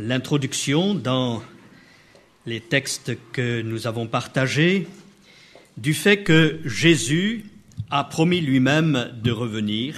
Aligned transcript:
l'introduction 0.00 0.94
dans 0.94 1.42
les 2.46 2.60
textes 2.60 3.12
que 3.32 3.60
nous 3.60 3.86
avons 3.86 4.06
partagés 4.06 4.88
du 5.76 5.92
fait 5.92 6.22
que 6.22 6.58
Jésus 6.64 7.44
a 7.90 8.04
promis 8.04 8.40
lui-même 8.40 9.12
de 9.22 9.30
revenir. 9.30 9.96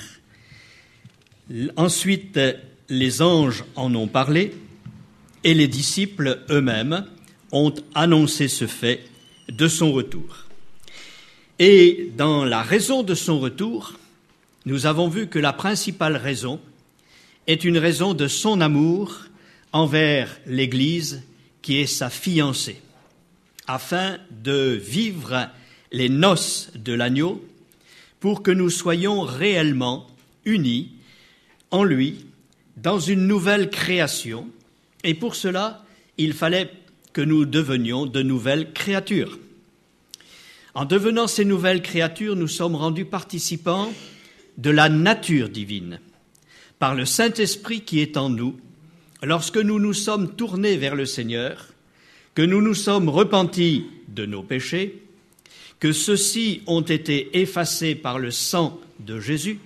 Ensuite, 1.76 2.38
les 2.88 3.22
anges 3.22 3.64
en 3.76 3.94
ont 3.94 4.08
parlé 4.08 4.54
et 5.44 5.54
les 5.54 5.68
disciples 5.68 6.40
eux-mêmes 6.50 7.06
ont 7.52 7.74
annoncé 7.94 8.48
ce 8.48 8.66
fait 8.66 9.04
de 9.48 9.68
son 9.68 9.92
retour. 9.92 10.46
Et 11.58 12.10
dans 12.16 12.44
la 12.44 12.62
raison 12.62 13.02
de 13.02 13.14
son 13.14 13.38
retour, 13.38 13.94
nous 14.66 14.86
avons 14.86 15.08
vu 15.08 15.28
que 15.28 15.38
la 15.38 15.52
principale 15.52 16.16
raison 16.16 16.60
est 17.46 17.64
une 17.64 17.78
raison 17.78 18.14
de 18.14 18.26
son 18.26 18.60
amour 18.60 19.26
envers 19.72 20.38
l'Église 20.46 21.22
qui 21.62 21.78
est 21.78 21.86
sa 21.86 22.10
fiancée, 22.10 22.80
afin 23.66 24.18
de 24.30 24.78
vivre 24.82 25.48
les 25.92 26.08
noces 26.08 26.70
de 26.74 26.92
l'agneau 26.92 27.44
pour 28.20 28.42
que 28.42 28.50
nous 28.50 28.70
soyons 28.70 29.22
réellement 29.22 30.06
unis 30.44 30.92
en 31.70 31.84
lui 31.84 32.26
dans 32.76 32.98
une 32.98 33.26
nouvelle 33.26 33.70
création. 33.70 34.46
Et 35.04 35.14
pour 35.14 35.34
cela, 35.34 35.84
il 36.18 36.32
fallait 36.32 36.70
que 37.12 37.20
nous 37.20 37.44
devenions 37.44 38.06
de 38.06 38.22
nouvelles 38.22 38.72
créatures. 38.72 39.38
En 40.74 40.84
devenant 40.84 41.26
ces 41.26 41.44
nouvelles 41.44 41.82
créatures, 41.82 42.36
nous 42.36 42.48
sommes 42.48 42.76
rendus 42.76 43.04
participants 43.04 43.92
de 44.56 44.70
la 44.70 44.88
nature 44.88 45.48
divine 45.48 46.00
par 46.78 46.94
le 46.94 47.04
Saint-Esprit 47.04 47.82
qui 47.82 48.00
est 48.00 48.16
en 48.16 48.30
nous, 48.30 48.58
lorsque 49.22 49.58
nous 49.58 49.78
nous 49.78 49.94
sommes 49.94 50.34
tournés 50.34 50.76
vers 50.76 50.94
le 50.94 51.06
Seigneur, 51.06 51.68
que 52.34 52.42
nous 52.42 52.60
nous 52.60 52.74
sommes 52.74 53.08
repentis 53.08 53.86
de 54.08 54.26
nos 54.26 54.42
péchés, 54.42 55.02
que 55.78 55.92
ceux-ci 55.92 56.62
ont 56.66 56.82
été 56.82 57.40
effacés 57.40 57.94
par 57.94 58.18
le 58.18 58.30
sang 58.30 58.80
de 59.00 59.20
Jésus, 59.20 59.58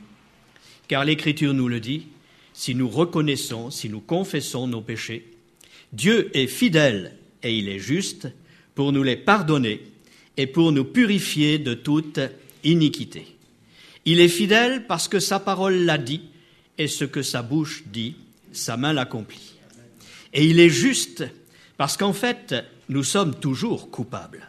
car 0.88 1.04
l'Écriture 1.04 1.54
nous 1.54 1.68
le 1.68 1.80
dit, 1.80 2.06
si 2.52 2.74
nous 2.74 2.88
reconnaissons, 2.88 3.70
si 3.70 3.88
nous 3.88 4.00
confessons 4.00 4.66
nos 4.66 4.80
péchés, 4.80 5.26
Dieu 5.92 6.30
est 6.34 6.46
fidèle 6.46 7.16
et 7.42 7.56
il 7.56 7.68
est 7.68 7.78
juste 7.78 8.28
pour 8.74 8.92
nous 8.92 9.02
les 9.02 9.16
pardonner 9.16 9.82
et 10.36 10.46
pour 10.46 10.72
nous 10.72 10.84
purifier 10.84 11.58
de 11.58 11.74
toute 11.74 12.20
iniquité. 12.64 13.26
Il 14.04 14.20
est 14.20 14.28
fidèle 14.28 14.86
parce 14.86 15.08
que 15.08 15.20
sa 15.20 15.40
parole 15.40 15.84
l'a 15.84 15.98
dit 15.98 16.22
et 16.78 16.88
ce 16.88 17.04
que 17.04 17.22
sa 17.22 17.42
bouche 17.42 17.84
dit, 17.86 18.16
sa 18.56 18.76
main 18.76 18.92
l'accomplit. 18.92 19.54
Et 20.32 20.46
il 20.46 20.60
est 20.60 20.70
juste 20.70 21.24
parce 21.76 21.96
qu'en 21.96 22.12
fait, 22.12 22.54
nous 22.88 23.04
sommes 23.04 23.34
toujours 23.34 23.90
coupables. 23.90 24.46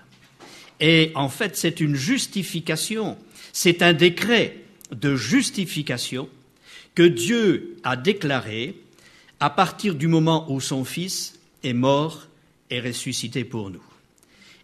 Et 0.80 1.11
en 1.16 1.30
fait, 1.30 1.58
c'est 1.58 1.80
une 1.80 1.95
justification, 1.95 3.17
c'est 3.52 3.81
un 3.81 3.94
décret 3.94 4.63
de 4.91 5.16
justification 5.16 6.30
que 6.95 7.03
Dieu 7.03 7.78
a 7.83 7.95
déclaré 7.95 8.75
à 9.39 9.50
partir 9.50 9.95
du 9.95 10.08
moment 10.08 10.52
où 10.52 10.61
son 10.61 10.85
Fils 10.85 11.39
est 11.63 11.73
mort 11.73 12.28
et 12.69 12.80
ressuscité 12.80 13.44
pour 13.44 13.69
nous. 13.69 13.83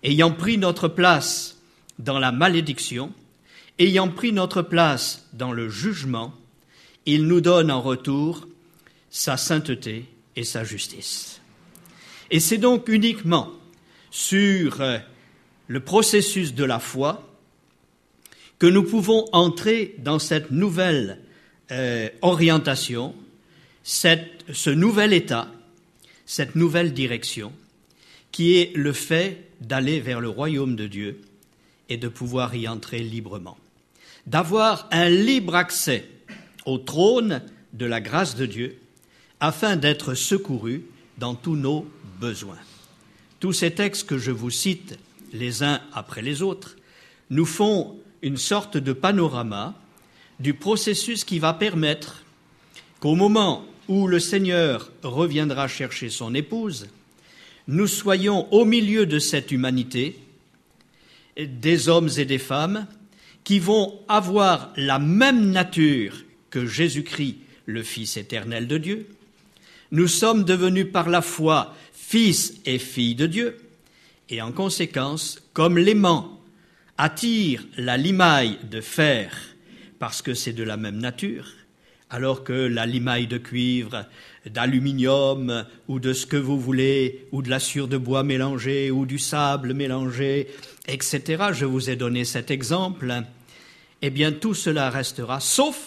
Ayant 0.03 0.31
pris 0.31 0.57
notre 0.57 0.87
place 0.87 1.57
dans 1.99 2.19
la 2.19 2.31
malédiction, 2.31 3.11
ayant 3.79 4.09
pris 4.09 4.33
notre 4.33 4.61
place 4.61 5.27
dans 5.33 5.51
le 5.51 5.69
jugement, 5.69 6.33
il 7.05 7.27
nous 7.27 7.41
donne 7.41 7.71
en 7.71 7.81
retour 7.81 8.47
sa 9.13 9.37
sainteté 9.37 10.05
et 10.35 10.43
sa 10.43 10.63
justice. 10.63 11.39
Et 12.31 12.39
c'est 12.39 12.57
donc 12.57 12.89
uniquement 12.89 13.51
sur 14.09 14.81
euh, 14.81 14.97
le 15.67 15.79
processus 15.81 16.55
de 16.55 16.63
la 16.63 16.79
foi 16.79 17.29
que 18.57 18.65
nous 18.65 18.81
pouvons 18.81 19.25
entrer 19.31 19.93
dans 19.99 20.17
cette 20.17 20.49
nouvelle 20.49 21.19
euh, 21.71 22.09
orientation, 22.23 23.13
ce 23.83 24.69
nouvel 24.71 25.13
état, 25.13 25.47
cette 26.25 26.55
nouvelle 26.55 26.91
direction, 26.91 27.53
qui 28.31 28.57
est 28.57 28.75
le 28.75 28.93
fait 28.93 29.45
d'aller 29.61 29.99
vers 29.99 30.21
le 30.21 30.29
royaume 30.29 30.75
de 30.75 30.87
Dieu 30.87 31.21
et 31.87 31.97
de 31.97 32.07
pouvoir 32.07 32.55
y 32.55 32.67
entrer 32.67 32.99
librement, 32.99 33.59
d'avoir 34.25 34.89
un 34.91 35.09
libre 35.09 35.53
accès 35.53 36.09
au 36.65 36.79
trône 36.79 37.43
de 37.73 37.85
la 37.85 38.01
grâce 38.01 38.35
de 38.35 38.47
Dieu 38.47 38.79
afin 39.43 39.75
d'être 39.75 40.13
secourus 40.13 40.85
dans 41.17 41.35
tous 41.35 41.57
nos 41.57 41.85
besoins. 42.21 42.59
Tous 43.41 43.51
ces 43.51 43.71
textes 43.71 44.07
que 44.07 44.17
je 44.17 44.31
vous 44.31 44.49
cite 44.49 44.97
les 45.33 45.63
uns 45.63 45.81
après 45.91 46.21
les 46.21 46.41
autres 46.41 46.77
nous 47.29 47.45
font 47.45 47.99
une 48.21 48.37
sorte 48.37 48.77
de 48.77 48.93
panorama 48.93 49.75
du 50.39 50.53
processus 50.53 51.25
qui 51.25 51.39
va 51.39 51.53
permettre 51.53 52.23
qu'au 53.01 53.15
moment 53.15 53.65
où 53.89 54.07
le 54.07 54.21
Seigneur 54.21 54.89
reviendra 55.03 55.67
chercher 55.67 56.09
son 56.09 56.33
épouse, 56.33 56.87
nous 57.67 57.87
soyons 57.87 58.47
au 58.53 58.63
milieu 58.63 59.05
de 59.05 59.19
cette 59.19 59.51
humanité, 59.51 60.17
des 61.37 61.89
hommes 61.89 62.09
et 62.15 62.23
des 62.23 62.39
femmes 62.39 62.87
qui 63.43 63.59
vont 63.59 63.99
avoir 64.07 64.71
la 64.77 64.99
même 64.99 65.51
nature 65.51 66.23
que 66.49 66.65
Jésus-Christ, 66.65 67.39
le 67.65 67.83
Fils 67.83 68.15
éternel 68.15 68.69
de 68.69 68.77
Dieu. 68.77 69.07
Nous 69.93 70.07
sommes 70.07 70.43
devenus 70.43 70.91
par 70.91 71.07
la 71.07 71.21
foi 71.21 71.75
fils 71.93 72.55
et 72.65 72.79
filles 72.79 73.13
de 73.13 73.27
Dieu, 73.27 73.59
et 74.27 74.41
en 74.41 74.51
conséquence, 74.51 75.39
comme 75.53 75.77
l'aimant 75.77 76.41
attire 76.97 77.63
la 77.77 77.95
limaille 77.95 78.57
de 78.71 78.81
fer 78.81 79.37
parce 79.99 80.23
que 80.23 80.33
c'est 80.33 80.51
de 80.51 80.63
la 80.63 80.77
même 80.77 80.97
nature, 80.97 81.45
alors 82.09 82.43
que 82.43 82.53
la 82.53 82.87
limaille 82.87 83.27
de 83.27 83.37
cuivre, 83.37 84.07
d'aluminium 84.47 85.63
ou 85.87 85.99
de 85.99 86.13
ce 86.13 86.25
que 86.25 86.37
vous 86.37 86.59
voulez, 86.59 87.27
ou 87.31 87.43
de 87.43 87.51
la 87.51 87.59
sciure 87.59 87.87
de 87.87 87.97
bois 87.97 88.23
mélangée 88.23 88.89
ou 88.89 89.05
du 89.05 89.19
sable 89.19 89.75
mélangé, 89.75 90.47
etc. 90.87 91.49
Je 91.53 91.65
vous 91.65 91.91
ai 91.91 91.95
donné 91.95 92.25
cet 92.25 92.49
exemple. 92.49 93.13
Eh 94.01 94.09
bien, 94.09 94.31
tout 94.31 94.55
cela 94.55 94.89
restera, 94.89 95.39
sauf 95.39 95.79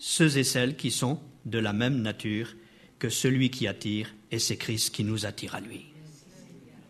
ceux 0.00 0.38
et 0.38 0.44
celles 0.44 0.74
qui 0.74 0.90
sont 0.90 1.20
de 1.44 1.58
la 1.58 1.72
même 1.72 2.02
nature 2.02 2.54
que 2.98 3.08
celui 3.08 3.50
qui 3.50 3.66
attire, 3.66 4.12
et 4.30 4.38
c'est 4.38 4.56
Christ 4.56 4.94
qui 4.94 5.04
nous 5.04 5.26
attire 5.26 5.54
à 5.54 5.60
lui. 5.60 5.86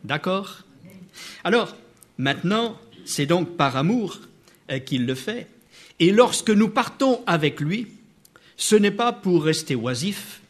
D'accord? 0.04 0.64
Alors, 1.44 1.76
maintenant, 2.18 2.78
c'est 3.04 3.26
donc 3.26 3.56
par 3.56 3.76
amour 3.76 4.18
euh, 4.70 4.78
qu'il 4.78 5.06
le 5.06 5.14
fait. 5.14 5.46
Et 5.98 6.12
lorsque 6.12 6.50
nous 6.50 6.68
partons 6.68 7.22
avec 7.26 7.60
lui, 7.60 7.88
ce 8.56 8.76
n'est 8.76 8.90
pas 8.90 9.12
pour 9.12 9.44
rester 9.44 9.74
oisif, 9.74 10.40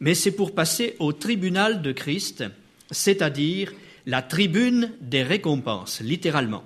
mais 0.00 0.14
c'est 0.14 0.32
pour 0.32 0.54
passer 0.54 0.96
au 0.98 1.12
tribunal 1.12 1.82
de 1.82 1.92
Christ, 1.92 2.44
c'est-à-dire 2.90 3.72
la 4.06 4.22
tribune 4.22 4.92
des 5.00 5.22
récompenses, 5.22 6.00
littéralement. 6.00 6.64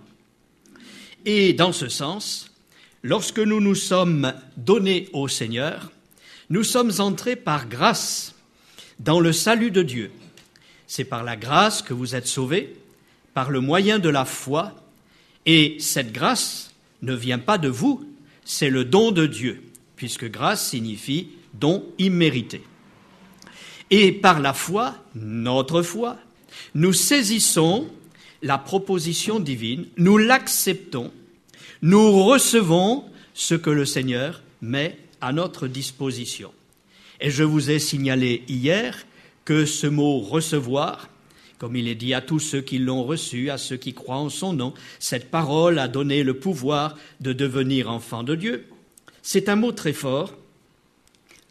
Et 1.24 1.52
dans 1.52 1.72
ce 1.72 1.88
sens, 1.88 2.52
Lorsque 3.04 3.40
nous 3.40 3.60
nous 3.60 3.74
sommes 3.74 4.32
donnés 4.56 5.08
au 5.12 5.26
Seigneur, 5.26 5.90
nous 6.50 6.64
sommes 6.64 6.92
entrés 6.98 7.36
par 7.36 7.68
grâce 7.68 8.34
dans 8.98 9.20
le 9.20 9.32
salut 9.32 9.70
de 9.70 9.82
Dieu. 9.82 10.10
C'est 10.86 11.04
par 11.04 11.24
la 11.24 11.36
grâce 11.36 11.82
que 11.82 11.94
vous 11.94 12.14
êtes 12.14 12.26
sauvés, 12.26 12.76
par 13.34 13.50
le 13.50 13.60
moyen 13.60 13.98
de 13.98 14.08
la 14.08 14.24
foi, 14.24 14.74
et 15.46 15.76
cette 15.80 16.12
grâce 16.12 16.72
ne 17.00 17.14
vient 17.14 17.38
pas 17.38 17.58
de 17.58 17.68
vous, 17.68 18.06
c'est 18.44 18.70
le 18.70 18.84
don 18.84 19.10
de 19.10 19.26
Dieu, 19.26 19.62
puisque 19.96 20.30
grâce 20.30 20.68
signifie 20.68 21.28
don 21.54 21.84
immérité. 21.98 22.62
Et 23.90 24.12
par 24.12 24.40
la 24.40 24.52
foi, 24.52 24.96
notre 25.14 25.82
foi, 25.82 26.18
nous 26.74 26.92
saisissons 26.92 27.88
la 28.42 28.58
proposition 28.58 29.40
divine, 29.40 29.86
nous 29.96 30.18
l'acceptons 30.18 31.12
nous 31.82 32.22
recevons 32.22 33.04
ce 33.34 33.56
que 33.56 33.70
le 33.70 33.84
Seigneur 33.84 34.40
met 34.60 34.96
à 35.22 35.32
notre 35.32 35.68
disposition. 35.68 36.52
Et 37.20 37.30
je 37.30 37.44
vous 37.44 37.70
ai 37.70 37.78
signalé 37.78 38.42
hier 38.48 39.06
que 39.44 39.64
ce 39.64 39.86
mot 39.86 40.18
recevoir, 40.18 41.08
comme 41.58 41.76
il 41.76 41.88
est 41.88 41.94
dit 41.94 42.12
à 42.12 42.20
tous 42.20 42.40
ceux 42.40 42.60
qui 42.60 42.78
l'ont 42.78 43.04
reçu, 43.04 43.48
à 43.48 43.56
ceux 43.56 43.76
qui 43.76 43.94
croient 43.94 44.16
en 44.16 44.28
son 44.28 44.52
nom, 44.52 44.74
cette 44.98 45.30
parole 45.30 45.78
a 45.78 45.88
donné 45.88 46.24
le 46.24 46.34
pouvoir 46.34 46.98
de 47.20 47.32
devenir 47.32 47.88
enfant 47.88 48.24
de 48.24 48.34
Dieu. 48.34 48.66
C'est 49.22 49.48
un 49.48 49.56
mot 49.56 49.72
très 49.72 49.92
fort, 49.92 50.36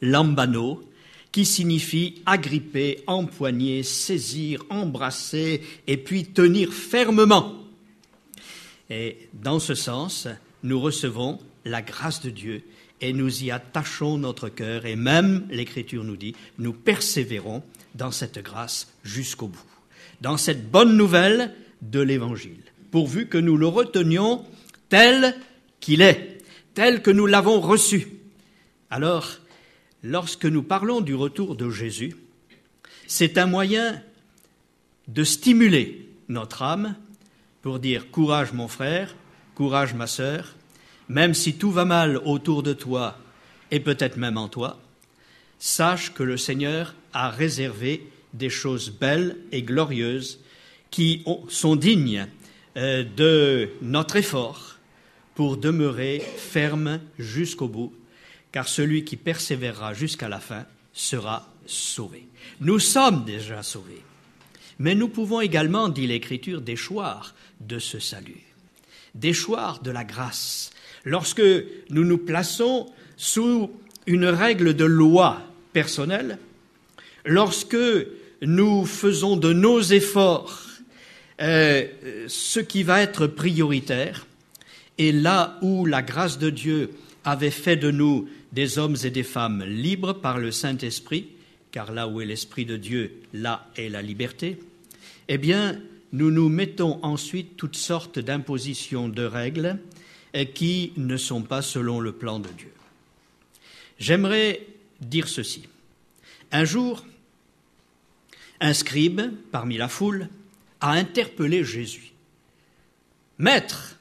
lambano, 0.02 0.84
qui 1.32 1.46
signifie 1.46 2.22
agripper, 2.26 3.04
empoigner, 3.08 3.84
saisir, 3.84 4.62
embrasser 4.70 5.62
et 5.88 5.96
puis 5.96 6.26
tenir 6.26 6.74
fermement. 6.74 7.56
Et 8.90 9.30
dans 9.34 9.60
ce 9.60 9.74
sens, 9.74 10.28
nous 10.64 10.82
recevons 10.82 11.40
la 11.64 11.82
grâce 11.82 12.22
de 12.22 12.30
Dieu 12.30 12.64
et 13.02 13.14
nous 13.14 13.44
y 13.44 13.52
attachons 13.52 14.18
notre 14.18 14.50
cœur, 14.50 14.86
et 14.86 14.96
même, 14.96 15.48
l'Écriture 15.50 16.04
nous 16.04 16.16
dit, 16.16 16.36
nous 16.60 16.74
persévérons 16.74 17.64
dans 17.96 18.12
cette 18.12 18.40
grâce 18.40 18.94
jusqu'au 19.04 19.48
bout, 19.48 19.60
dans 20.22 20.38
cette 20.38 20.70
bonne 20.70 20.96
nouvelle 20.96 21.54
de 21.82 22.00
l'Évangile, 22.00 22.64
pourvu 22.92 23.28
que 23.28 23.40
nous 23.40 23.58
le 23.58 23.68
retenions 23.68 24.46
tel 24.90 25.36
qu'il 25.80 26.02
est, 26.02 26.38
tel 26.76 27.02
que 27.02 27.12
nous 27.12 27.26
l'avons 27.26 27.60
reçu. 27.60 28.08
Alors, 28.90 29.28
lorsque 30.04 30.46
nous 30.46 30.64
parlons 30.64 31.02
du 31.02 31.16
retour 31.16 31.56
de 31.56 31.70
Jésus, 31.70 32.16
c'est 33.08 33.38
un 33.38 33.48
moyen 33.48 34.02
de 35.08 35.24
stimuler 35.24 36.08
notre 36.30 36.62
âme 36.62 36.96
pour 37.62 37.80
dire 37.80 38.12
courage 38.12 38.54
mon 38.54 38.68
frère, 38.68 39.16
courage 39.56 39.94
ma 39.94 40.08
sœur, 40.08 40.56
même 41.12 41.34
si 41.34 41.56
tout 41.56 41.72
va 41.72 41.84
mal 41.84 42.18
autour 42.24 42.64
de 42.64 42.72
toi 42.72 43.18
et 43.70 43.82
peut-être 43.82 44.16
même 44.16 44.38
en 44.38 44.48
toi, 44.48 44.80
sache 45.60 46.14
que 46.14 46.24
le 46.24 46.38
Seigneur 46.38 46.96
a 47.12 47.30
réservé 47.30 48.08
des 48.34 48.50
choses 48.50 48.90
belles 48.90 49.36
et 49.52 49.62
glorieuses 49.62 50.40
qui 50.90 51.24
sont 51.50 51.76
dignes 51.76 52.28
euh, 52.78 53.04
de 53.04 53.70
notre 53.82 54.16
effort 54.16 54.78
pour 55.36 55.58
demeurer 55.58 56.20
ferme 56.38 57.02
jusqu'au 57.20 57.68
bout, 57.68 57.94
car 58.54 58.70
celui 58.70 59.04
qui 59.04 59.18
persévérera 59.18 59.94
jusqu'à 59.94 60.30
la 60.30 60.40
fin 60.40 60.66
sera 60.94 61.50
sauvé. 61.66 62.26
Nous 62.62 62.80
sommes 62.80 63.26
déjà 63.26 63.64
sauvés, 63.64 64.02
mais 64.80 64.96
nous 64.96 65.10
pouvons 65.10 65.42
également, 65.42 65.90
dit 65.90 66.08
l'Écriture, 66.08 66.62
déchoir 66.62 67.36
de 67.60 67.80
ce 67.80 68.00
salut, 68.00 68.44
déchoir 69.14 69.82
de 69.82 69.92
la 69.92 70.06
grâce, 70.06 70.72
lorsque 71.06 71.44
nous 71.90 72.04
nous 72.04 72.18
plaçons 72.18 72.88
sous 73.18 73.70
une 74.08 74.26
règle 74.26 74.76
de 74.76 74.86
loi 74.86 75.42
personnelle, 75.74 76.38
lorsque 77.26 77.78
nous 78.42 78.86
faisons 78.86 79.38
de 79.38 79.54
nos 79.54 79.82
efforts 79.82 80.68
euh, 81.42 81.88
ce 82.28 82.60
qui 82.60 82.84
va 82.84 83.02
être 83.02 83.28
prioritaire, 83.28 84.28
et 84.98 85.12
là 85.12 85.58
où 85.62 85.86
la 85.86 86.02
grâce 86.02 86.38
de 86.38 86.50
Dieu 86.50 86.92
avait 87.24 87.52
fait 87.52 87.76
de 87.76 87.90
nous 87.92 88.28
des 88.52 88.78
hommes 88.78 88.98
et 89.04 89.10
des 89.10 89.24
femmes 89.24 89.64
libres 89.64 90.14
par 90.14 90.38
le 90.38 90.52
Saint-Esprit, 90.52 91.30
car 91.72 91.94
là 91.94 92.08
où 92.08 92.22
est 92.22 92.26
l'Esprit 92.26 92.66
de 92.66 92.78
Dieu, 92.78 93.14
là 93.34 93.68
est 93.76 93.90
la 93.90 94.02
liberté, 94.02 94.60
eh 95.28 95.38
bien, 95.38 95.80
nous 96.12 96.30
nous 96.30 96.50
mettons 96.50 97.00
ensuite 97.04 97.56
toutes 97.56 97.78
sortes 97.78 98.20
d'impositions 98.20 99.08
de 99.08 99.24
règles 99.24 99.78
qui 100.54 100.94
ne 100.98 101.18
sont 101.18 101.42
pas 101.42 101.62
selon 101.62 102.00
le 102.00 102.12
plan 102.12 102.40
de 102.40 102.50
Dieu. 102.50 102.72
J'aimerais 104.00 104.66
dire 105.00 105.28
ceci. 105.28 105.68
Un 106.52 106.66
jour, 106.66 107.06
un 108.60 108.74
scribe 108.74 109.22
parmi 109.52 109.78
la 109.78 109.88
foule 109.88 110.30
a 110.80 110.92
interpellé 110.92 111.64
Jésus. 111.64 112.12
Maître, 113.38 113.98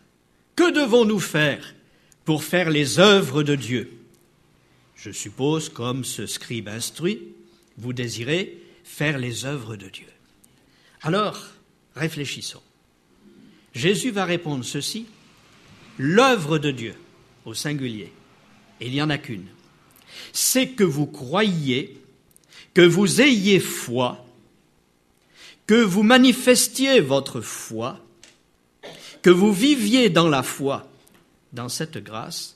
que 0.57 0.71
devons-nous 0.71 1.21
faire 1.21 1.75
pour 2.25 2.45
faire 2.45 2.71
les 2.71 2.99
œuvres 2.99 3.43
de 3.43 3.55
Dieu? 3.55 3.93
Je 4.97 5.11
suppose, 5.11 5.69
comme 5.69 6.05
ce 6.05 6.27
scribe 6.27 6.69
instruit, 6.69 7.23
vous 7.79 7.93
désirez 7.93 8.59
faire 8.85 9.19
les 9.19 9.47
œuvres 9.47 9.77
de 9.77 9.89
Dieu. 9.89 10.09
Alors, 11.01 11.43
réfléchissons. 11.97 12.63
Jésus 13.75 14.11
va 14.11 14.27
répondre 14.27 14.65
ceci 14.65 15.07
l'œuvre 16.01 16.59
de 16.59 16.71
Dieu, 16.71 16.95
au 17.45 17.53
singulier, 17.53 18.11
il 18.81 18.91
n'y 18.91 19.03
en 19.03 19.11
a 19.11 19.19
qu'une, 19.19 19.49
c'est 20.33 20.69
que 20.69 20.83
vous 20.83 21.07
croyiez, 21.07 22.01
que 22.73 22.81
vous 22.81 23.21
ayez 23.21 23.61
foi, 23.61 24.25
que 25.67 25.75
vous 25.75 26.03
manifestiez 26.03 27.01
votre 27.01 27.43
foi, 27.43 28.01
que 29.21 29.29
vous 29.29 29.53
viviez 29.53 30.09
dans 30.09 30.29
la 30.29 30.43
foi, 30.43 30.89
dans 31.53 31.69
cette 31.69 31.99
grâce. 31.99 32.55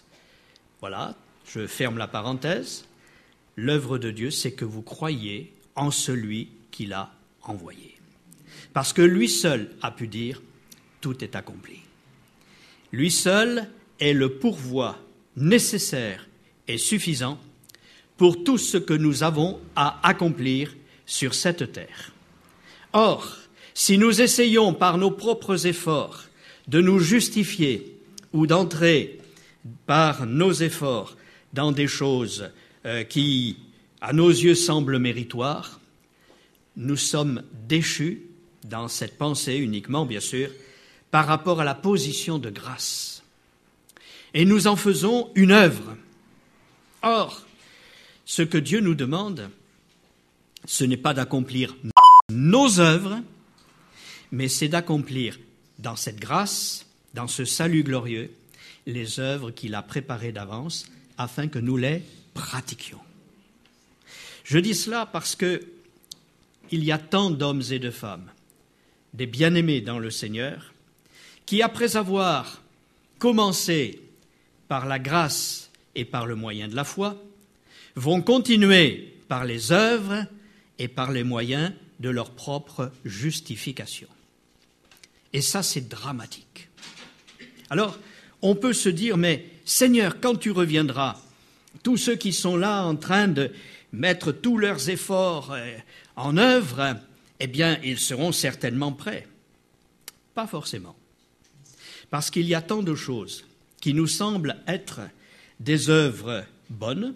Voilà, 0.80 1.14
je 1.46 1.66
ferme 1.66 1.98
la 1.98 2.08
parenthèse. 2.08 2.86
L'œuvre 3.56 3.98
de 3.98 4.10
Dieu, 4.10 4.30
c'est 4.30 4.52
que 4.52 4.64
vous 4.64 4.82
croyez 4.82 5.52
en 5.76 5.90
celui 5.90 6.48
qui 6.70 6.86
l'a 6.86 7.12
envoyé. 7.42 7.94
Parce 8.72 8.94
que 8.94 9.02
lui 9.02 9.28
seul 9.28 9.70
a 9.82 9.90
pu 9.90 10.08
dire, 10.08 10.40
tout 11.02 11.22
est 11.22 11.36
accompli. 11.36 11.80
Lui 12.94 13.10
seul 13.10 13.66
est 13.98 14.12
le 14.12 14.28
pourvoi 14.28 14.96
nécessaire 15.36 16.28
et 16.68 16.78
suffisant 16.78 17.40
pour 18.16 18.44
tout 18.44 18.56
ce 18.56 18.76
que 18.76 18.94
nous 18.94 19.24
avons 19.24 19.58
à 19.74 19.98
accomplir 20.08 20.72
sur 21.04 21.34
cette 21.34 21.72
terre. 21.72 22.12
Or, 22.92 23.36
si 23.74 23.98
nous 23.98 24.22
essayons 24.22 24.72
par 24.74 24.96
nos 24.96 25.10
propres 25.10 25.66
efforts 25.66 26.26
de 26.68 26.80
nous 26.80 27.00
justifier 27.00 27.98
ou 28.32 28.46
d'entrer 28.46 29.18
par 29.86 30.24
nos 30.24 30.52
efforts 30.52 31.16
dans 31.52 31.72
des 31.72 31.88
choses 31.88 32.48
euh, 32.86 33.02
qui, 33.02 33.56
à 34.00 34.12
nos 34.12 34.30
yeux, 34.30 34.54
semblent 34.54 35.00
méritoires, 35.00 35.80
nous 36.76 36.96
sommes 36.96 37.42
déchus 37.66 38.22
dans 38.62 38.86
cette 38.86 39.18
pensée 39.18 39.56
uniquement, 39.56 40.06
bien 40.06 40.20
sûr, 40.20 40.48
par 41.14 41.28
rapport 41.28 41.60
à 41.60 41.64
la 41.64 41.76
position 41.76 42.40
de 42.40 42.50
grâce. 42.50 43.22
Et 44.34 44.44
nous 44.44 44.66
en 44.66 44.74
faisons 44.74 45.30
une 45.36 45.52
œuvre. 45.52 45.96
Or, 47.02 47.46
ce 48.24 48.42
que 48.42 48.58
Dieu 48.58 48.80
nous 48.80 48.96
demande, 48.96 49.48
ce 50.64 50.82
n'est 50.82 50.96
pas 50.96 51.14
d'accomplir 51.14 51.76
nos 52.30 52.80
œuvres, 52.80 53.20
mais 54.32 54.48
c'est 54.48 54.66
d'accomplir 54.66 55.38
dans 55.78 55.94
cette 55.94 56.18
grâce, 56.18 56.84
dans 57.14 57.28
ce 57.28 57.44
salut 57.44 57.84
glorieux, 57.84 58.32
les 58.84 59.20
œuvres 59.20 59.52
qu'il 59.52 59.76
a 59.76 59.82
préparées 59.82 60.32
d'avance 60.32 60.84
afin 61.16 61.46
que 61.46 61.60
nous 61.60 61.76
les 61.76 62.02
pratiquions. 62.34 62.98
Je 64.42 64.58
dis 64.58 64.74
cela 64.74 65.06
parce 65.06 65.36
que 65.36 65.64
il 66.72 66.82
y 66.82 66.90
a 66.90 66.98
tant 66.98 67.30
d'hommes 67.30 67.62
et 67.70 67.78
de 67.78 67.92
femmes, 67.92 68.32
des 69.12 69.26
bien-aimés 69.26 69.80
dans 69.80 70.00
le 70.00 70.10
Seigneur, 70.10 70.73
qui, 71.46 71.62
après 71.62 71.96
avoir 71.96 72.62
commencé 73.18 74.00
par 74.68 74.86
la 74.86 74.98
grâce 74.98 75.70
et 75.94 76.04
par 76.04 76.26
le 76.26 76.34
moyen 76.34 76.68
de 76.68 76.76
la 76.76 76.84
foi, 76.84 77.22
vont 77.96 78.22
continuer 78.22 79.14
par 79.28 79.44
les 79.44 79.72
œuvres 79.72 80.26
et 80.78 80.88
par 80.88 81.12
les 81.12 81.22
moyens 81.22 81.72
de 82.00 82.08
leur 82.08 82.30
propre 82.30 82.90
justification. 83.04 84.08
Et 85.32 85.40
ça, 85.40 85.62
c'est 85.62 85.88
dramatique. 85.88 86.68
Alors, 87.70 87.98
on 88.42 88.54
peut 88.54 88.72
se 88.72 88.88
dire, 88.88 89.16
mais 89.16 89.46
Seigneur, 89.64 90.20
quand 90.20 90.36
tu 90.36 90.50
reviendras, 90.50 91.20
tous 91.82 91.96
ceux 91.96 92.16
qui 92.16 92.32
sont 92.32 92.56
là 92.56 92.84
en 92.84 92.96
train 92.96 93.28
de 93.28 93.50
mettre 93.92 94.32
tous 94.32 94.58
leurs 94.58 94.90
efforts 94.90 95.52
euh, 95.52 95.76
en 96.16 96.36
œuvre, 96.36 96.96
eh 97.40 97.46
bien, 97.46 97.78
ils 97.82 97.98
seront 97.98 98.32
certainement 98.32 98.92
prêts. 98.92 99.26
Pas 100.34 100.46
forcément 100.46 100.96
parce 102.10 102.30
qu'il 102.30 102.46
y 102.46 102.54
a 102.54 102.62
tant 102.62 102.82
de 102.82 102.94
choses 102.94 103.44
qui 103.80 103.94
nous 103.94 104.06
semblent 104.06 104.56
être 104.66 105.00
des 105.60 105.90
œuvres 105.90 106.44
bonnes, 106.70 107.14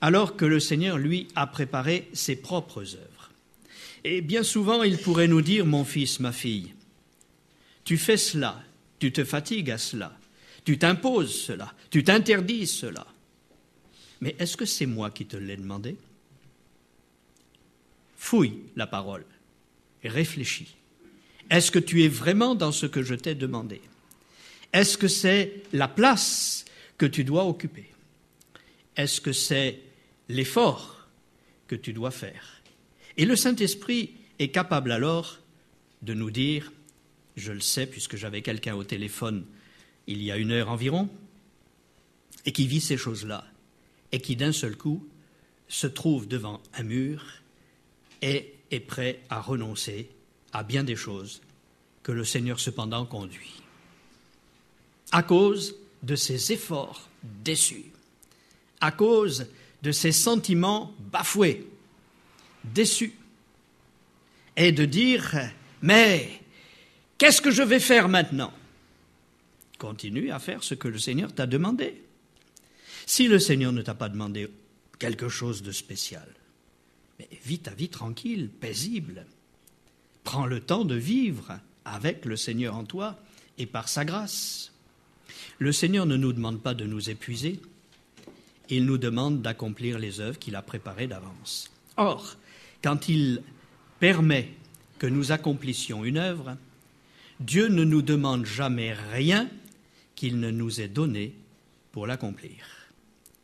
alors 0.00 0.36
que 0.36 0.44
le 0.44 0.60
Seigneur, 0.60 0.96
lui, 0.96 1.28
a 1.34 1.46
préparé 1.46 2.08
ses 2.12 2.36
propres 2.36 2.94
œuvres. 2.94 3.30
Et 4.04 4.20
bien 4.20 4.42
souvent, 4.42 4.82
il 4.82 4.98
pourrait 4.98 5.28
nous 5.28 5.42
dire, 5.42 5.66
mon 5.66 5.84
fils, 5.84 6.20
ma 6.20 6.32
fille, 6.32 6.72
tu 7.84 7.98
fais 7.98 8.16
cela, 8.16 8.62
tu 8.98 9.12
te 9.12 9.24
fatigues 9.24 9.70
à 9.70 9.78
cela, 9.78 10.16
tu 10.64 10.78
t'imposes 10.78 11.34
cela, 11.34 11.74
tu 11.90 12.04
t'interdis 12.04 12.66
cela. 12.66 13.06
Mais 14.20 14.34
est-ce 14.38 14.56
que 14.56 14.64
c'est 14.64 14.86
moi 14.86 15.10
qui 15.10 15.26
te 15.26 15.36
l'ai 15.36 15.56
demandé? 15.56 15.96
Fouille 18.16 18.60
la 18.76 18.86
parole 18.86 19.24
et 20.02 20.08
réfléchis. 20.08 20.74
Est-ce 21.50 21.70
que 21.70 21.78
tu 21.78 22.02
es 22.04 22.08
vraiment 22.08 22.54
dans 22.54 22.72
ce 22.72 22.86
que 22.86 23.02
je 23.02 23.14
t'ai 23.14 23.34
demandé? 23.34 23.80
Est-ce 24.72 24.98
que 24.98 25.08
c'est 25.08 25.62
la 25.72 25.88
place 25.88 26.64
que 26.98 27.06
tu 27.06 27.24
dois 27.24 27.44
occuper? 27.44 27.86
Est-ce 28.96 29.20
que 29.20 29.32
c'est 29.32 29.80
l'effort 30.28 31.08
que 31.66 31.76
tu 31.76 31.92
dois 31.92 32.10
faire? 32.10 32.62
Et 33.16 33.24
le 33.24 33.36
Saint-Esprit 33.36 34.12
est 34.38 34.48
capable 34.48 34.92
alors 34.92 35.38
de 36.02 36.14
nous 36.14 36.30
dire, 36.30 36.72
je 37.36 37.52
le 37.52 37.60
sais 37.60 37.86
puisque 37.86 38.16
j'avais 38.16 38.42
quelqu'un 38.42 38.74
au 38.74 38.84
téléphone 38.84 39.44
il 40.06 40.22
y 40.22 40.30
a 40.30 40.36
une 40.36 40.52
heure 40.52 40.70
environ, 40.70 41.08
et 42.46 42.52
qui 42.52 42.66
vit 42.66 42.80
ces 42.80 42.96
choses-là, 42.96 43.44
et 44.12 44.20
qui 44.20 44.36
d'un 44.36 44.52
seul 44.52 44.76
coup 44.76 45.06
se 45.68 45.86
trouve 45.86 46.26
devant 46.26 46.62
un 46.74 46.82
mur 46.82 47.22
et 48.22 48.54
est 48.70 48.80
prêt 48.80 49.20
à 49.28 49.40
renoncer 49.40 50.08
à 50.52 50.62
bien 50.62 50.84
des 50.84 50.96
choses 50.96 51.40
que 52.02 52.12
le 52.12 52.24
Seigneur 52.24 52.60
cependant 52.60 53.04
conduit. 53.04 53.62
À 55.12 55.22
cause 55.22 55.74
de 56.02 56.16
ses 56.16 56.52
efforts 56.52 57.08
déçus, 57.22 57.86
à 58.80 58.92
cause 58.92 59.46
de 59.82 59.92
ses 59.92 60.12
sentiments 60.12 60.94
bafoués, 61.12 61.66
déçus, 62.64 63.14
et 64.56 64.72
de 64.72 64.84
dire 64.84 65.50
Mais 65.82 66.40
qu'est-ce 67.16 67.40
que 67.40 67.50
je 67.50 67.62
vais 67.62 67.80
faire 67.80 68.08
maintenant? 68.08 68.52
Continue 69.78 70.30
à 70.30 70.38
faire 70.38 70.64
ce 70.64 70.74
que 70.74 70.88
le 70.88 70.98
Seigneur 70.98 71.32
t'a 71.32 71.46
demandé. 71.46 72.02
Si 73.06 73.28
le 73.28 73.38
Seigneur 73.38 73.72
ne 73.72 73.82
t'a 73.82 73.94
pas 73.94 74.08
demandé 74.08 74.48
quelque 74.98 75.28
chose 75.28 75.62
de 75.62 75.70
spécial, 75.70 76.28
mais 77.18 77.28
vis 77.44 77.60
ta 77.60 77.70
vie 77.70 77.88
tranquille, 77.88 78.50
paisible. 78.50 79.24
Prends 80.28 80.44
le 80.44 80.60
temps 80.60 80.84
de 80.84 80.94
vivre 80.94 81.58
avec 81.86 82.26
le 82.26 82.36
Seigneur 82.36 82.76
en 82.76 82.84
toi 82.84 83.18
et 83.56 83.64
par 83.64 83.88
sa 83.88 84.04
grâce. 84.04 84.72
Le 85.58 85.72
Seigneur 85.72 86.04
ne 86.04 86.18
nous 86.18 86.34
demande 86.34 86.60
pas 86.60 86.74
de 86.74 86.84
nous 86.84 87.08
épuiser, 87.08 87.58
il 88.68 88.84
nous 88.84 88.98
demande 88.98 89.40
d'accomplir 89.40 89.98
les 89.98 90.20
œuvres 90.20 90.38
qu'il 90.38 90.54
a 90.54 90.60
préparées 90.60 91.06
d'avance. 91.06 91.70
Or, 91.96 92.36
quand 92.84 93.08
il 93.08 93.40
permet 94.00 94.50
que 94.98 95.06
nous 95.06 95.32
accomplissions 95.32 96.04
une 96.04 96.18
œuvre, 96.18 96.58
Dieu 97.40 97.68
ne 97.68 97.84
nous 97.84 98.02
demande 98.02 98.44
jamais 98.44 98.92
rien 98.92 99.48
qu'il 100.14 100.40
ne 100.40 100.50
nous 100.50 100.82
ait 100.82 100.88
donné 100.88 101.32
pour 101.90 102.06
l'accomplir. 102.06 102.66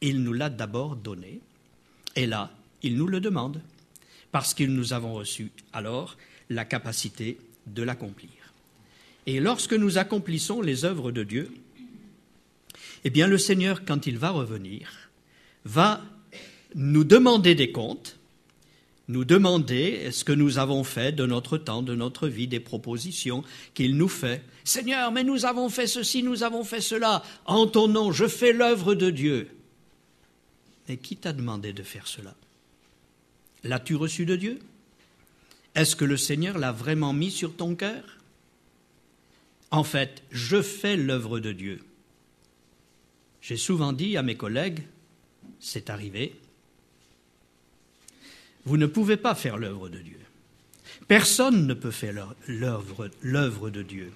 Il 0.02 0.22
nous 0.22 0.34
l'a 0.34 0.50
d'abord 0.50 0.96
donné, 0.96 1.40
et 2.14 2.26
là, 2.26 2.50
il 2.82 2.98
nous 2.98 3.06
le 3.06 3.20
demande, 3.20 3.62
parce 4.32 4.52
que 4.52 4.64
nous 4.64 4.92
avons 4.92 5.14
reçu 5.14 5.50
alors 5.72 6.18
la 6.50 6.64
capacité 6.64 7.38
de 7.66 7.82
l'accomplir. 7.82 8.30
Et 9.26 9.40
lorsque 9.40 9.72
nous 9.72 9.98
accomplissons 9.98 10.60
les 10.60 10.84
œuvres 10.84 11.10
de 11.10 11.22
Dieu, 11.22 11.50
eh 13.04 13.10
bien 13.10 13.26
le 13.26 13.38
Seigneur, 13.38 13.84
quand 13.84 14.06
il 14.06 14.18
va 14.18 14.30
revenir, 14.30 15.10
va 15.64 16.02
nous 16.74 17.04
demander 17.04 17.54
des 17.54 17.72
comptes, 17.72 18.18
nous 19.08 19.24
demander 19.24 20.10
ce 20.12 20.24
que 20.24 20.32
nous 20.32 20.58
avons 20.58 20.84
fait 20.84 21.12
de 21.12 21.26
notre 21.26 21.58
temps, 21.58 21.82
de 21.82 21.94
notre 21.94 22.28
vie, 22.28 22.48
des 22.48 22.60
propositions 22.60 23.44
qu'il 23.74 23.96
nous 23.96 24.08
fait. 24.08 24.42
Seigneur, 24.64 25.12
mais 25.12 25.24
nous 25.24 25.44
avons 25.44 25.68
fait 25.68 25.86
ceci, 25.86 26.22
nous 26.22 26.42
avons 26.42 26.64
fait 26.64 26.80
cela. 26.80 27.22
En 27.44 27.66
ton 27.66 27.88
nom, 27.88 28.12
je 28.12 28.26
fais 28.26 28.52
l'œuvre 28.52 28.94
de 28.94 29.10
Dieu. 29.10 29.48
Mais 30.88 30.96
qui 30.96 31.16
t'a 31.16 31.32
demandé 31.32 31.72
de 31.72 31.82
faire 31.82 32.06
cela? 32.06 32.34
L'as-tu 33.62 33.94
reçu 33.94 34.26
de 34.26 34.36
Dieu? 34.36 34.58
Est-ce 35.74 35.96
que 35.96 36.04
le 36.04 36.16
Seigneur 36.16 36.58
l'a 36.58 36.72
vraiment 36.72 37.12
mis 37.12 37.30
sur 37.30 37.56
ton 37.56 37.74
cœur? 37.74 38.18
En 39.70 39.84
fait, 39.84 40.22
je 40.30 40.62
fais 40.62 40.96
l'œuvre 40.96 41.40
de 41.40 41.52
Dieu. 41.52 41.80
J'ai 43.40 43.56
souvent 43.56 43.92
dit 43.92 44.16
à 44.16 44.22
mes 44.22 44.36
collègues, 44.36 44.86
c'est 45.58 45.90
arrivé, 45.90 46.36
vous 48.64 48.76
ne 48.76 48.86
pouvez 48.86 49.16
pas 49.16 49.34
faire 49.34 49.58
l'œuvre 49.58 49.88
de 49.88 49.98
Dieu. 49.98 50.18
Personne 51.08 51.66
ne 51.66 51.74
peut 51.74 51.90
faire 51.90 52.34
l'œuvre 52.46 53.70
de 53.70 53.82
Dieu, 53.82 54.12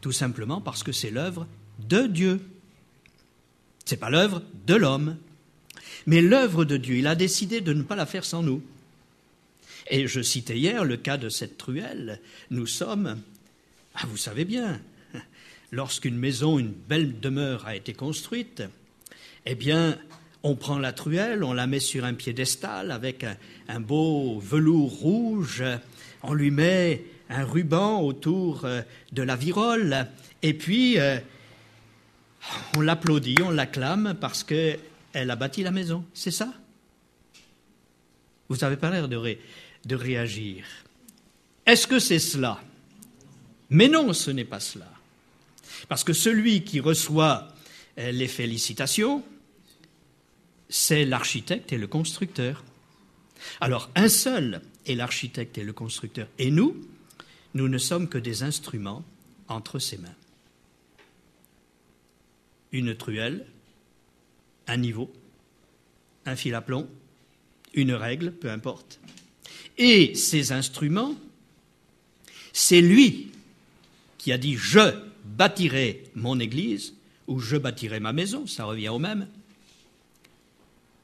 tout 0.00 0.12
simplement 0.12 0.60
parce 0.60 0.82
que 0.82 0.92
c'est 0.92 1.10
l'œuvre 1.10 1.46
de 1.80 2.06
Dieu. 2.06 2.40
Ce 3.84 3.94
n'est 3.94 3.98
pas 3.98 4.10
l'œuvre 4.10 4.42
de 4.66 4.74
l'homme. 4.74 5.16
Mais 6.06 6.22
l'œuvre 6.22 6.64
de 6.64 6.76
Dieu, 6.76 6.96
il 6.96 7.06
a 7.06 7.14
décidé 7.14 7.60
de 7.60 7.72
ne 7.72 7.82
pas 7.82 7.96
la 7.96 8.06
faire 8.06 8.24
sans 8.24 8.42
nous. 8.42 8.62
Et 9.90 10.06
je 10.06 10.20
citais 10.20 10.56
hier 10.56 10.84
le 10.84 10.96
cas 10.96 11.16
de 11.16 11.28
cette 11.28 11.56
truelle. 11.56 12.20
Nous 12.50 12.66
sommes, 12.66 13.18
ah, 13.94 14.06
vous 14.06 14.18
savez 14.18 14.44
bien, 14.44 14.80
lorsqu'une 15.72 16.16
maison, 16.16 16.58
une 16.58 16.72
belle 16.72 17.20
demeure 17.20 17.66
a 17.66 17.74
été 17.74 17.94
construite, 17.94 18.62
eh 19.46 19.54
bien, 19.54 19.98
on 20.42 20.56
prend 20.56 20.78
la 20.78 20.92
truelle, 20.92 21.42
on 21.42 21.54
la 21.54 21.66
met 21.66 21.80
sur 21.80 22.04
un 22.04 22.14
piédestal 22.14 22.90
avec 22.90 23.24
un, 23.68 23.80
beau 23.80 24.38
velours 24.40 24.92
rouge, 24.92 25.64
on 26.22 26.34
lui 26.34 26.50
met 26.50 27.04
un 27.30 27.44
ruban 27.44 28.00
autour 28.02 28.64
euh, 28.64 28.82
de 29.12 29.22
la 29.22 29.36
virole, 29.36 30.06
et 30.42 30.54
puis 30.54 30.98
euh, 30.98 31.18
on 32.76 32.80
l'applaudit, 32.80 33.36
on 33.42 33.50
l'acclame 33.50 34.16
parce 34.20 34.44
qu'elle 34.44 34.78
a 35.14 35.36
bâti 35.36 35.62
la 35.62 35.70
maison. 35.70 36.04
C'est 36.14 36.30
ça? 36.30 36.52
Vous 38.48 38.56
n'avez 38.56 38.76
pas 38.76 38.90
l'air 38.90 39.08
de, 39.08 39.16
de 39.84 39.96
réagir. 39.96 40.64
Est-ce 41.66 41.86
que 41.86 41.98
c'est 41.98 42.18
cela? 42.18 42.62
Mais 43.70 43.88
non, 43.88 44.12
ce 44.12 44.30
n'est 44.30 44.44
pas 44.44 44.60
cela. 44.60 44.90
Parce 45.88 46.04
que 46.04 46.12
celui 46.12 46.64
qui 46.64 46.80
reçoit 46.80 47.48
euh, 47.98 48.10
les 48.10 48.28
félicitations, 48.28 49.22
c'est 50.68 51.04
l'architecte 51.04 51.72
et 51.72 51.78
le 51.78 51.86
constructeur. 51.86 52.64
Alors, 53.60 53.90
un 53.94 54.08
seul 54.08 54.62
est 54.86 54.94
l'architecte 54.94 55.58
et 55.58 55.64
le 55.64 55.72
constructeur. 55.72 56.28
Et 56.38 56.50
nous, 56.50 56.76
nous 57.54 57.68
ne 57.68 57.78
sommes 57.78 58.08
que 58.08 58.18
des 58.18 58.42
instruments 58.42 59.04
entre 59.48 59.78
ses 59.78 59.98
mains. 59.98 60.14
Une 62.72 62.94
truelle, 62.94 63.46
un 64.66 64.76
niveau, 64.76 65.10
un 66.26 66.36
fil 66.36 66.54
à 66.54 66.60
plomb, 66.60 66.88
une 67.74 67.92
règle, 67.92 68.32
peu 68.32 68.50
importe. 68.50 69.00
Et 69.78 70.14
ces 70.16 70.52
instruments, 70.52 71.14
c'est 72.52 72.80
lui 72.80 73.30
qui 74.18 74.32
a 74.32 74.38
dit 74.38 74.56
je 74.56 75.00
bâtirai 75.24 76.02
mon 76.14 76.40
église 76.40 76.94
ou 77.28 77.38
je 77.38 77.56
bâtirai 77.56 78.00
ma 78.00 78.12
maison, 78.12 78.46
ça 78.46 78.64
revient 78.64 78.88
au 78.88 78.98
même. 78.98 79.28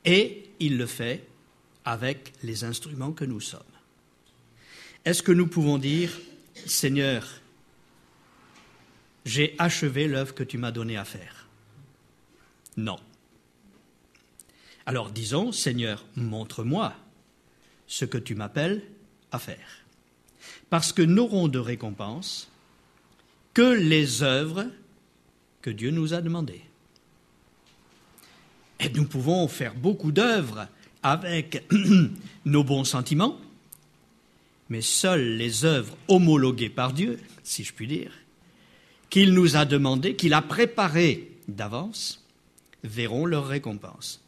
Et 0.05 0.45
il 0.59 0.77
le 0.77 0.87
fait 0.87 1.25
avec 1.85 2.33
les 2.43 2.65
instruments 2.65 3.13
que 3.13 3.25
nous 3.25 3.41
sommes. 3.41 3.63
Est-ce 5.05 5.23
que 5.23 5.33
nous 5.33 5.47
pouvons 5.47 5.79
dire, 5.79 6.11
Seigneur, 6.67 7.27
j'ai 9.25 9.55
achevé 9.59 10.09
l'œuvre 10.09 10.35
que 10.35 10.43
tu 10.43 10.59
m'as 10.59 10.73
donnée 10.73 10.97
à 10.97 11.05
faire? 11.05 11.47
Non. 12.77 12.99
Alors 14.87 15.11
disons, 15.11 15.53
Seigneur, 15.53 16.05
montre-moi 16.17 16.95
ce 17.95 18.05
que 18.05 18.19
tu 18.19 18.35
m'appelles 18.35 18.83
à 19.31 19.39
faire. 19.39 19.85
Parce 20.69 20.93
que 20.93 21.03
n'aurons 21.03 21.47
de 21.47 21.61
récompense 21.61 22.51
que 23.53 23.63
les 23.63 24.25
œuvres 24.25 24.67
que 25.63 25.71
Dieu 25.71 25.93
nous 25.93 26.13
a 26.13 26.21
demandées. 26.21 26.63
Et 28.81 28.89
nous 28.89 29.05
pouvons 29.05 29.47
faire 29.47 29.77
beaucoup 29.77 30.11
d'œuvres 30.11 30.67
avec 31.05 31.65
nos 32.45 32.65
bons 32.65 32.83
sentiments, 32.83 33.39
mais 34.69 34.81
seules 34.81 35.37
les 35.37 35.65
œuvres 35.65 35.97
homologuées 36.09 36.71
par 36.71 36.93
Dieu, 36.93 37.21
si 37.45 37.63
je 37.63 37.73
puis 37.73 37.87
dire, 37.87 38.11
qu'il 39.09 39.35
nous 39.35 39.55
a 39.55 39.65
demandées, 39.65 40.17
qu'il 40.17 40.35
a 40.35 40.43
préparées 40.43 41.31
d'avance, 41.47 42.27
verront 42.83 43.25
leur 43.25 43.47
récompense. 43.47 44.21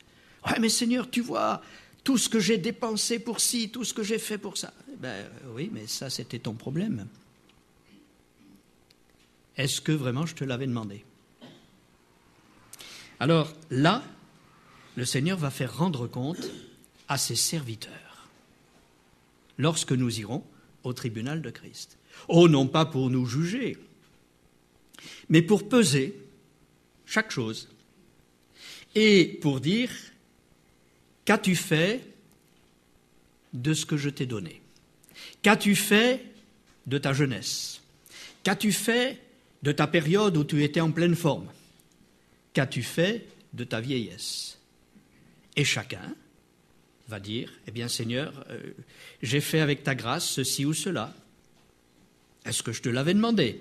Ouais, 0.46 0.60
mais 0.60 0.68
Seigneur, 0.68 1.10
tu 1.10 1.20
vois 1.20 1.62
tout 2.06 2.18
ce 2.18 2.28
que 2.28 2.38
j'ai 2.38 2.56
dépensé 2.56 3.18
pour 3.18 3.40
ci, 3.40 3.68
tout 3.68 3.82
ce 3.82 3.92
que 3.92 4.04
j'ai 4.04 4.20
fait 4.20 4.38
pour 4.38 4.56
ça. 4.56 4.72
Ben 5.00 5.26
oui, 5.48 5.68
mais 5.72 5.88
ça, 5.88 6.08
c'était 6.08 6.38
ton 6.38 6.54
problème. 6.54 7.08
Est-ce 9.56 9.80
que 9.80 9.90
vraiment 9.90 10.24
je 10.24 10.36
te 10.36 10.44
l'avais 10.44 10.68
demandé? 10.68 11.04
Alors 13.18 13.52
là, 13.70 14.04
le 14.94 15.04
Seigneur 15.04 15.36
va 15.36 15.50
faire 15.50 15.76
rendre 15.76 16.06
compte 16.06 16.48
à 17.08 17.18
ses 17.18 17.34
serviteurs 17.34 18.28
lorsque 19.58 19.90
nous 19.90 20.20
irons 20.20 20.44
au 20.84 20.92
tribunal 20.92 21.42
de 21.42 21.50
Christ. 21.50 21.98
Oh, 22.28 22.48
non 22.48 22.68
pas 22.68 22.86
pour 22.86 23.10
nous 23.10 23.26
juger, 23.26 23.78
mais 25.28 25.42
pour 25.42 25.68
peser 25.68 26.16
chaque 27.04 27.32
chose 27.32 27.68
et 28.94 29.40
pour 29.42 29.58
dire 29.58 29.90
qu'as-tu 31.26 31.54
fait 31.54 32.00
de 33.52 33.74
ce 33.74 33.84
que 33.84 33.98
je 33.98 34.08
t'ai 34.08 34.24
donné? 34.24 34.62
Qu'as-tu 35.42 35.76
fait 35.76 36.24
de 36.86 36.96
ta 36.96 37.12
jeunesse? 37.12 37.82
Qu'as-tu 38.42 38.72
fait 38.72 39.20
de 39.62 39.72
ta 39.72 39.86
période 39.86 40.36
où 40.36 40.44
tu 40.44 40.64
étais 40.64 40.80
en 40.80 40.92
pleine 40.92 41.16
forme? 41.16 41.48
Qu'as-tu 42.54 42.82
fait 42.82 43.26
de 43.52 43.64
ta 43.64 43.80
vieillesse? 43.80 44.58
Et 45.56 45.64
chacun 45.64 46.14
va 47.08 47.20
dire, 47.20 47.52
eh 47.66 47.70
bien 47.70 47.88
Seigneur, 47.88 48.44
euh, 48.50 48.72
j'ai 49.22 49.40
fait 49.40 49.60
avec 49.60 49.82
ta 49.82 49.94
grâce 49.94 50.28
ceci 50.28 50.64
ou 50.64 50.74
cela. 50.74 51.14
Est-ce 52.44 52.62
que 52.62 52.72
je 52.72 52.82
te 52.82 52.88
l'avais 52.88 53.14
demandé? 53.14 53.60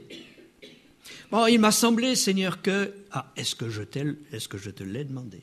Bon, 1.31 1.47
il 1.47 1.59
m'a 1.59 1.71
semblé, 1.71 2.15
Seigneur, 2.15 2.61
que... 2.61 2.93
Ah, 3.11 3.31
est-ce 3.35 3.55
que 3.55 3.69
je, 3.69 3.81
est-ce 4.31 4.47
que 4.47 4.57
je 4.57 4.69
te 4.69 4.83
l'ai 4.83 5.03
demandé? 5.03 5.41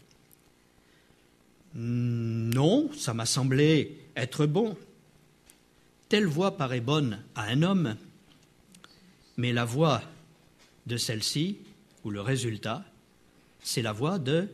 Non, 2.54 2.90
ça 2.94 3.14
m'a 3.14 3.24
semblé 3.24 3.96
être 4.14 4.44
bon. 4.44 4.76
Telle 6.08 6.26
voix 6.26 6.56
paraît 6.56 6.80
bonne 6.80 7.22
à 7.34 7.44
un 7.44 7.62
homme, 7.62 7.96
mais 9.38 9.52
la 9.52 9.64
voix 9.64 10.02
de 10.86 10.98
celle-ci, 10.98 11.56
ou 12.04 12.10
le 12.10 12.20
résultat, 12.20 12.84
c'est 13.62 13.80
la 13.80 13.92
voie 13.92 14.18
de 14.18 14.48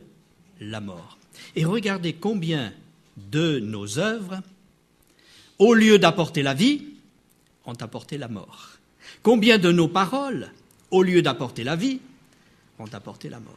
la 0.61 0.79
mort. 0.79 1.17
Et 1.55 1.65
regardez 1.65 2.13
combien 2.13 2.73
de 3.17 3.59
nos 3.59 3.99
œuvres, 3.99 4.41
au 5.57 5.73
lieu 5.73 5.99
d'apporter 5.99 6.41
la 6.41 6.53
vie, 6.53 6.85
ont 7.65 7.73
apporté 7.73 8.17
la 8.17 8.29
mort. 8.29 8.77
Combien 9.23 9.57
de 9.57 9.71
nos 9.71 9.89
paroles, 9.89 10.51
au 10.91 11.03
lieu 11.03 11.21
d'apporter 11.21 11.65
la 11.65 11.75
vie, 11.75 11.99
ont 12.77 12.93
apporté 12.93 13.27
la 13.27 13.41
mort. 13.41 13.55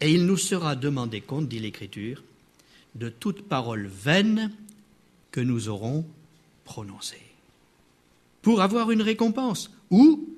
Et 0.00 0.12
il 0.12 0.26
nous 0.26 0.36
sera 0.36 0.76
demandé 0.76 1.20
compte, 1.22 1.48
dit 1.48 1.58
l'Écriture, 1.58 2.22
de 2.94 3.08
toute 3.08 3.48
parole 3.48 3.86
vaine 3.86 4.52
que 5.30 5.40
nous 5.40 5.68
aurons 5.68 6.04
prononcée, 6.64 7.22
pour 8.42 8.60
avoir 8.60 8.90
une 8.90 9.02
récompense, 9.02 9.70
ou, 9.90 10.28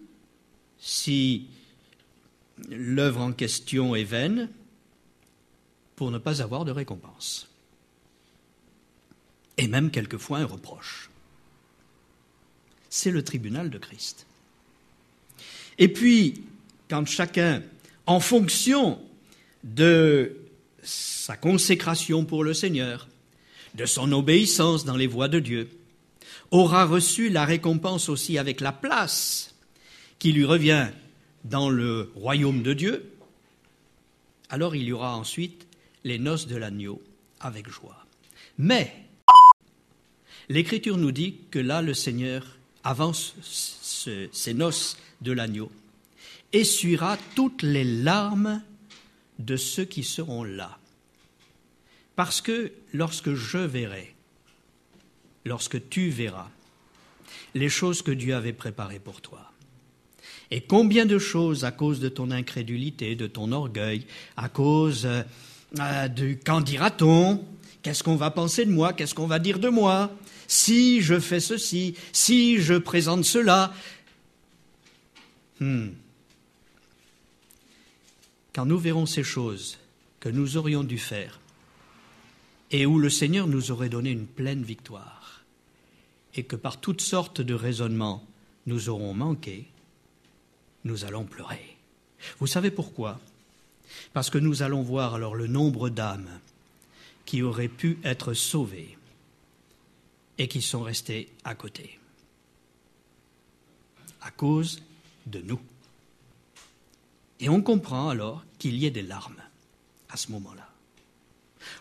si 0.78 1.47
l'œuvre 2.68 3.21
en 3.21 3.32
question 3.32 3.94
est 3.94 4.04
vaine, 4.04 4.50
pour 5.97 6.11
ne 6.11 6.18
pas 6.18 6.42
avoir 6.42 6.64
de 6.64 6.73
récompense. 6.73 7.49
Et 9.59 9.68
même 9.68 9.90
quelquefois 9.90 10.38
un 10.38 10.47
reproche. 10.47 11.11
C'est 12.88 13.11
le 13.11 13.23
tribunal 13.23 13.71
de 13.71 13.78
Christ. 13.78 14.26
Et 15.78 15.88
puis, 15.88 16.44
quand 16.88 17.06
chacun, 17.06 17.62
en 18.06 18.21
fonction 18.21 19.00
de 19.64 20.41
sa 20.82 21.36
consécration 21.36 22.24
pour 22.24 22.44
le 22.44 22.54
Seigneur, 22.54 23.08
de 23.74 23.86
son 23.86 24.12
obéissance 24.12 24.84
dans 24.84 24.96
les 24.96 25.06
voies 25.06 25.28
de 25.28 25.38
Dieu, 25.38 25.70
aura 26.50 26.84
reçu 26.84 27.30
la 27.30 27.44
récompense 27.44 28.08
aussi 28.08 28.36
avec 28.38 28.60
la 28.60 28.72
place 28.72 29.54
qui 30.18 30.32
lui 30.32 30.44
revient 30.44 30.88
dans 31.44 31.70
le 31.70 32.12
royaume 32.14 32.62
de 32.62 32.74
Dieu, 32.74 33.12
alors 34.50 34.76
il 34.76 34.84
y 34.84 34.92
aura 34.92 35.16
ensuite 35.16 35.66
les 36.04 36.18
noces 36.18 36.46
de 36.46 36.56
l'agneau 36.56 37.02
avec 37.40 37.68
joie. 37.68 38.06
Mais 38.58 38.94
l'Écriture 40.48 40.98
nous 40.98 41.12
dit 41.12 41.36
que 41.50 41.58
là, 41.58 41.82
le 41.82 41.94
Seigneur 41.94 42.58
avance 42.84 43.34
ces 43.40 44.54
noces 44.54 44.98
de 45.22 45.32
l'agneau 45.32 45.70
essuiera 46.52 47.16
toutes 47.34 47.62
les 47.62 47.84
larmes 47.84 48.62
de 49.44 49.56
ceux 49.56 49.84
qui 49.84 50.02
seront 50.02 50.44
là. 50.44 50.78
Parce 52.16 52.40
que 52.40 52.72
lorsque 52.92 53.34
je 53.34 53.58
verrai, 53.58 54.14
lorsque 55.44 55.88
tu 55.88 56.08
verras, 56.11 56.50
les 57.54 57.68
choses 57.68 58.02
que 58.02 58.12
Dieu 58.12 58.34
avait 58.34 58.52
préparées 58.52 58.99
pour 58.99 59.20
toi, 59.20 59.50
et 60.50 60.61
combien 60.61 61.06
de 61.06 61.18
choses 61.18 61.64
à 61.64 61.72
cause 61.72 61.99
de 61.99 62.11
ton 62.11 62.30
incrédulité, 62.30 63.16
de 63.16 63.26
ton 63.26 63.52
orgueil, 63.52 64.06
à 64.37 64.50
cause 64.50 65.06
euh, 65.06 66.08
du 66.08 66.38
qu'en 66.38 66.61
dira-t-on, 66.61 67.42
qu'est-ce 67.82 68.02
qu'on 68.02 68.16
va 68.16 68.30
penser 68.30 68.66
de 68.66 68.70
moi, 68.70 68.92
qu'est-ce 68.92 69.14
qu'on 69.14 69.26
va 69.26 69.38
dire 69.38 69.58
de 69.58 69.70
moi, 69.70 70.11
si 70.46 71.00
je 71.00 71.18
fais 71.18 71.40
ceci, 71.40 71.94
si 72.12 72.61
je 72.61 72.75
présente 72.75 73.25
cela. 73.25 73.72
Hmm. 75.58 75.88
Quand 78.52 78.66
nous 78.66 78.78
verrons 78.78 79.06
ces 79.06 79.23
choses 79.23 79.78
que 80.21 80.28
nous 80.28 80.56
aurions 80.56 80.85
dû 80.85 80.99
faire 80.99 81.40
et 82.71 82.87
où 82.87 82.99
le 82.99 83.11
Seigneur 83.11 83.47
nous 83.47 83.71
aurait 83.71 83.88
donné 83.88 84.11
une 84.11 84.26
pleine 84.26 84.62
victoire 84.62 85.44
et 86.35 86.44
que 86.44 86.56
par 86.56 86.80
toutes 86.80 87.00
sortes 87.00 87.40
de 87.40 87.54
raisonnements 87.54 88.25
nous 88.67 88.88
aurons 88.88 89.15
manqué, 89.15 89.67
nous 90.84 91.04
allons 91.04 91.25
pleurer. 91.25 91.76
Vous 92.38 92.47
savez 92.47 92.71
pourquoi? 92.71 93.21
Parce 94.12 94.30
que 94.30 94.38
nous 94.38 94.62
allons 94.62 94.82
voir 94.82 95.15
alors 95.15 95.34
le 95.34 95.47
nombre 95.47 95.91
d'âmes 95.91 96.41
qui 97.25 97.43
auraient 97.43 97.69
pu 97.69 97.99
être 98.04 98.34
sauvées 98.34 98.97
et 100.38 100.49
qui 100.49 100.62
sont 100.62 100.82
restées 100.82 101.28
à 101.45 101.54
côté 101.54 101.99
à 104.23 104.30
cause 104.30 104.82
de 105.26 105.41
nous. 105.41 105.60
Et 107.43 107.49
on 107.49 107.61
comprend 107.61 108.09
alors 108.09 108.45
qu'il 108.59 108.76
y 108.76 108.87
ait 108.87 108.91
des 108.91 109.02
larmes 109.02 109.43
à 110.09 110.17
ce 110.17 110.31
moment-là. 110.31 110.69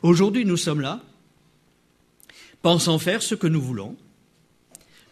Aujourd'hui, 0.02 0.43
nous 0.43 0.58
sommes 0.58 0.82
là, 0.82 1.04
pensant 2.63 2.97
faire 2.97 3.21
ce 3.21 3.36
que 3.36 3.45
nous 3.45 3.62
voulons, 3.62 3.95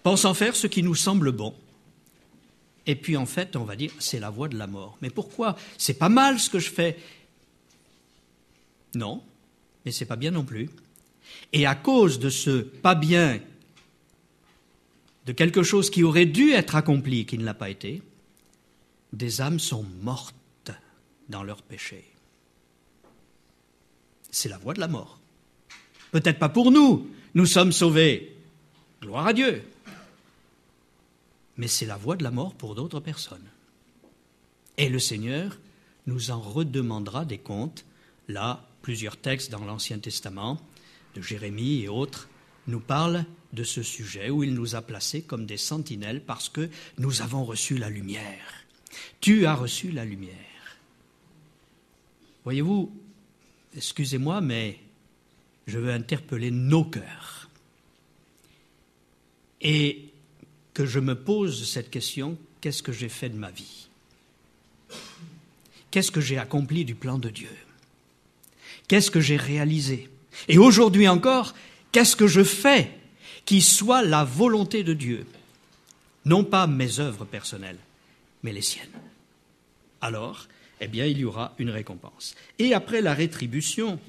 pensant 0.01 0.33
faire 0.33 0.55
ce 0.55 0.65
qui 0.65 0.81
nous 0.81 0.95
semble 0.95 1.31
bon. 1.31 1.53
Et 2.87 2.95
puis 2.95 3.15
en 3.15 3.27
fait, 3.27 3.55
on 3.55 3.63
va 3.63 3.75
dire, 3.75 3.91
c'est 3.99 4.19
la 4.19 4.31
voie 4.31 4.47
de 4.47 4.57
la 4.57 4.65
mort. 4.65 4.97
Mais 5.03 5.11
pourquoi? 5.11 5.55
C'est 5.77 5.99
pas 5.99 6.09
mal 6.09 6.39
ce 6.39 6.49
que 6.49 6.57
je 6.57 6.71
fais. 6.71 6.97
Non, 8.95 9.21
mais 9.85 9.91
c'est 9.91 10.05
pas 10.05 10.15
bien 10.15 10.31
non 10.31 10.43
plus. 10.43 10.71
Et 11.53 11.67
à 11.67 11.75
cause 11.75 12.17
de 12.17 12.31
ce 12.31 12.61
pas 12.61 12.95
bien, 12.95 13.39
de 15.27 15.31
quelque 15.31 15.61
chose 15.61 15.91
qui 15.91 16.01
aurait 16.01 16.25
dû 16.25 16.53
être 16.53 16.75
accompli, 16.75 17.27
qui 17.27 17.37
ne 17.37 17.45
l'a 17.45 17.53
pas 17.53 17.69
été, 17.69 18.01
des 19.13 19.41
âmes 19.41 19.59
sont 19.59 19.85
mortes 20.01 20.33
dans 21.29 21.43
leur 21.43 21.61
péché. 21.61 22.05
C'est 24.31 24.49
la 24.49 24.57
voie 24.57 24.73
de 24.73 24.79
la 24.79 24.87
mort. 24.87 25.19
Peut-être 26.11 26.39
pas 26.39 26.49
pour 26.49 26.71
nous, 26.71 27.09
nous 27.33 27.45
sommes 27.45 27.71
sauvés. 27.71 28.35
Gloire 29.01 29.27
à 29.27 29.33
Dieu. 29.33 29.63
Mais 31.57 31.67
c'est 31.67 31.85
la 31.85 31.97
voie 31.97 32.15
de 32.15 32.23
la 32.23 32.31
mort 32.31 32.53
pour 32.53 32.75
d'autres 32.75 32.99
personnes. 32.99 33.47
Et 34.77 34.89
le 34.89 34.99
Seigneur 34.99 35.57
nous 36.07 36.31
en 36.31 36.39
redemandera 36.39 37.25
des 37.25 37.37
comptes. 37.37 37.85
Là, 38.27 38.65
plusieurs 38.81 39.17
textes 39.17 39.51
dans 39.51 39.65
l'Ancien 39.65 39.99
Testament, 39.99 40.59
de 41.15 41.21
Jérémie 41.21 41.81
et 41.81 41.89
autres, 41.89 42.29
nous 42.67 42.79
parlent 42.79 43.25
de 43.53 43.63
ce 43.63 43.83
sujet 43.83 44.29
où 44.29 44.43
il 44.43 44.53
nous 44.53 44.75
a 44.75 44.81
placés 44.81 45.21
comme 45.21 45.45
des 45.45 45.57
sentinelles 45.57 46.21
parce 46.21 46.49
que 46.49 46.69
nous 46.97 47.21
avons 47.21 47.43
reçu 47.43 47.77
la 47.77 47.89
lumière. 47.89 48.65
Tu 49.21 49.45
as 49.45 49.55
reçu 49.55 49.91
la 49.91 50.05
lumière. 50.05 50.48
Voyez-vous, 52.49 52.91
excusez-moi, 53.77 54.41
mais 54.41 54.79
je 55.67 55.77
veux 55.77 55.91
interpeller 55.91 56.49
nos 56.49 56.83
cœurs. 56.83 57.47
Et 59.61 60.09
que 60.73 60.83
je 60.83 60.99
me 60.99 61.13
pose 61.13 61.69
cette 61.69 61.91
question, 61.91 62.39
qu'est-ce 62.59 62.81
que 62.81 62.91
j'ai 62.91 63.07
fait 63.07 63.29
de 63.29 63.37
ma 63.37 63.51
vie? 63.51 63.87
Qu'est-ce 65.91 66.09
que 66.11 66.21
j'ai 66.21 66.39
accompli 66.39 66.85
du 66.85 66.95
plan 66.95 67.19
de 67.19 67.29
Dieu? 67.29 67.55
Qu'est-ce 68.87 69.11
que 69.11 69.21
j'ai 69.21 69.37
réalisé? 69.37 70.09
Et 70.47 70.57
aujourd'hui 70.57 71.07
encore, 71.07 71.53
qu'est-ce 71.91 72.15
que 72.15 72.25
je 72.25 72.43
fais 72.43 72.89
qui 73.45 73.61
soit 73.61 74.01
la 74.01 74.23
volonté 74.23 74.83
de 74.83 74.95
Dieu? 74.95 75.27
Non 76.25 76.43
pas 76.43 76.65
mes 76.65 76.99
œuvres 76.99 77.25
personnelles, 77.25 77.77
mais 78.41 78.53
les 78.53 78.63
siennes. 78.63 78.89
Alors, 80.01 80.47
eh 80.79 80.87
bien, 80.87 81.05
il 81.05 81.19
y 81.19 81.25
aura 81.25 81.53
une 81.59 81.69
récompense. 81.69 82.35
Et 82.57 82.73
après 82.73 83.01
la 83.01 83.13
rétribution, 83.13 83.99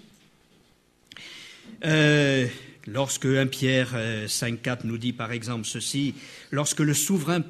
euh, 1.85 2.46
lorsque 2.87 3.26
1 3.26 3.46
Pierre 3.46 3.94
5.4 3.94 4.68
euh, 4.70 4.76
nous 4.85 4.98
dit 4.98 5.12
par 5.12 5.33
exemple 5.33 5.66
ceci, 5.66 6.14
lorsque 6.50 6.80
le 6.80 6.94
souverain 6.94 7.42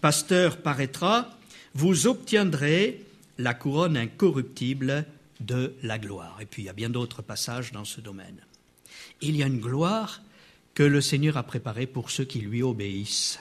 pasteur 0.00 0.58
paraîtra, 0.58 1.38
vous 1.74 2.06
obtiendrez 2.06 3.04
la 3.38 3.54
couronne 3.54 3.96
incorruptible 3.96 5.04
de 5.40 5.74
la 5.82 5.98
gloire. 5.98 6.38
Et 6.40 6.46
puis 6.46 6.62
il 6.62 6.66
y 6.66 6.68
a 6.68 6.74
bien 6.74 6.90
d'autres 6.90 7.22
passages 7.22 7.72
dans 7.72 7.84
ce 7.84 8.00
domaine. 8.00 8.40
Il 9.20 9.36
y 9.36 9.42
a 9.42 9.46
une 9.46 9.60
gloire 9.60 10.22
que 10.74 10.82
le 10.82 11.00
Seigneur 11.00 11.36
a 11.36 11.42
préparée 11.42 11.86
pour 11.86 12.10
ceux 12.10 12.24
qui 12.24 12.40
lui 12.40 12.62
obéissent. 12.62 13.40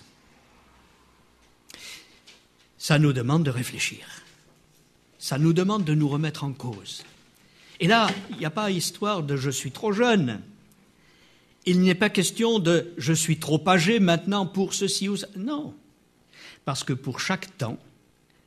Ça 2.77 2.99
nous 2.99 3.13
demande 3.13 3.43
de 3.43 3.51
réfléchir 3.51 4.20
ça 5.21 5.37
nous 5.37 5.53
demande 5.53 5.85
de 5.85 5.93
nous 5.93 6.09
remettre 6.09 6.43
en 6.43 6.51
cause. 6.51 7.03
Et 7.79 7.87
là, 7.87 8.09
il 8.31 8.37
n'y 8.37 8.45
a 8.45 8.49
pas 8.49 8.71
histoire 8.71 9.21
de 9.21 9.37
je 9.37 9.51
suis 9.51 9.71
trop 9.71 9.93
jeune. 9.93 10.41
Il 11.67 11.81
n'est 11.81 11.95
pas 11.95 12.09
question 12.09 12.57
de 12.57 12.91
je 12.97 13.13
suis 13.13 13.37
trop 13.37 13.61
âgé 13.69 13.99
maintenant 13.99 14.47
pour 14.47 14.73
ceci 14.73 15.07
ou 15.07 15.15
ça. 15.15 15.27
Non. 15.37 15.75
Parce 16.65 16.83
que 16.83 16.93
pour 16.93 17.19
chaque 17.19 17.55
temps, 17.59 17.77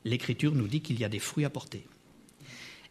l'Écriture 0.04 0.52
nous 0.52 0.66
dit 0.66 0.80
qu'il 0.80 0.98
y 0.98 1.04
a 1.04 1.08
des 1.08 1.20
fruits 1.20 1.44
à 1.44 1.50
porter. 1.50 1.86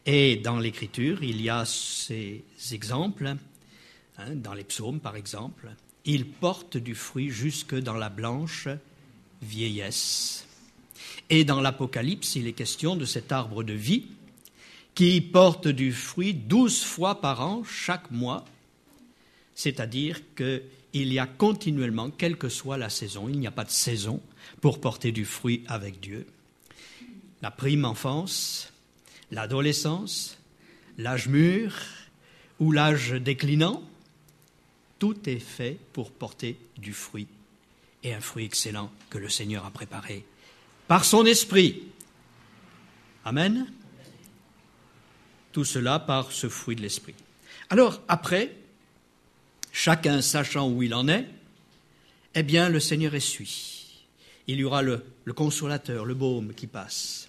Et 0.06 0.36
dans 0.36 0.58
l'Écriture, 0.58 1.22
il 1.22 1.42
y 1.42 1.50
a 1.50 1.66
ces 1.66 2.42
exemples, 2.72 3.36
hein, 4.16 4.30
dans 4.34 4.54
les 4.54 4.64
psaumes 4.64 5.00
par 5.00 5.14
exemple, 5.14 5.74
ils 6.06 6.26
portent 6.26 6.78
du 6.78 6.94
fruit 6.94 7.28
jusque 7.28 7.74
dans 7.74 7.98
la 7.98 8.08
blanche 8.08 8.66
vieillesse. 9.42 10.46
Et 11.30 11.44
dans 11.44 11.60
l'Apocalypse, 11.60 12.36
il 12.36 12.46
est 12.46 12.52
question 12.52 12.96
de 12.96 13.04
cet 13.04 13.32
arbre 13.32 13.62
de 13.62 13.72
vie 13.72 14.06
qui 14.94 15.20
porte 15.20 15.66
du 15.68 15.92
fruit 15.92 16.34
douze 16.34 16.82
fois 16.82 17.20
par 17.20 17.40
an, 17.40 17.64
chaque 17.64 18.10
mois, 18.10 18.44
c'est-à-dire 19.54 20.20
qu'il 20.36 21.12
y 21.12 21.18
a 21.18 21.26
continuellement, 21.26 22.10
quelle 22.10 22.36
que 22.36 22.48
soit 22.48 22.76
la 22.76 22.90
saison, 22.90 23.28
il 23.28 23.38
n'y 23.38 23.46
a 23.46 23.52
pas 23.52 23.64
de 23.64 23.70
saison 23.70 24.20
pour 24.60 24.80
porter 24.80 25.10
du 25.12 25.24
fruit 25.24 25.64
avec 25.66 26.00
Dieu. 26.00 26.26
La 27.42 27.50
prime 27.50 27.84
enfance, 27.84 28.72
l'adolescence, 29.30 30.38
l'âge 30.98 31.28
mûr 31.28 31.74
ou 32.60 32.70
l'âge 32.70 33.12
déclinant, 33.12 33.82
tout 34.98 35.28
est 35.28 35.40
fait 35.40 35.76
pour 35.92 36.10
porter 36.12 36.56
du 36.78 36.92
fruit, 36.92 37.26
et 38.04 38.14
un 38.14 38.20
fruit 38.20 38.44
excellent 38.44 38.90
que 39.10 39.18
le 39.18 39.28
Seigneur 39.28 39.64
a 39.64 39.70
préparé 39.70 40.24
par 40.88 41.04
son 41.04 41.24
esprit. 41.26 41.82
Amen. 43.24 43.66
Tout 45.52 45.64
cela 45.64 45.98
par 45.98 46.32
ce 46.32 46.48
fruit 46.48 46.76
de 46.76 46.82
l'esprit. 46.82 47.14
Alors, 47.70 48.02
après, 48.08 48.56
chacun 49.72 50.20
sachant 50.20 50.68
où 50.68 50.82
il 50.82 50.94
en 50.94 51.08
est, 51.08 51.26
eh 52.34 52.42
bien, 52.42 52.68
le 52.68 52.80
Seigneur 52.80 53.14
essuie. 53.14 54.04
Il 54.46 54.58
y 54.58 54.64
aura 54.64 54.82
le, 54.82 55.04
le 55.24 55.32
consolateur, 55.32 56.04
le 56.04 56.14
baume 56.14 56.52
qui 56.54 56.66
passe. 56.66 57.28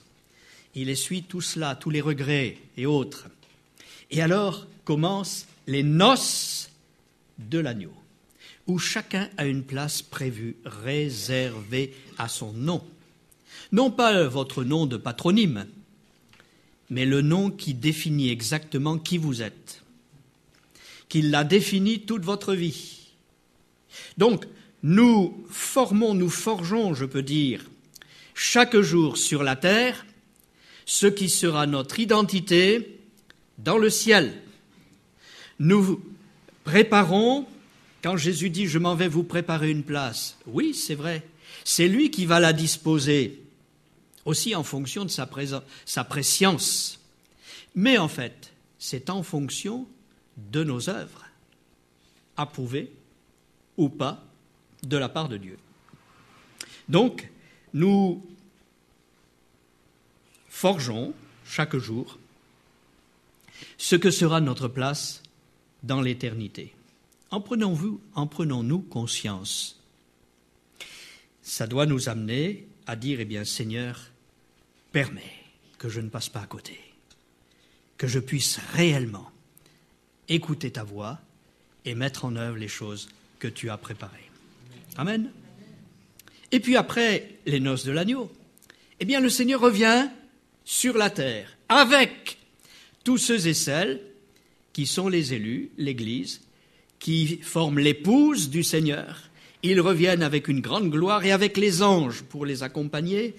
Il 0.74 0.90
essuie 0.90 1.24
tout 1.24 1.42
cela, 1.42 1.76
tous 1.76 1.90
les 1.90 2.02
regrets 2.02 2.58
et 2.76 2.86
autres. 2.86 3.28
Et 4.12 4.22
alors 4.22 4.68
commencent 4.84 5.48
les 5.68 5.84
noces 5.84 6.70
de 7.38 7.60
l'agneau, 7.60 7.94
où 8.68 8.78
chacun 8.78 9.30
a 9.38 9.46
une 9.46 9.64
place 9.64 10.02
prévue, 10.02 10.58
réservée 10.66 11.94
à 12.18 12.28
son 12.28 12.52
nom. 12.52 12.86
Non 13.76 13.92
pas 13.92 14.24
votre 14.24 14.64
nom 14.64 14.86
de 14.86 14.96
patronyme, 14.96 15.66
mais 16.90 17.04
le 17.04 17.22
nom 17.22 17.52
qui 17.52 17.74
définit 17.74 18.30
exactement 18.30 18.98
qui 18.98 19.18
vous 19.18 19.42
êtes, 19.42 19.84
qui 21.10 21.22
l'a 21.22 21.44
défini 21.44 22.00
toute 22.00 22.24
votre 22.24 22.54
vie. 22.54 23.10
Donc, 24.18 24.46
nous 24.82 25.46
formons, 25.50 26.14
nous 26.14 26.30
forgeons, 26.30 26.94
je 26.94 27.04
peux 27.04 27.22
dire, 27.22 27.66
chaque 28.34 28.80
jour 28.80 29.18
sur 29.18 29.44
la 29.44 29.58
terre, 29.58 30.06
ce 30.86 31.08
qui 31.08 31.28
sera 31.28 31.68
notre 31.68 32.00
identité 32.00 32.98
dans 33.58 33.78
le 33.78 33.90
ciel. 33.90 34.36
Nous 35.60 36.02
préparons, 36.64 37.46
quand 38.02 38.16
Jésus 38.16 38.50
dit 38.50 38.68
Je 38.68 38.80
m'en 38.80 38.96
vais 38.96 39.10
vous 39.10 39.24
préparer 39.24 39.70
une 39.70 39.84
place, 39.84 40.38
oui, 40.48 40.74
c'est 40.74 40.96
vrai, 40.96 41.28
c'est 41.66 41.90
lui 41.90 42.10
qui 42.10 42.26
va 42.26 42.40
la 42.40 42.54
disposer, 42.54 43.42
aussi 44.26 44.56
en 44.56 44.64
fonction 44.64 45.06
de 45.06 45.10
sa, 45.10 45.30
sa 45.86 46.04
préscience. 46.04 47.00
Mais 47.76 47.98
en 47.98 48.08
fait, 48.08 48.52
c'est 48.80 49.10
en 49.10 49.24
fonction 49.24 49.88
de 50.38 50.64
nos 50.64 50.90
œuvres, 50.90 51.26
approuvées 52.36 52.92
ou 53.78 53.90
pas 53.90 54.24
de 54.84 54.98
la 54.98 55.10
part 55.10 55.30
de 55.30 55.38
Dieu. 55.38 55.58
Donc, 56.90 57.30
nous 57.74 58.26
forgeons 60.50 61.14
chaque 61.46 61.76
jour 61.78 62.20
ce 63.78 63.96
que 63.96 64.12
sera 64.12 64.42
notre 64.42 64.68
place 64.68 65.22
dans 65.84 66.02
l'éternité. 66.02 66.74
En 67.32 67.42
prenons-nous 67.42 68.02
prenons 68.28 68.80
conscience 68.80 69.82
Ça 71.42 71.68
doit 71.68 71.86
nous 71.86 72.10
amener 72.10 72.68
à 72.88 72.96
dire, 72.96 73.20
eh 73.20 73.26
bien, 73.26 73.44
Seigneur, 73.46 74.00
permets 74.96 75.44
que 75.78 75.90
je 75.90 76.00
ne 76.00 76.08
passe 76.08 76.30
pas 76.30 76.40
à 76.40 76.46
côté, 76.46 76.80
que 77.98 78.08
je 78.08 78.18
puisse 78.18 78.62
réellement 78.76 79.30
écouter 80.30 80.72
ta 80.72 80.86
voix 80.86 81.20
et 81.84 81.96
mettre 81.96 82.24
en 82.24 82.38
œuvre 82.38 82.56
les 82.56 82.70
choses 82.70 83.10
que 83.38 83.50
tu 83.50 83.70
as 83.70 83.76
préparées. 83.76 84.32
Amen. 84.96 85.32
Et 86.54 86.62
puis 86.62 86.78
après 86.78 87.32
les 87.46 87.60
noces 87.60 87.84
de 87.84 87.92
l'agneau, 87.92 88.32
eh 89.02 89.04
bien 89.04 89.20
le 89.20 89.28
Seigneur 89.28 89.60
revient 89.60 90.08
sur 90.64 90.98
la 90.98 91.10
terre 91.10 91.58
avec 91.68 92.38
tous 93.04 93.18
ceux 93.18 93.48
et 93.48 93.54
celles 93.54 94.00
qui 94.72 94.88
sont 94.88 95.10
les 95.10 95.34
élus, 95.34 95.72
l'Église, 95.78 96.40
qui 97.00 97.40
forment 97.44 97.80
l'épouse 97.80 98.50
du 98.50 98.64
Seigneur. 98.64 99.30
Ils 99.62 99.82
reviennent 99.82 100.24
avec 100.24 100.48
une 100.48 100.62
grande 100.62 100.90
gloire 100.90 101.26
et 101.26 101.34
avec 101.34 101.58
les 101.58 101.84
anges 101.84 102.22
pour 102.22 102.46
les 102.46 102.64
accompagner 102.64 103.36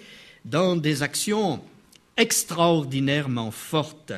dans 0.47 0.77
des 0.77 1.03
actions 1.03 1.61
extraordinairement 2.17 3.51
fortes. 3.51 4.13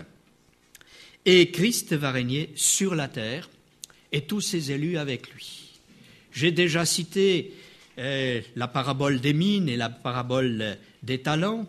Et 1.25 1.51
Christ 1.51 1.95
va 1.95 2.13
régner 2.13 2.51
sur 2.55 2.95
la 2.95 3.09
terre 3.09 3.51
et 4.13 4.23
tous 4.23 4.41
ses 4.41 4.71
élus 4.71 4.99
avec 4.99 5.33
lui. 5.33 5.81
J'ai 6.33 6.53
déjà 6.53 6.85
cité 6.85 7.55
euh, 7.99 8.41
la 8.55 8.69
parabole 8.69 9.21
des 9.21 9.33
mines 9.33 9.69
et 9.69 9.77
la 9.77 9.89
parabole 9.89 10.77
des 11.03 11.19
talents, 11.19 11.67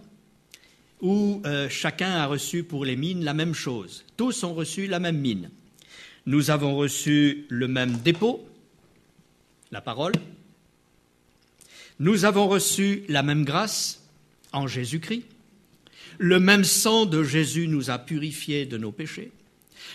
où 1.01 1.41
euh, 1.45 1.69
chacun 1.69 2.11
a 2.11 2.25
reçu 2.25 2.63
pour 2.63 2.83
les 2.83 2.97
mines 2.97 3.23
la 3.23 3.33
même 3.33 3.53
chose. 3.53 4.03
Tous 4.17 4.43
ont 4.43 4.53
reçu 4.53 4.87
la 4.87 4.99
même 4.99 5.17
mine. 5.17 5.49
Nous 6.25 6.51
avons 6.51 6.75
reçu 6.75 7.45
le 7.47 7.67
même 7.69 7.97
dépôt, 7.97 8.45
la 9.71 9.81
parole. 9.81 10.13
Nous 11.99 12.25
avons 12.25 12.47
reçu 12.47 13.03
la 13.07 13.23
même 13.23 13.45
grâce 13.45 13.98
en 14.51 14.67
Jésus-Christ. 14.67 15.25
Le 16.17 16.39
même 16.39 16.63
sang 16.63 17.05
de 17.05 17.23
Jésus 17.23 17.67
nous 17.67 17.89
a 17.89 17.97
purifiés 17.97 18.65
de 18.65 18.77
nos 18.77 18.91
péchés. 18.91 19.31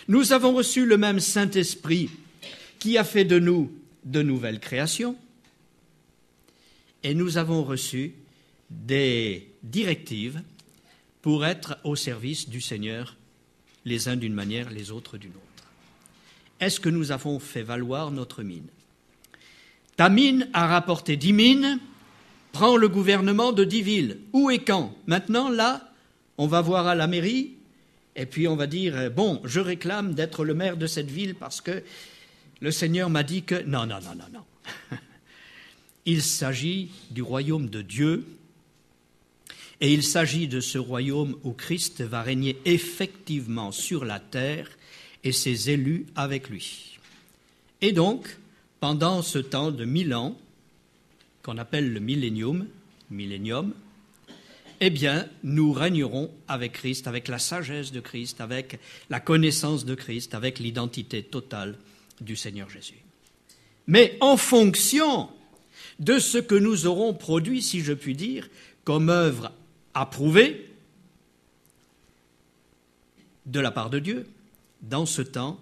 Nous 0.07 0.33
avons 0.33 0.53
reçu 0.53 0.85
le 0.85 0.97
même 0.97 1.19
Saint-Esprit 1.19 2.09
qui 2.79 2.97
a 2.97 3.03
fait 3.03 3.25
de 3.25 3.39
nous 3.39 3.71
de 4.03 4.21
nouvelles 4.21 4.59
créations 4.59 5.15
et 7.03 7.13
nous 7.13 7.37
avons 7.37 7.63
reçu 7.63 8.13
des 8.71 9.47
directives 9.61 10.41
pour 11.21 11.45
être 11.45 11.77
au 11.83 11.95
service 11.95 12.49
du 12.49 12.61
Seigneur, 12.61 13.15
les 13.85 14.07
uns 14.07 14.15
d'une 14.15 14.33
manière, 14.33 14.71
les 14.71 14.89
autres 14.91 15.17
d'une 15.17 15.31
autre. 15.31 15.67
Est-ce 16.59 16.79
que 16.79 16.89
nous 16.89 17.11
avons 17.11 17.39
fait 17.39 17.61
valoir 17.61 18.11
notre 18.11 18.41
mine? 18.41 18.67
Ta 19.97 20.09
mine 20.09 20.49
a 20.53 20.67
rapporté 20.67 21.15
dix 21.15 21.33
mines, 21.33 21.79
prends 22.55 22.77
le 22.77 22.87
gouvernement 22.87 23.51
de 23.51 23.65
dix 23.65 23.81
villes. 23.81 24.17
Où 24.31 24.49
et 24.49 24.59
quand 24.59 24.95
Maintenant, 25.07 25.49
là, 25.49 25.91
on 26.37 26.47
va 26.47 26.61
voir 26.61 26.87
à 26.87 26.95
la 26.95 27.05
mairie, 27.05 27.51
et 28.15 28.25
puis 28.25 28.47
on 28.47 28.55
va 28.55 28.65
dire, 28.65 29.11
bon, 29.11 29.41
je 29.43 29.59
réclame 29.59 30.13
d'être 30.13 30.45
le 30.45 30.53
maire 30.53 30.77
de 30.77 30.87
cette 30.87 31.11
ville 31.11 31.35
parce 31.35 31.59
que 31.59 31.83
le 32.61 32.71
Seigneur 32.71 33.09
m'a 33.09 33.23
dit 33.23 33.43
que 33.43 33.61
non, 33.63 33.85
non, 33.85 33.99
non, 34.01 34.15
non, 34.15 34.29
non. 34.33 34.97
Il 36.05 36.21
s'agit 36.21 36.91
du 37.11 37.21
royaume 37.21 37.67
de 37.67 37.81
Dieu 37.81 38.25
et 39.81 39.91
il 39.91 40.03
s'agit 40.03 40.47
de 40.47 40.61
ce 40.61 40.77
royaume 40.77 41.35
où 41.43 41.51
Christ 41.51 42.01
va 42.01 42.21
régner 42.21 42.57
effectivement 42.63 43.73
sur 43.73 44.05
la 44.05 44.19
terre 44.19 44.69
et 45.25 45.33
ses 45.33 45.71
élus 45.71 46.05
avec 46.15 46.49
lui. 46.49 46.99
Et 47.81 47.91
donc, 47.91 48.37
pendant 48.79 49.23
ce 49.23 49.39
temps 49.39 49.71
de 49.71 49.83
mille 49.83 50.13
ans, 50.13 50.37
qu'on 51.45 51.59
appelle 51.59 51.93
le 51.93 51.99
millénium, 51.99 52.65
millénium, 53.11 53.75
eh 54.81 54.89
bien, 54.89 55.29
nous 55.43 55.73
régnerons 55.73 56.31
avec 56.47 56.71
Christ, 56.73 57.05
avec 57.05 57.27
la 57.27 57.37
sagesse 57.37 57.91
de 57.91 57.99
Christ, 57.99 58.41
avec 58.41 58.79
la 59.11 59.19
connaissance 59.19 59.85
de 59.85 59.93
Christ, 59.93 60.33
avec 60.33 60.57
l'identité 60.57 61.21
totale 61.21 61.77
du 62.19 62.35
Seigneur 62.35 62.67
Jésus. 62.67 62.97
Mais 63.85 64.17
en 64.21 64.37
fonction 64.37 65.29
de 65.99 66.17
ce 66.17 66.39
que 66.39 66.55
nous 66.55 66.87
aurons 66.87 67.13
produit, 67.13 67.61
si 67.61 67.81
je 67.81 67.93
puis 67.93 68.15
dire, 68.15 68.49
comme 68.83 69.09
œuvre 69.09 69.51
approuvée 69.93 70.71
de 73.45 73.59
la 73.59 73.69
part 73.69 73.91
de 73.91 73.99
Dieu 73.99 74.25
dans 74.81 75.05
ce 75.05 75.21
temps 75.21 75.59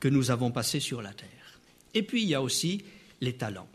que 0.00 0.08
nous 0.08 0.32
avons 0.32 0.50
passé 0.50 0.80
sur 0.80 1.02
la 1.02 1.12
terre. 1.12 1.60
Et 1.94 2.02
puis 2.02 2.22
il 2.22 2.28
y 2.28 2.34
a 2.34 2.42
aussi 2.42 2.82
les 3.20 3.34
talents. 3.34 3.68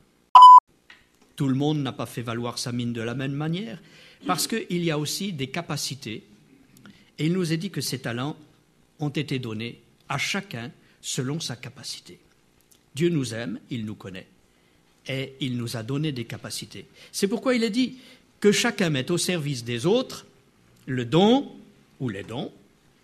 Tout 1.36 1.48
le 1.48 1.56
monde 1.56 1.82
n'a 1.82 1.92
pas 1.92 2.06
fait 2.06 2.22
valoir 2.22 2.60
sa 2.60 2.72
mine 2.72 2.94
de 2.94 3.02
la 3.02 3.16
même 3.16 3.34
manière, 3.34 3.80
parce 4.26 4.48
qu'il 4.48 4.84
y 4.84 4.92
a 4.92 5.00
aussi 5.00 5.34
des 5.34 5.48
capacités, 5.48 6.24
et 7.20 7.26
il 7.26 7.34
nous 7.34 7.52
est 7.52 7.58
dit 7.58 7.70
que 7.70 7.82
ces 7.82 8.00
talents 8.00 8.36
ont 9.00 9.10
été 9.10 9.40
donnés 9.40 9.82
à 10.10 10.18
chacun 10.18 10.72
selon 11.02 11.40
sa 11.40 11.56
capacité. 11.56 12.20
Dieu 12.96 13.10
nous 13.10 13.34
aime, 13.34 13.60
il 13.70 13.86
nous 13.86 13.96
connaît, 13.96 14.28
et 15.08 15.34
il 15.40 15.58
nous 15.58 15.76
a 15.76 15.84
donné 15.84 16.12
des 16.12 16.26
capacités. 16.26 16.86
C'est 17.12 17.28
pourquoi 17.28 17.56
il 17.56 17.64
est 17.64 17.70
dit 17.70 17.98
que 18.40 18.52
chacun 18.52 18.90
mette 18.90 19.12
au 19.12 19.18
service 19.18 19.64
des 19.64 19.86
autres 19.86 20.26
le 20.86 21.06
don 21.06 21.52
ou 22.00 22.10
les 22.10 22.24
dons 22.24 22.52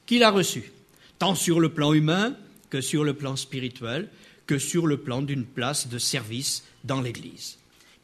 qu'il 0.06 0.24
a 0.24 0.32
reçus, 0.32 0.72
tant 1.18 1.36
sur 1.36 1.60
le 1.60 1.70
plan 1.70 1.94
humain 1.94 2.36
que 2.70 2.82
sur 2.82 3.04
le 3.04 3.14
plan 3.14 3.36
spirituel, 3.36 4.10
que 4.48 4.58
sur 4.58 4.88
le 4.88 4.98
plan 4.98 5.22
d'une 5.22 5.46
place 5.46 5.88
de 5.88 5.98
service 6.00 6.64
dans 6.84 7.02
l'Église. 7.02 7.59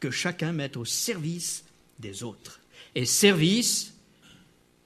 Que 0.06 0.12
chacun 0.12 0.52
mette 0.52 0.78
au 0.78 0.86
service 0.86 1.64
des 1.98 2.22
autres. 2.22 2.60
Et 2.94 3.08
service, 3.08 3.92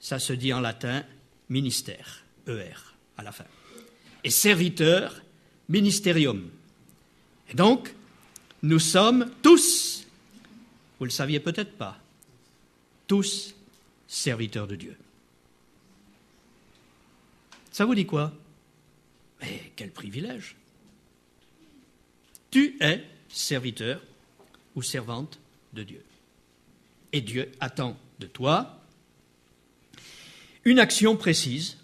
ça 0.00 0.18
se 0.18 0.32
dit 0.32 0.50
en 0.54 0.60
latin 0.60 1.04
ministère, 1.50 2.24
ER, 2.46 2.96
à 3.18 3.22
la 3.22 3.30
fin 3.30 3.44
et 4.24 4.30
serviteur 4.30 5.20
ministerium. 5.68 6.48
Et 7.50 7.54
donc, 7.54 7.94
nous 8.62 8.78
sommes 8.78 9.30
tous, 9.42 10.06
vous 10.98 11.04
le 11.04 11.10
saviez 11.10 11.38
peut-être 11.38 11.76
pas, 11.76 11.98
tous 13.06 13.54
serviteurs 14.08 14.66
de 14.66 14.76
Dieu. 14.76 14.96
Ça 17.72 17.84
vous 17.84 17.94
dit 17.94 18.06
quoi? 18.06 18.32
Mais 19.42 19.70
quel 19.76 19.90
privilège 19.90 20.56
Tu 22.50 22.78
es 22.80 23.04
serviteur 23.28 24.00
ou 24.74 24.82
servante 24.82 25.38
de 25.72 25.82
Dieu. 25.82 26.04
Et 27.12 27.20
Dieu 27.20 27.50
attend 27.60 27.96
de 28.18 28.26
toi 28.26 28.80
une 30.64 30.78
action 30.78 31.16
précise. 31.16 31.78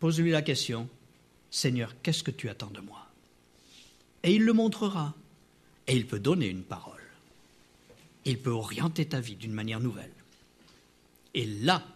Pose-lui 0.00 0.32
la 0.32 0.42
question, 0.42 0.88
Seigneur, 1.50 1.94
qu'est-ce 2.02 2.22
que 2.22 2.30
tu 2.30 2.48
attends 2.48 2.70
de 2.70 2.80
moi? 2.80 3.06
Et 4.22 4.34
il 4.34 4.42
le 4.42 4.52
montrera. 4.52 5.14
Et 5.86 5.94
il 5.94 6.06
peut 6.06 6.18
donner 6.18 6.48
une 6.48 6.62
parole. 6.62 7.02
Il 8.24 8.38
peut 8.38 8.50
orienter 8.50 9.06
ta 9.06 9.20
vie 9.20 9.36
d'une 9.36 9.52
manière 9.52 9.80
nouvelle. 9.80 10.12
Et 11.34 11.44
là, 11.44 11.86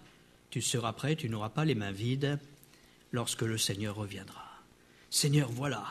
tu 0.51 0.61
seras 0.61 0.93
prêt, 0.93 1.17
tu 1.17 1.29
n'auras 1.29 1.49
pas 1.49 1.65
les 1.65 1.75
mains 1.75 1.93
vides 1.93 2.39
lorsque 3.13 3.43
le 3.43 3.57
Seigneur 3.57 3.97
reviendra. 3.97 4.45
Seigneur, 5.11 5.51
voilà, 5.51 5.85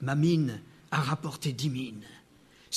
ma 0.00 0.16
mine 0.16 0.60
a 0.90 1.00
rapporté 1.00 1.52
dix 1.52 1.70
mines. 1.70 2.04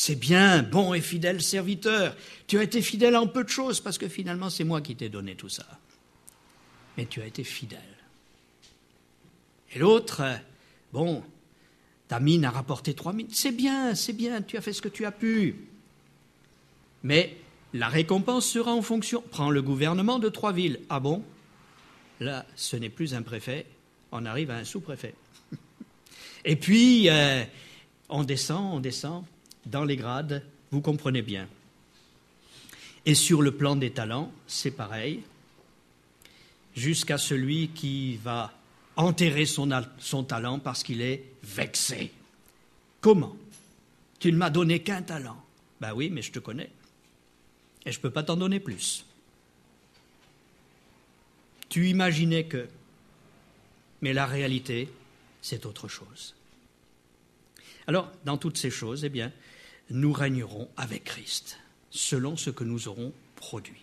C'est 0.01 0.15
bien, 0.15 0.63
bon 0.63 0.93
et 0.93 1.01
fidèle 1.01 1.41
serviteur. 1.41 2.15
Tu 2.47 2.57
as 2.57 2.63
été 2.63 2.81
fidèle 2.81 3.17
en 3.17 3.27
peu 3.27 3.43
de 3.43 3.49
choses 3.49 3.81
parce 3.81 3.97
que 3.97 4.07
finalement 4.07 4.49
c'est 4.49 4.63
moi 4.63 4.79
qui 4.79 4.95
t'ai 4.95 5.09
donné 5.09 5.35
tout 5.35 5.49
ça. 5.49 5.65
Mais 6.95 7.05
tu 7.05 7.21
as 7.21 7.25
été 7.25 7.43
fidèle. 7.43 7.97
Et 9.73 9.79
l'autre, 9.79 10.23
bon, 10.93 11.21
ta 12.07 12.21
mine 12.21 12.45
a 12.45 12.49
rapporté 12.49 12.93
trois 12.93 13.11
mines. 13.11 13.27
C'est 13.33 13.51
bien, 13.51 13.93
c'est 13.93 14.13
bien, 14.13 14.41
tu 14.41 14.55
as 14.55 14.61
fait 14.61 14.71
ce 14.71 14.81
que 14.81 14.87
tu 14.87 15.03
as 15.03 15.11
pu. 15.11 15.67
Mais 17.03 17.35
la 17.73 17.89
récompense 17.89 18.45
sera 18.45 18.71
en 18.71 18.81
fonction. 18.81 19.21
Prends 19.31 19.49
le 19.49 19.61
gouvernement 19.61 20.17
de 20.17 20.29
trois 20.29 20.53
villes. 20.53 20.79
Ah 20.87 21.01
bon? 21.01 21.25
Là, 22.21 22.45
ce 22.55 22.77
n'est 22.77 22.87
plus 22.87 23.15
un 23.15 23.21
préfet, 23.21 23.65
on 24.13 24.25
arrive 24.25 24.49
à 24.49 24.55
un 24.55 24.63
sous-préfet. 24.63 25.13
Et 26.45 26.55
puis, 26.55 27.09
euh, 27.09 27.43
on 28.07 28.23
descend, 28.23 28.75
on 28.75 28.79
descend 28.79 29.25
dans 29.69 29.83
les 29.83 29.95
grades, 29.95 30.43
vous 30.71 30.81
comprenez 30.81 31.21
bien. 31.21 31.47
Et 33.05 33.15
sur 33.15 33.41
le 33.41 33.51
plan 33.51 33.75
des 33.75 33.91
talents, 33.91 34.31
c'est 34.47 34.71
pareil, 34.71 35.23
jusqu'à 36.75 37.17
celui 37.17 37.69
qui 37.69 38.17
va 38.17 38.53
enterrer 38.95 39.45
son, 39.45 40.23
talent 40.23 40.59
parce 40.59 40.83
qu'il 40.83 41.01
est 41.01 41.23
vexé. 41.43 42.11
Comment? 42.99 43.35
Tu 44.19 44.31
ne 44.31 44.37
m'as 44.37 44.49
donné 44.49 44.81
qu'un 44.81 45.01
talent. 45.01 45.41
Ben 45.79 45.93
oui, 45.93 46.09
mais 46.09 46.21
je 46.21 46.31
te 46.31 46.39
connais. 46.39 46.69
Et 47.85 47.91
je 47.91 47.97
ne 47.97 48.01
peux 48.01 48.11
pas 48.11 48.23
t'en 48.23 48.35
donner 48.35 48.59
plus. 48.59 49.05
Tu 51.69 51.87
imaginais 51.87 52.43
que. 52.45 52.67
Mais 54.01 54.11
la 54.11 54.25
réalité, 54.25 54.89
c'est 55.41 55.65
autre 55.65 55.87
chose. 55.87 56.35
Alors, 57.87 58.11
dans 58.25 58.37
toutes 58.37 58.57
ces 58.57 58.69
choses, 58.69 59.05
eh 59.05 59.09
bien, 59.09 59.31
nous 59.89 60.13
régnerons 60.13 60.67
avec 60.77 61.03
Christ, 61.05 61.59
selon 61.89 62.37
ce 62.37 62.49
que 62.49 62.63
nous 62.63 62.87
aurons 62.87 63.13
produit. 63.35 63.81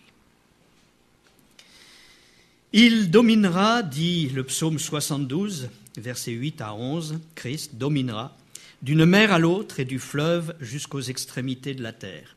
Il 2.73 3.11
dominera, 3.11 3.81
dit 3.81 4.29
le 4.29 4.43
psaume 4.43 4.77
72, 4.77 5.69
versets 5.97 6.31
8 6.31 6.61
à 6.61 6.73
11, 6.73 7.19
Christ 7.35 7.75
dominera 7.75 8.35
d'une 8.81 9.05
mer 9.05 9.31
à 9.31 9.39
l'autre 9.39 9.79
et 9.79 9.85
du 9.85 9.99
fleuve 9.99 10.53
jusqu'aux 10.59 11.01
extrémités 11.01 11.73
de 11.73 11.81
la 11.81 11.93
terre. 11.93 12.35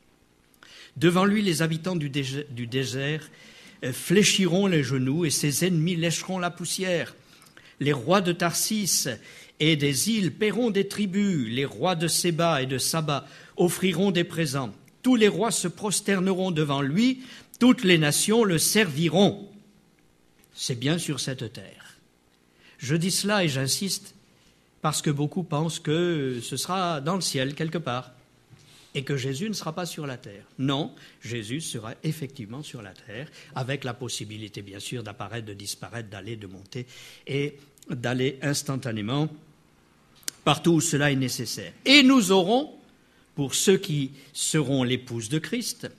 Devant 0.96 1.24
lui, 1.24 1.42
les 1.42 1.62
habitants 1.62 1.96
du 1.96 2.08
désert 2.08 3.28
euh, 3.84 3.92
fléchiront 3.92 4.66
les 4.66 4.82
genoux 4.82 5.24
et 5.24 5.30
ses 5.30 5.64
ennemis 5.64 5.96
lécheront 5.96 6.38
la 6.38 6.50
poussière. 6.50 7.14
Les 7.78 7.92
rois 7.92 8.20
de 8.20 8.32
Tarsis 8.32 9.08
et 9.60 9.76
des 9.76 10.10
îles 10.10 10.32
paieront 10.32 10.70
des 10.70 10.88
tribus, 10.88 11.48
les 11.48 11.66
rois 11.66 11.94
de 11.94 12.08
Séba 12.08 12.62
et 12.62 12.66
de 12.66 12.78
Saba 12.78 13.26
offriront 13.56 14.10
des 14.10 14.24
présents. 14.24 14.72
Tous 15.02 15.16
les 15.16 15.28
rois 15.28 15.50
se 15.50 15.68
prosterneront 15.68 16.50
devant 16.50 16.80
lui, 16.82 17.22
toutes 17.58 17.84
les 17.84 17.98
nations 17.98 18.42
le 18.42 18.58
serviront. 18.58 19.48
C'est 20.54 20.78
bien 20.78 20.98
sur 20.98 21.20
cette 21.20 21.52
terre. 21.52 21.98
Je 22.78 22.96
dis 22.96 23.10
cela 23.10 23.44
et 23.44 23.48
j'insiste 23.48 24.14
parce 24.80 25.02
que 25.02 25.10
beaucoup 25.10 25.42
pensent 25.42 25.78
que 25.78 26.40
ce 26.42 26.56
sera 26.56 27.02
dans 27.02 27.14
le 27.14 27.20
ciel 27.20 27.54
quelque 27.54 27.78
part 27.78 28.12
et 28.94 29.04
que 29.04 29.16
Jésus 29.16 29.48
ne 29.48 29.54
sera 29.54 29.74
pas 29.74 29.86
sur 29.86 30.06
la 30.06 30.16
terre. 30.16 30.44
Non, 30.58 30.92
Jésus 31.20 31.60
sera 31.60 31.94
effectivement 32.02 32.62
sur 32.62 32.82
la 32.82 32.92
terre, 32.92 33.28
avec 33.54 33.84
la 33.84 33.94
possibilité 33.94 34.62
bien 34.62 34.80
sûr 34.80 35.02
d'apparaître, 35.02 35.46
de 35.46 35.54
disparaître, 35.54 36.08
d'aller, 36.08 36.36
de 36.36 36.46
monter 36.46 36.86
et 37.26 37.56
d'aller 37.88 38.38
instantanément 38.42 39.28
partout 40.44 40.72
où 40.72 40.80
cela 40.80 41.10
est 41.10 41.16
nécessaire. 41.16 41.72
Et 41.84 42.02
nous 42.02 42.32
aurons, 42.32 42.72
pour 43.34 43.54
ceux 43.54 43.76
qui 43.76 44.12
seront 44.32 44.82
l'épouse 44.82 45.28
de 45.28 45.38
Christ, 45.38 45.90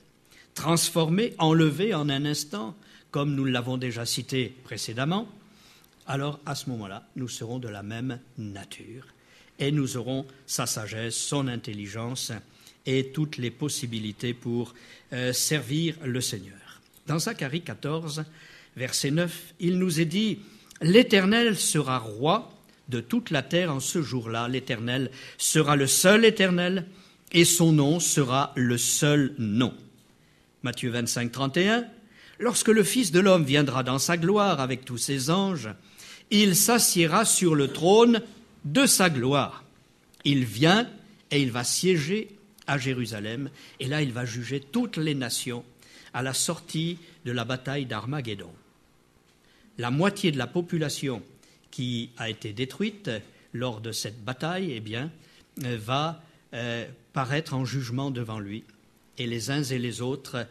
transformés, 0.54 1.34
enlevés 1.38 1.94
en 1.94 2.10
un 2.10 2.26
instant, 2.26 2.76
comme 3.12 3.36
nous 3.36 3.46
l'avons 3.46 3.78
déjà 3.78 4.06
cité 4.06 4.54
précédemment, 4.64 5.28
alors 6.08 6.40
à 6.46 6.56
ce 6.56 6.70
moment-là, 6.70 7.08
nous 7.16 7.28
serons 7.28 7.60
de 7.60 7.68
la 7.68 7.84
même 7.84 8.20
nature 8.38 9.06
et 9.60 9.72
nous 9.72 9.98
aurons 9.98 10.26
sa 10.48 10.66
sagesse, 10.66 11.16
son 11.16 11.48
intelligence 11.48 12.32
et 12.86 13.12
toutes 13.14 13.38
les 13.38 13.52
possibilités 13.52 14.34
pour 14.34 14.74
euh, 15.14 15.34
servir 15.34 15.96
le 16.04 16.20
Seigneur. 16.20 16.82
Dans 17.08 17.20
Zacharie 17.20 17.62
14, 17.62 18.24
verset 18.76 19.12
9, 19.12 19.54
il 19.60 19.78
nous 19.78 20.00
est 20.00 20.06
dit 20.06 20.40
L'Éternel 20.82 21.58
sera 21.58 22.00
roi 22.00 22.52
de 22.90 23.00
toute 23.00 23.30
la 23.30 23.42
terre 23.42 23.74
en 23.74 23.80
ce 23.80 24.02
jour-là. 24.02 24.48
L'Éternel 24.48 25.12
sera 25.38 25.76
le 25.76 25.88
seul 25.88 26.26
Éternel 26.26 26.86
et 27.32 27.46
son 27.46 27.72
nom 27.72 28.00
sera 28.00 28.52
le 28.56 28.78
seul 28.78 29.34
nom. 29.38 29.74
Matthieu 30.64 30.92
25, 30.92 31.32
31. 31.32 31.86
Lorsque 32.40 32.68
le 32.70 32.84
Fils 32.84 33.12
de 33.12 33.20
l'homme 33.20 33.46
viendra 33.46 33.84
dans 33.84 34.00
sa 34.00 34.18
gloire 34.18 34.60
avec 34.60 34.84
tous 34.84 34.98
ses 34.98 35.30
anges, 35.30 35.70
il 36.32 36.56
s'assiera 36.56 37.26
sur 37.26 37.56
le 37.56 37.68
trône 37.68 38.22
de 38.66 38.86
sa 38.86 39.10
gloire. 39.10 39.64
Il 40.24 40.46
vient 40.46 40.90
et 41.30 41.42
il 41.42 41.52
va 41.52 41.64
siéger 41.64 42.36
à 42.68 42.78
Jérusalem, 42.78 43.50
et 43.80 43.88
là 43.88 44.02
il 44.02 44.12
va 44.12 44.26
juger 44.26 44.60
toutes 44.60 44.98
les 44.98 45.16
nations 45.16 45.64
à 46.14 46.22
la 46.22 46.34
sortie 46.34 46.98
de 47.26 47.32
la 47.32 47.44
bataille 47.44 47.86
d'Armageddon. 47.86 48.52
La 49.78 49.92
moitié 49.92 50.32
de 50.32 50.38
la 50.38 50.48
population 50.48 51.22
qui 51.72 52.12
a 52.18 52.30
été 52.30 52.54
détruite 52.54 53.10
lors 53.54 53.82
de 53.82 53.92
cette 53.92 54.24
bataille, 54.24 54.74
eh 54.74 54.80
bien, 54.80 55.12
euh, 55.64 55.78
va 55.78 56.24
euh, 56.54 56.86
paraître 57.14 57.54
en 57.54 57.66
jugement 57.66 58.12
devant 58.12 58.40
lui, 58.40 58.64
et 59.18 59.28
les 59.28 59.52
uns 59.52 59.64
et 59.64 59.80
les 59.80 60.02
autres 60.02 60.48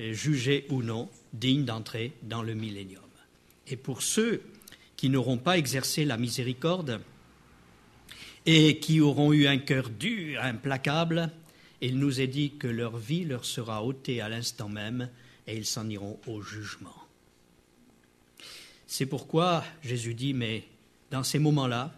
euh, 0.00 0.12
jugés 0.12 0.66
ou 0.70 0.82
non 0.82 1.08
dignes 1.32 1.64
d'entrer 1.64 2.12
dans 2.22 2.42
le 2.42 2.54
millénium. 2.54 3.02
Et 3.66 3.76
pour 3.76 4.02
ceux 4.02 4.42
qui 4.96 5.08
n'auront 5.10 5.38
pas 5.38 5.56
exercé 5.58 6.04
la 6.04 6.16
miséricorde 6.16 7.00
et 8.46 8.78
qui 8.78 9.00
auront 9.00 9.32
eu 9.32 9.46
un 9.46 9.58
cœur 9.58 9.88
dur, 9.88 10.42
implacable, 10.42 11.30
il 11.80 11.98
nous 11.98 12.20
est 12.20 12.26
dit 12.26 12.52
que 12.58 12.66
leur 12.66 12.96
vie 12.96 13.24
leur 13.24 13.44
sera 13.44 13.84
ôtée 13.84 14.20
à 14.20 14.28
l'instant 14.28 14.68
même 14.68 15.08
et 15.46 15.56
ils 15.56 15.66
s'en 15.66 15.88
iront 15.88 16.18
au 16.26 16.42
jugement. 16.42 16.99
C'est 18.92 19.06
pourquoi 19.06 19.62
Jésus 19.84 20.14
dit, 20.14 20.34
mais 20.34 20.64
dans 21.12 21.22
ces 21.22 21.38
moments-là, 21.38 21.94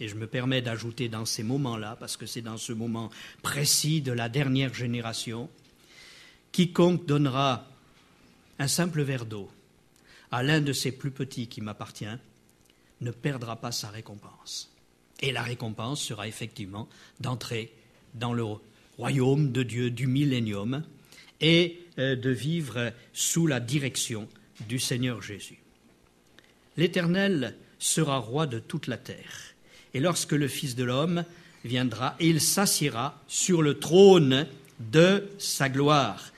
et 0.00 0.08
je 0.08 0.16
me 0.16 0.26
permets 0.26 0.60
d'ajouter 0.60 1.08
dans 1.08 1.24
ces 1.24 1.44
moments-là, 1.44 1.94
parce 2.00 2.16
que 2.16 2.26
c'est 2.26 2.40
dans 2.42 2.56
ce 2.56 2.72
moment 2.72 3.10
précis 3.42 4.00
de 4.00 4.10
la 4.10 4.28
dernière 4.28 4.74
génération, 4.74 5.48
quiconque 6.50 7.06
donnera 7.06 7.64
un 8.58 8.66
simple 8.66 9.02
verre 9.02 9.24
d'eau 9.24 9.48
à 10.32 10.42
l'un 10.42 10.60
de 10.60 10.72
ces 10.72 10.90
plus 10.90 11.12
petits 11.12 11.46
qui 11.46 11.60
m'appartient 11.60 12.18
ne 13.00 13.12
perdra 13.12 13.54
pas 13.54 13.70
sa 13.70 13.88
récompense. 13.90 14.74
Et 15.20 15.30
la 15.30 15.42
récompense 15.42 16.02
sera 16.02 16.26
effectivement 16.26 16.88
d'entrer 17.20 17.72
dans 18.14 18.32
le 18.32 18.44
royaume 18.98 19.52
de 19.52 19.62
Dieu 19.62 19.92
du 19.92 20.08
millénium 20.08 20.82
et 21.40 21.86
euh, 21.98 22.16
de 22.16 22.30
vivre 22.30 22.92
sous 23.12 23.46
la 23.46 23.60
direction 23.60 24.28
du 24.68 24.80
Seigneur 24.80 25.22
Jésus. 25.22 25.59
L'Éternel 26.80 27.56
sera 27.78 28.16
roi 28.16 28.46
de 28.46 28.58
toute 28.58 28.86
la 28.86 28.96
terre. 28.96 29.52
Et 29.92 30.00
lorsque 30.00 30.32
le 30.32 30.48
Fils 30.48 30.76
de 30.76 30.84
l'homme 30.84 31.26
viendra, 31.62 32.16
il 32.20 32.40
s'assiera 32.40 33.20
sur 33.28 33.60
le 33.60 33.78
trône 33.78 34.46
de 34.78 35.28
sa 35.36 35.68
gloire. 35.68 36.32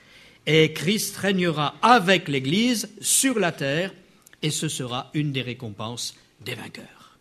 Et 0.45 0.73
Christ 0.73 1.17
régnera 1.17 1.77
avec 1.81 2.27
l'Église 2.27 2.91
sur 3.01 3.39
la 3.39 3.53
terre, 3.53 3.95
et 4.43 4.51
ce 4.51 4.67
sera 4.67 5.13
une 5.15 5.31
des 5.31 5.43
récompenses 5.43 6.17
des 6.41 6.57
vainqueurs. 6.57 7.17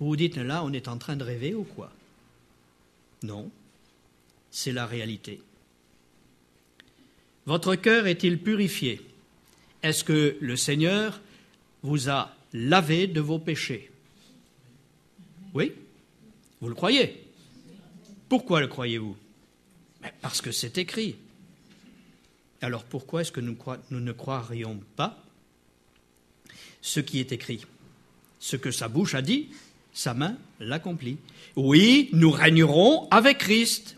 Vous 0.00 0.08
vous 0.08 0.16
dites, 0.16 0.38
là, 0.38 0.64
on 0.64 0.72
est 0.72 0.88
en 0.88 0.98
train 0.98 1.14
de 1.14 1.22
rêver 1.22 1.54
ou 1.54 1.62
quoi? 1.62 1.92
Non, 3.22 3.48
c'est 4.50 4.72
la 4.72 4.86
réalité. 4.86 5.40
Votre 7.46 7.76
cœur 7.76 8.08
est-il 8.08 8.40
purifié? 8.40 9.00
Est-ce 9.84 10.02
que 10.02 10.36
le 10.40 10.56
Seigneur 10.56 11.20
vous 11.82 12.08
a 12.10 12.34
lavé 12.52 13.06
de 13.06 13.20
vos 13.20 13.38
péchés. 13.38 13.90
Oui 15.54 15.72
Vous 16.60 16.68
le 16.68 16.74
croyez 16.74 17.22
Pourquoi 18.28 18.60
le 18.60 18.68
croyez-vous? 18.68 19.16
Parce 20.20 20.40
que 20.40 20.52
c'est 20.52 20.78
écrit. 20.78 21.16
Alors 22.62 22.84
pourquoi 22.84 23.22
est-ce 23.22 23.32
que 23.32 23.40
nous, 23.40 23.56
nous, 23.90 24.00
ne 24.00 24.12
croirions 24.12 24.80
pas 24.96 25.22
ce 26.82 27.00
qui 27.00 27.20
est 27.20 27.32
écrit? 27.32 27.64
Ce 28.38 28.56
que 28.56 28.70
sa 28.70 28.88
bouche 28.88 29.14
a 29.14 29.22
dit, 29.22 29.48
sa 29.92 30.14
main 30.14 30.36
l'accomplit. 30.60 31.18
Oui, 31.56 32.08
nous 32.12 32.30
régnerons 32.30 33.08
avec 33.10 33.38
Christ. 33.38 33.96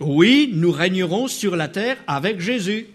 Oui, 0.00 0.50
nous 0.52 0.72
régnerons 0.72 1.28
sur 1.28 1.56
la 1.56 1.68
terre 1.68 1.98
avec 2.06 2.40
Jésus. 2.40 2.86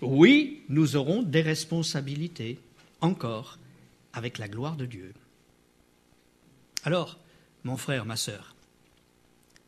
Oui, 0.00 0.62
nous 0.68 0.96
aurons 0.96 1.22
des 1.22 1.42
responsabilités 1.42 2.58
encore 3.00 3.58
avec 4.12 4.38
la 4.38 4.48
gloire 4.48 4.76
de 4.76 4.86
Dieu. 4.86 5.14
Alors, 6.84 7.18
mon 7.64 7.76
frère, 7.76 8.04
ma 8.04 8.16
sœur, 8.16 8.54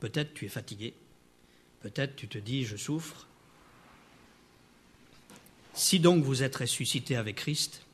peut-être 0.01 0.35
tu 0.35 0.47
es 0.47 0.49
fatigué, 0.49 0.95
peut-être 1.81 2.17
tu 2.17 2.29
te 2.29 2.39
dis 2.39 2.65
je 2.65 2.77
souffre. 2.77 3.27
Si 5.75 6.01
donc 6.01 6.25
vous 6.25 6.43
êtes 6.43 6.57
ressuscité 6.57 7.17
avec 7.17 7.37
Christ, 7.37 7.85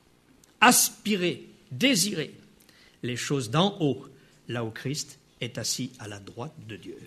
aspirez, 0.61 1.47
désirez 1.71 2.33
les 3.03 3.15
choses 3.15 3.49
d'en 3.49 3.77
haut, 3.79 4.05
là 4.47 4.63
où 4.63 4.71
Christ 4.71 5.19
est 5.41 5.57
assis 5.57 5.91
à 5.99 6.07
la 6.07 6.19
droite 6.19 6.55
de 6.67 6.75
Dieu, 6.75 6.97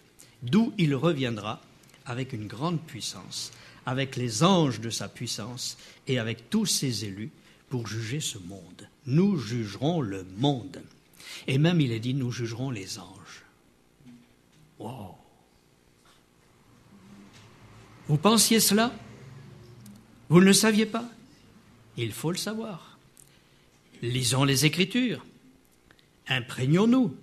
d'où 0.43 0.73
il 0.79 0.95
reviendra 0.95 1.61
avec 2.07 2.33
une 2.33 2.47
grande 2.47 2.81
puissance, 2.81 3.53
avec 3.87 4.17
les 4.17 4.43
anges 4.43 4.81
de 4.81 4.91
sa 4.91 5.09
puissance 5.09 5.77
et 6.07 6.19
avec 6.19 6.51
tous 6.51 6.67
ses 6.67 7.05
élus 7.05 7.31
pour 7.71 7.87
juger 7.87 8.21
ce 8.21 8.37
monde. 8.37 8.89
Nous 9.07 9.39
jugerons 9.39 10.03
le 10.03 10.25
monde. 10.37 10.83
Et 11.47 11.57
même 11.57 11.81
il 11.81 11.93
est 11.93 12.01
dit, 12.01 12.13
nous 12.13 12.31
jugerons 12.31 12.71
les 12.71 12.99
anges. 12.99 13.45
Wow. 14.79 15.15
Vous 18.09 18.19
pensiez 18.19 18.61
cela? 18.61 18.93
Vous 20.29 20.41
ne 20.41 20.45
le 20.45 20.53
saviez 20.53 20.85
pas? 20.85 21.09
Il 21.97 22.13
faut 22.13 22.33
le 22.33 22.37
savoir. 22.37 22.99
Lisons 24.03 24.45
les 24.45 24.67
Écritures. 24.67 25.25
Imprégnons-nous. 26.27 27.17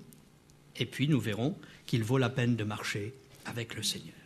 Et 0.77 0.86
puis 0.86 1.07
nous 1.07 1.19
verrons 1.19 1.57
qu'il 1.86 2.03
vaut 2.03 2.17
la 2.17 2.29
peine 2.29 2.55
de 2.55 2.63
marcher 2.63 3.13
avec 3.45 3.75
le 3.75 3.83
Seigneur. 3.83 4.16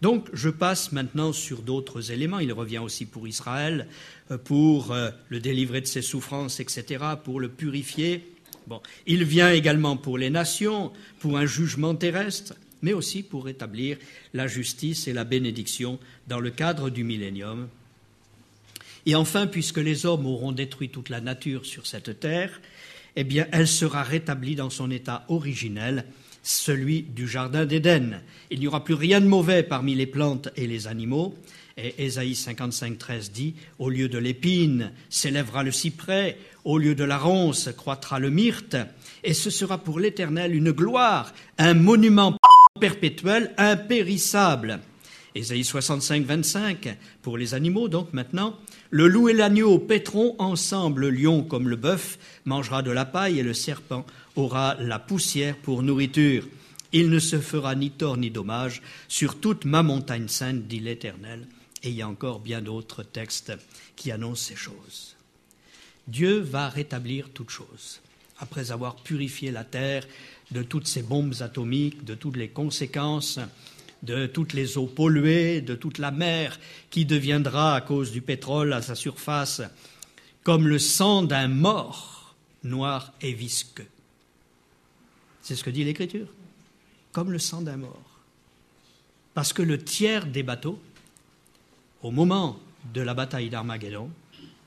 Donc 0.00 0.28
je 0.32 0.48
passe 0.48 0.92
maintenant 0.92 1.32
sur 1.32 1.62
d'autres 1.62 2.12
éléments. 2.12 2.38
Il 2.38 2.52
revient 2.52 2.78
aussi 2.78 3.04
pour 3.04 3.26
Israël, 3.26 3.88
euh, 4.30 4.38
pour 4.38 4.92
euh, 4.92 5.10
le 5.28 5.40
délivrer 5.40 5.80
de 5.80 5.86
ses 5.86 6.02
souffrances, 6.02 6.60
etc., 6.60 7.04
pour 7.24 7.40
le 7.40 7.48
purifier. 7.48 8.32
Il 9.06 9.24
vient 9.24 9.50
également 9.50 9.96
pour 9.96 10.18
les 10.18 10.30
nations, 10.30 10.92
pour 11.20 11.38
un 11.38 11.46
jugement 11.46 11.94
terrestre, 11.94 12.54
mais 12.82 12.92
aussi 12.92 13.22
pour 13.22 13.46
rétablir 13.46 13.96
la 14.34 14.46
justice 14.46 15.08
et 15.08 15.12
la 15.12 15.24
bénédiction 15.24 15.98
dans 16.26 16.38
le 16.38 16.50
cadre 16.50 16.90
du 16.90 17.02
millénium. 17.02 17.68
Et 19.06 19.14
enfin, 19.14 19.46
puisque 19.46 19.78
les 19.78 20.04
hommes 20.04 20.26
auront 20.26 20.52
détruit 20.52 20.90
toute 20.90 21.08
la 21.08 21.22
nature 21.22 21.64
sur 21.64 21.86
cette 21.86 22.20
terre, 22.20 22.60
eh 23.16 23.24
bien, 23.24 23.46
elle 23.52 23.66
sera 23.66 24.02
rétablie 24.02 24.54
dans 24.54 24.70
son 24.70 24.90
état 24.90 25.24
originel 25.28 26.04
celui 26.48 27.02
du 27.02 27.28
Jardin 27.28 27.66
d'Éden. 27.66 28.22
Il 28.50 28.60
n'y 28.60 28.66
aura 28.66 28.82
plus 28.82 28.94
rien 28.94 29.20
de 29.20 29.26
mauvais 29.26 29.62
parmi 29.62 29.94
les 29.94 30.06
plantes 30.06 30.48
et 30.56 30.66
les 30.66 30.86
animaux. 30.86 31.34
Et 31.76 32.06
Ésaïe 32.06 32.34
55, 32.34 32.96
13 32.96 33.32
dit 33.32 33.54
Au 33.78 33.90
lieu 33.90 34.08
de 34.08 34.16
l'épine 34.16 34.92
s'élèvera 35.10 35.62
le 35.62 35.72
cyprès, 35.72 36.38
au 36.64 36.78
lieu 36.78 36.94
de 36.94 37.04
la 37.04 37.18
ronce 37.18 37.68
croîtra 37.76 38.18
le 38.18 38.30
myrte, 38.30 38.76
et 39.22 39.34
ce 39.34 39.50
sera 39.50 39.78
pour 39.78 40.00
l'Éternel 40.00 40.54
une 40.54 40.72
gloire, 40.72 41.34
un 41.58 41.74
monument 41.74 42.36
perpétuel, 42.80 43.52
impérissable. 43.58 44.80
Ésaïe 45.34 45.64
65, 45.64 46.24
25, 46.24 46.96
pour 47.20 47.36
les 47.36 47.52
animaux, 47.52 47.88
donc 47.88 48.14
maintenant, 48.14 48.58
le 48.90 49.06
loup 49.06 49.28
et 49.28 49.34
l'agneau 49.34 49.78
paîtront 49.78 50.34
ensemble, 50.38 51.02
le 51.02 51.10
lion 51.10 51.42
comme 51.42 51.68
le 51.68 51.76
bœuf 51.76 52.18
mangera 52.44 52.82
de 52.82 52.90
la 52.90 53.04
paille 53.04 53.38
et 53.38 53.42
le 53.42 53.54
serpent 53.54 54.06
aura 54.36 54.76
la 54.80 54.98
poussière 54.98 55.56
pour 55.56 55.82
nourriture. 55.82 56.46
Il 56.92 57.10
ne 57.10 57.18
se 57.18 57.38
fera 57.38 57.74
ni 57.74 57.90
tort 57.90 58.16
ni 58.16 58.30
dommage 58.30 58.80
sur 59.08 59.38
toute 59.38 59.66
ma 59.66 59.82
montagne 59.82 60.28
sainte, 60.28 60.66
dit 60.66 60.80
l'Éternel. 60.80 61.46
Et 61.82 61.90
il 61.90 61.96
y 61.96 62.02
a 62.02 62.08
encore 62.08 62.40
bien 62.40 62.62
d'autres 62.62 63.02
textes 63.02 63.52
qui 63.94 64.10
annoncent 64.10 64.48
ces 64.48 64.56
choses. 64.56 65.16
Dieu 66.06 66.38
va 66.38 66.68
rétablir 66.68 67.28
toutes 67.28 67.50
choses. 67.50 68.00
Après 68.38 68.70
avoir 68.70 68.96
purifié 68.96 69.50
la 69.50 69.64
terre 69.64 70.06
de 70.50 70.62
toutes 70.62 70.86
ces 70.86 71.02
bombes 71.02 71.34
atomiques, 71.40 72.04
de 72.04 72.14
toutes 72.14 72.36
les 72.36 72.48
conséquences, 72.48 73.38
de 74.02 74.26
toutes 74.26 74.52
les 74.52 74.78
eaux 74.78 74.86
polluées, 74.86 75.60
de 75.60 75.74
toute 75.74 75.98
la 75.98 76.10
mer 76.10 76.58
qui 76.90 77.04
deviendra, 77.04 77.76
à 77.76 77.80
cause 77.80 78.12
du 78.12 78.20
pétrole 78.20 78.72
à 78.72 78.82
sa 78.82 78.94
surface, 78.94 79.62
comme 80.42 80.68
le 80.68 80.78
sang 80.78 81.22
d'un 81.22 81.48
mort, 81.48 82.34
noir 82.62 83.12
et 83.20 83.32
visqueux. 83.32 83.86
C'est 85.42 85.56
ce 85.56 85.64
que 85.64 85.70
dit 85.70 85.84
l'Écriture. 85.84 86.28
Comme 87.12 87.32
le 87.32 87.38
sang 87.38 87.62
d'un 87.62 87.78
mort. 87.78 88.20
Parce 89.34 89.52
que 89.52 89.62
le 89.62 89.82
tiers 89.82 90.26
des 90.26 90.42
bateaux, 90.42 90.78
au 92.02 92.10
moment 92.10 92.60
de 92.92 93.00
la 93.00 93.14
bataille 93.14 93.50
d'Armageddon, 93.50 94.10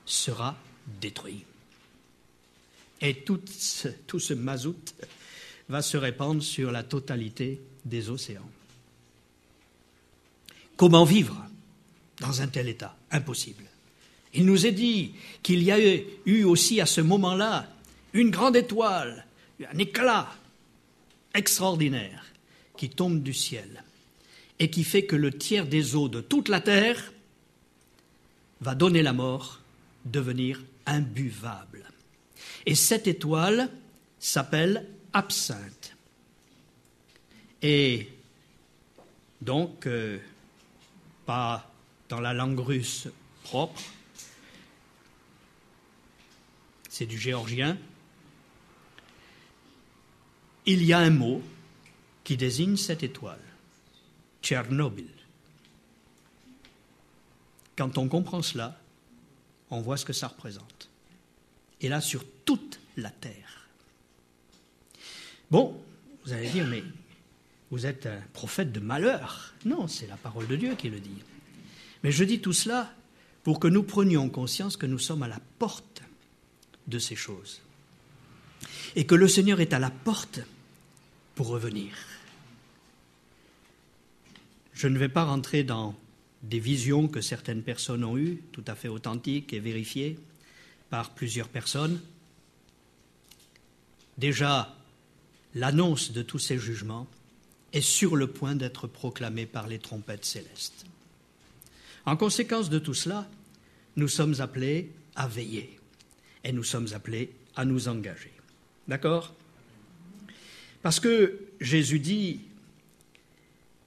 sera 0.04 0.56
détruit. 1.00 1.44
Et 3.00 3.22
tout 3.24 3.40
ce, 3.46 4.34
mazout 4.34 4.94
va 5.68 5.82
se 5.82 5.96
répandre 5.96 6.42
sur 6.42 6.70
la 6.70 6.82
totalité 6.82 7.60
des 7.84 8.10
océans. 8.10 8.48
Comment 10.82 11.04
vivre 11.04 11.36
dans 12.18 12.42
un 12.42 12.48
tel 12.48 12.68
état? 12.68 12.96
Impossible. 13.12 13.62
Il 14.34 14.44
nous 14.44 14.66
est 14.66 14.72
dit 14.72 15.14
qu'il 15.40 15.62
y 15.62 15.70
a 15.70 15.78
eu 16.26 16.42
aussi 16.42 16.80
à 16.80 16.86
ce 16.86 17.00
moment-là 17.00 17.68
une 18.12 18.30
grande 18.30 18.56
étoile, 18.56 19.24
un 19.72 19.78
éclat 19.78 20.28
extraordinaire 21.34 22.24
qui 22.76 22.90
tombe 22.90 23.22
du 23.22 23.32
ciel 23.32 23.84
et 24.58 24.70
qui 24.70 24.82
fait 24.82 25.04
que 25.04 25.14
le 25.14 25.30
tiers 25.30 25.68
des 25.68 25.94
eaux 25.94 26.08
de 26.08 26.20
toute 26.20 26.48
la 26.48 26.60
terre 26.60 27.12
va 28.60 28.74
donner 28.74 29.02
la 29.02 29.12
mort, 29.12 29.60
devenir 30.04 30.60
imbuvable. 30.86 31.84
Et 32.66 32.74
cette 32.74 33.06
étoile 33.06 33.70
s'appelle 34.18 34.88
absinthe. 35.12 35.94
Et 37.62 38.08
donc, 39.40 39.86
euh, 39.86 40.18
pas 41.26 41.70
dans 42.08 42.20
la 42.20 42.32
langue 42.32 42.58
russe 42.58 43.08
propre, 43.44 43.80
c'est 46.88 47.06
du 47.06 47.18
géorgien, 47.18 47.78
il 50.66 50.84
y 50.84 50.92
a 50.92 50.98
un 50.98 51.10
mot 51.10 51.42
qui 52.22 52.36
désigne 52.36 52.76
cette 52.76 53.02
étoile, 53.02 53.40
Tchernobyl. 54.42 55.08
Quand 57.76 57.98
on 57.98 58.08
comprend 58.08 58.42
cela, 58.42 58.78
on 59.70 59.80
voit 59.80 59.96
ce 59.96 60.04
que 60.04 60.12
ça 60.12 60.28
représente. 60.28 60.90
Et 61.80 61.88
là, 61.88 62.00
sur 62.00 62.24
toute 62.44 62.78
la 62.96 63.10
Terre. 63.10 63.68
Bon, 65.50 65.82
vous 66.24 66.32
allez 66.32 66.50
dire, 66.50 66.66
mais 66.66 66.84
vous 67.72 67.86
êtes 67.86 68.04
un 68.04 68.20
prophète 68.34 68.70
de 68.70 68.80
malheur. 68.80 69.54
Non, 69.64 69.88
c'est 69.88 70.06
la 70.06 70.18
parole 70.18 70.46
de 70.46 70.56
Dieu 70.56 70.74
qui 70.74 70.90
le 70.90 71.00
dit. 71.00 71.22
Mais 72.04 72.12
je 72.12 72.22
dis 72.22 72.38
tout 72.38 72.52
cela 72.52 72.92
pour 73.44 73.58
que 73.58 73.66
nous 73.66 73.82
prenions 73.82 74.28
conscience 74.28 74.76
que 74.76 74.84
nous 74.84 74.98
sommes 74.98 75.22
à 75.22 75.28
la 75.28 75.40
porte 75.58 76.02
de 76.86 76.98
ces 76.98 77.16
choses 77.16 77.62
et 78.94 79.06
que 79.06 79.14
le 79.14 79.26
Seigneur 79.26 79.58
est 79.60 79.72
à 79.72 79.78
la 79.78 79.88
porte 79.88 80.40
pour 81.34 81.46
revenir. 81.46 81.94
Je 84.74 84.86
ne 84.86 84.98
vais 84.98 85.08
pas 85.08 85.24
rentrer 85.24 85.64
dans 85.64 85.94
des 86.42 86.60
visions 86.60 87.08
que 87.08 87.22
certaines 87.22 87.62
personnes 87.62 88.04
ont 88.04 88.18
eues, 88.18 88.42
tout 88.52 88.64
à 88.66 88.74
fait 88.74 88.88
authentiques 88.88 89.54
et 89.54 89.60
vérifiées 89.60 90.18
par 90.90 91.14
plusieurs 91.14 91.48
personnes. 91.48 92.02
Déjà, 94.18 94.76
l'annonce 95.54 96.12
de 96.12 96.20
tous 96.20 96.38
ces 96.38 96.58
jugements 96.58 97.08
est 97.72 97.80
sur 97.80 98.16
le 98.16 98.26
point 98.26 98.54
d'être 98.54 98.86
proclamée 98.86 99.46
par 99.46 99.66
les 99.66 99.78
trompettes 99.78 100.24
célestes. 100.24 100.84
En 102.04 102.16
conséquence 102.16 102.68
de 102.68 102.78
tout 102.78 102.94
cela, 102.94 103.28
nous 103.96 104.08
sommes 104.08 104.40
appelés 104.40 104.90
à 105.14 105.26
veiller 105.28 105.78
et 106.44 106.52
nous 106.52 106.64
sommes 106.64 106.88
appelés 106.92 107.30
à 107.56 107.64
nous 107.64 107.88
engager. 107.88 108.32
D'accord? 108.88 109.34
Parce 110.82 110.98
que 110.98 111.38
Jésus 111.60 112.00
dit, 112.00 112.40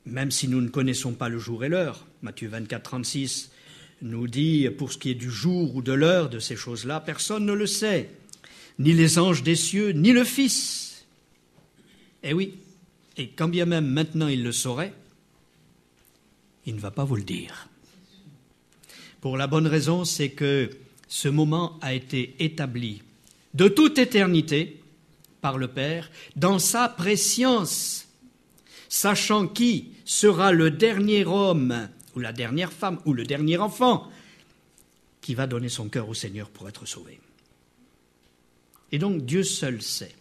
même 0.06 0.32
si 0.32 0.48
nous 0.48 0.62
ne 0.62 0.70
connaissons 0.70 1.14
pas 1.14 1.30
le 1.30 1.40
jour 1.40 1.66
et 1.66 1.70
l'heure, 1.70 2.06
Matthieu 2.22 2.48
24, 2.48 2.84
36, 2.84 3.52
nous 4.02 4.28
dit 4.28 4.70
pour 4.70 4.94
ce 4.94 4.98
qui 4.98 5.12
est 5.12 5.16
du 5.16 5.30
jour 5.30 5.76
ou 5.76 5.82
de 5.82 5.92
l'heure 5.92 6.30
de 6.30 6.40
ces 6.40 6.56
choses-là, 6.56 7.02
personne 7.02 7.46
ne 7.46 7.54
le 7.54 7.68
sait, 7.68 8.10
ni 8.80 8.94
les 8.94 9.20
anges 9.20 9.44
des 9.44 9.56
cieux, 9.56 9.90
ni 9.90 10.12
le 10.12 10.24
Fils. 10.24 11.06
Eh 12.24 12.34
oui, 12.34 12.56
et 13.18 13.30
quand 13.30 13.48
bien 13.48 13.66
même 13.66 13.88
maintenant 13.88 14.28
il 14.28 14.44
le 14.44 14.52
saurait, 14.52 14.94
il 16.66 16.76
ne 16.76 16.80
va 16.80 16.92
pas 16.92 17.06
vous 17.06 17.16
le 17.16 17.24
dire. 17.24 17.70
Pour 19.22 19.38
la 19.38 19.48
bonne 19.48 19.68
raison, 19.68 20.06
c'est 20.06 20.30
que 20.30 20.70
ce 21.08 21.28
moment 21.28 21.78
a 21.82 21.94
été 21.94 22.36
établi 22.40 23.02
de 23.54 23.68
toute 23.68 23.98
éternité 23.98 24.82
par 25.42 25.58
le 25.58 25.68
Père 25.68 26.12
dans 26.36 26.60
sa 26.60 26.90
préscience, 26.90 28.08
sachant 28.90 29.48
qui 29.48 29.92
sera 30.04 30.52
le 30.52 30.72
dernier 30.72 31.26
homme 31.26 31.90
ou 32.16 32.20
la 32.20 32.34
dernière 32.34 32.72
femme 32.72 33.00
ou 33.06 33.14
le 33.14 33.24
dernier 33.24 33.58
enfant 33.58 34.10
qui 35.22 35.34
va 35.34 35.48
donner 35.48 35.70
son 35.70 35.90
cœur 35.90 36.10
au 36.10 36.14
Seigneur 36.14 36.50
pour 36.50 36.70
être 36.70 36.86
sauvé. 36.86 37.20
Et 38.92 39.00
donc 39.00 39.26
Dieu 39.26 39.44
seul 39.44 39.82
sait. 39.82 40.16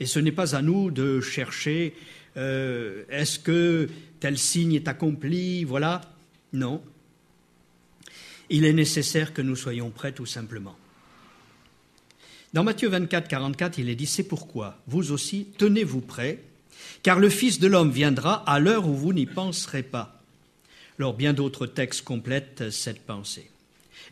Et 0.00 0.06
ce 0.06 0.18
n'est 0.18 0.32
pas 0.32 0.54
à 0.54 0.62
nous 0.62 0.90
de 0.90 1.20
chercher 1.20 1.94
euh, 2.36 3.04
est-ce 3.10 3.38
que 3.38 3.88
tel 4.20 4.38
signe 4.38 4.74
est 4.74 4.88
accompli, 4.88 5.64
voilà. 5.64 6.00
Non. 6.52 6.82
Il 8.50 8.64
est 8.64 8.72
nécessaire 8.72 9.34
que 9.34 9.42
nous 9.42 9.56
soyons 9.56 9.90
prêts 9.90 10.12
tout 10.12 10.26
simplement. 10.26 10.76
Dans 12.54 12.64
Matthieu 12.64 12.88
24, 12.88 13.28
44, 13.28 13.78
il 13.78 13.90
est 13.90 13.94
dit 13.94 14.06
C'est 14.06 14.22
pourquoi, 14.22 14.78
vous 14.86 15.12
aussi, 15.12 15.48
tenez-vous 15.58 16.00
prêts, 16.00 16.42
car 17.02 17.18
le 17.18 17.28
Fils 17.28 17.58
de 17.58 17.66
l'homme 17.66 17.90
viendra 17.90 18.34
à 18.50 18.58
l'heure 18.58 18.88
où 18.88 18.94
vous 18.94 19.12
n'y 19.12 19.26
penserez 19.26 19.82
pas. 19.82 20.22
Alors, 20.98 21.14
bien 21.14 21.32
d'autres 21.32 21.66
textes 21.66 22.02
complètent 22.02 22.70
cette 22.70 23.02
pensée. 23.02 23.50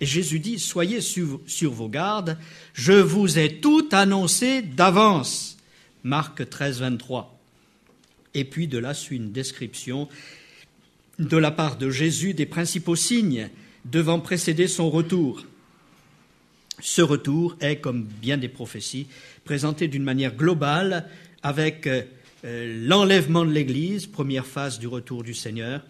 Et 0.01 0.07
Jésus 0.07 0.41
dit 0.41 0.59
Soyez 0.59 1.01
sur, 1.01 1.41
sur 1.47 1.73
vos 1.73 1.89
gardes, 1.89 2.37
je 2.75 2.93
vous 2.93 3.39
ai 3.39 3.61
tout 3.61 3.89
annoncé 3.93 4.61
d'avance. 4.61 5.56
Marc 6.07 6.49
13, 6.49 6.83
23. 6.83 7.37
Et 8.35 8.45
puis 8.45 8.69
de 8.69 8.79
là 8.79 8.95
suit 8.95 9.17
une 9.17 9.33
description 9.33 10.09
de 11.19 11.37
la 11.37 11.51
part 11.51 11.79
de 11.79 11.91
Jésus 11.91 12.33
des 12.33 12.47
principaux 12.47 12.95
signes 12.95 13.51
devant 13.85 14.21
précéder 14.21 14.69
son 14.69 14.89
retour. 14.89 15.45
Ce 16.79 17.03
retour 17.03 17.57
est, 17.61 17.79
comme 17.79 18.05
bien 18.05 18.37
des 18.37 18.49
prophéties, 18.49 19.09
présenté 19.45 19.89
d'une 19.89 20.05
manière 20.05 20.37
globale 20.37 21.09
avec 21.43 21.89
euh, 21.89 22.05
l'enlèvement 22.87 23.45
de 23.45 23.51
l'Église, 23.51 24.07
première 24.07 24.47
phase 24.47 24.79
du 24.79 24.87
retour 24.87 25.25
du 25.25 25.35
Seigneur, 25.35 25.83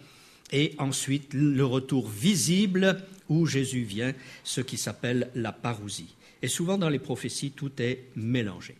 et 0.51 0.73
ensuite 0.79 1.35
le 1.35 1.63
retour 1.63 2.09
visible 2.09 3.03
où 3.29 3.45
Jésus 3.45 3.83
vient, 3.83 4.13
ce 4.43 4.61
qui 4.61 4.77
s'appelle 4.77 5.29
la 5.35 5.51
parousie. 5.51 6.15
Et 6.41 6.47
souvent 6.47 6.79
dans 6.79 6.89
les 6.89 6.97
prophéties, 6.97 7.51
tout 7.51 7.71
est 7.77 8.05
mélangé. 8.15 8.73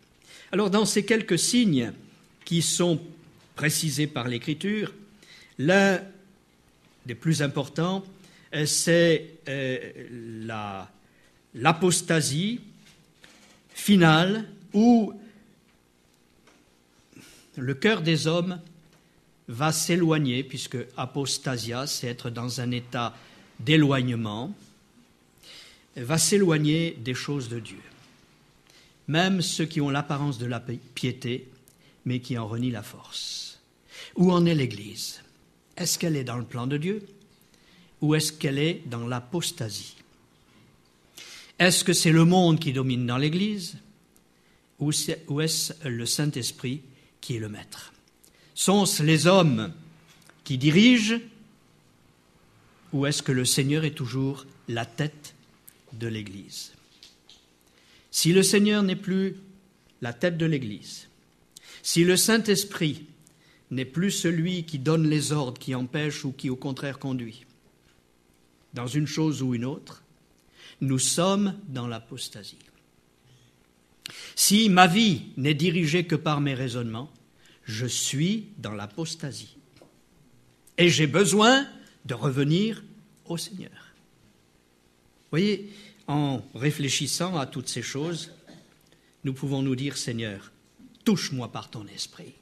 Alors 0.51 0.69
dans 0.69 0.85
ces 0.85 1.05
quelques 1.05 1.39
signes 1.39 1.91
qui 2.45 2.61
sont 2.61 3.01
précisés 3.55 4.07
par 4.07 4.27
l'Écriture, 4.27 4.93
l'un 5.57 6.01
des 7.05 7.15
plus 7.15 7.41
importants, 7.41 8.05
euh, 8.53 8.65
c'est 8.65 9.39
euh, 9.49 9.79
l'apostasie 11.53 12.61
finale 13.73 14.45
où 14.73 15.13
le 17.57 17.73
cœur 17.73 18.01
des 18.01 18.27
hommes 18.27 18.59
va 19.47 19.71
s'éloigner, 19.71 20.43
puisque 20.43 20.77
apostasia, 20.95 21.87
c'est 21.87 22.07
être 22.07 22.29
dans 22.29 22.61
un 22.61 22.71
état 22.71 23.15
d'éloignement, 23.59 24.53
va 25.95 26.17
s'éloigner 26.17 26.97
des 26.99 27.13
choses 27.13 27.49
de 27.49 27.59
Dieu. 27.59 27.81
Même 29.07 29.41
ceux 29.41 29.65
qui 29.65 29.79
ont 29.79 29.89
l'apparence 29.89 30.37
de 30.37 30.45
la 30.45 30.59
piété, 30.59 31.47
mais 32.05 32.19
qui 32.19 32.37
en 32.37 32.47
renient 32.47 32.71
la 32.71 32.83
force. 32.83 33.59
Où 34.15 34.31
en 34.31 34.45
est 34.45 34.55
l'Église? 34.55 35.21
Est-ce 35.75 35.97
qu'elle 35.97 36.15
est 36.15 36.23
dans 36.23 36.37
le 36.37 36.45
plan 36.45 36.67
de 36.67 36.77
Dieu? 36.77 37.05
Ou 38.01 38.15
est-ce 38.15 38.33
qu'elle 38.33 38.59
est 38.59 38.81
dans 38.85 39.07
l'apostasie? 39.07 39.95
Est-ce 41.59 41.83
que 41.83 41.93
c'est 41.93 42.11
le 42.11 42.25
monde 42.25 42.59
qui 42.59 42.73
domine 42.73 43.07
dans 43.07 43.17
l'Église? 43.17 43.77
Ou 44.79 44.91
est-ce 44.91 45.87
le 45.87 46.05
Saint-Esprit 46.05 46.81
qui 47.19 47.35
est 47.35 47.39
le 47.39 47.49
maître? 47.49 47.93
Sont-ce 48.53 49.03
les 49.03 49.25
hommes 49.25 49.73
qui 50.43 50.57
dirigent? 50.57 51.19
Ou 52.93 53.05
est-ce 53.05 53.23
que 53.23 53.31
le 53.31 53.45
Seigneur 53.45 53.85
est 53.85 53.95
toujours 53.95 54.45
la 54.67 54.85
tête 54.85 55.33
de 55.93 56.07
l'Église? 56.07 56.73
Si 58.17 58.33
le 58.33 58.41
Seigneur 58.41 58.81
n'est 58.81 58.95
plus 58.95 59.35
la 60.01 60.11
tête 60.11 60.39
de 60.39 60.47
l'Église, 60.47 61.07
si 61.83 62.03
le 62.03 62.17
Saint-Esprit 62.17 63.05
n'est 63.69 63.85
plus 63.85 64.09
celui 64.09 64.63
qui 64.63 64.79
donne 64.79 65.07
les 65.07 65.33
ordres, 65.33 65.59
qui 65.59 65.75
empêche 65.75 66.25
ou 66.25 66.31
qui 66.31 66.49
au 66.49 66.55
contraire 66.55 66.97
conduit, 66.97 67.45
dans 68.73 68.87
une 68.87 69.05
chose 69.05 69.43
ou 69.43 69.53
une 69.53 69.65
autre, 69.65 70.01
nous 70.81 70.97
sommes 70.97 71.59
dans 71.67 71.85
l'apostasie. 71.85 72.57
Si 74.35 74.67
ma 74.67 74.87
vie 74.87 75.25
n'est 75.37 75.53
dirigée 75.53 76.07
que 76.07 76.15
par 76.15 76.41
mes 76.41 76.55
raisonnements, 76.55 77.13
je 77.65 77.85
suis 77.85 78.47
dans 78.57 78.73
l'apostasie. 78.73 79.57
Et 80.79 80.89
j'ai 80.89 81.05
besoin 81.05 81.67
de 82.05 82.15
revenir 82.15 82.83
au 83.25 83.37
Seigneur. 83.37 83.93
Voyez, 85.29 85.69
en 86.07 86.41
réfléchissant 86.55 87.37
à 87.37 87.45
toutes 87.45 87.67
ces 87.67 87.81
choses, 87.81 88.31
nous 89.23 89.33
pouvons 89.33 89.61
nous 89.61 89.75
dire, 89.75 89.97
Seigneur, 89.97 90.51
touche-moi 91.03 91.51
par 91.51 91.69
ton 91.69 91.85
esprit, 91.87 92.33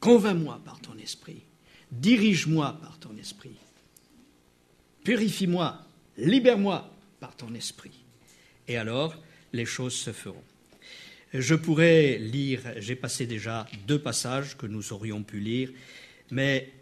convainc-moi 0.00 0.60
par 0.64 0.80
ton 0.80 0.96
esprit, 0.98 1.42
dirige-moi 1.92 2.78
par 2.82 2.98
ton 2.98 3.16
esprit, 3.16 3.56
purifie-moi, 5.04 5.84
libère-moi 6.16 6.90
par 7.20 7.36
ton 7.36 7.54
esprit. 7.54 7.92
Et 8.66 8.76
alors, 8.76 9.14
les 9.52 9.64
choses 9.64 9.94
se 9.94 10.12
feront. 10.12 10.44
Je 11.34 11.54
pourrais 11.54 12.18
lire, 12.18 12.60
j'ai 12.78 12.96
passé 12.96 13.26
déjà 13.26 13.66
deux 13.86 13.98
passages 13.98 14.56
que 14.56 14.66
nous 14.66 14.92
aurions 14.92 15.22
pu 15.22 15.40
lire, 15.40 15.70
mais 16.30 16.72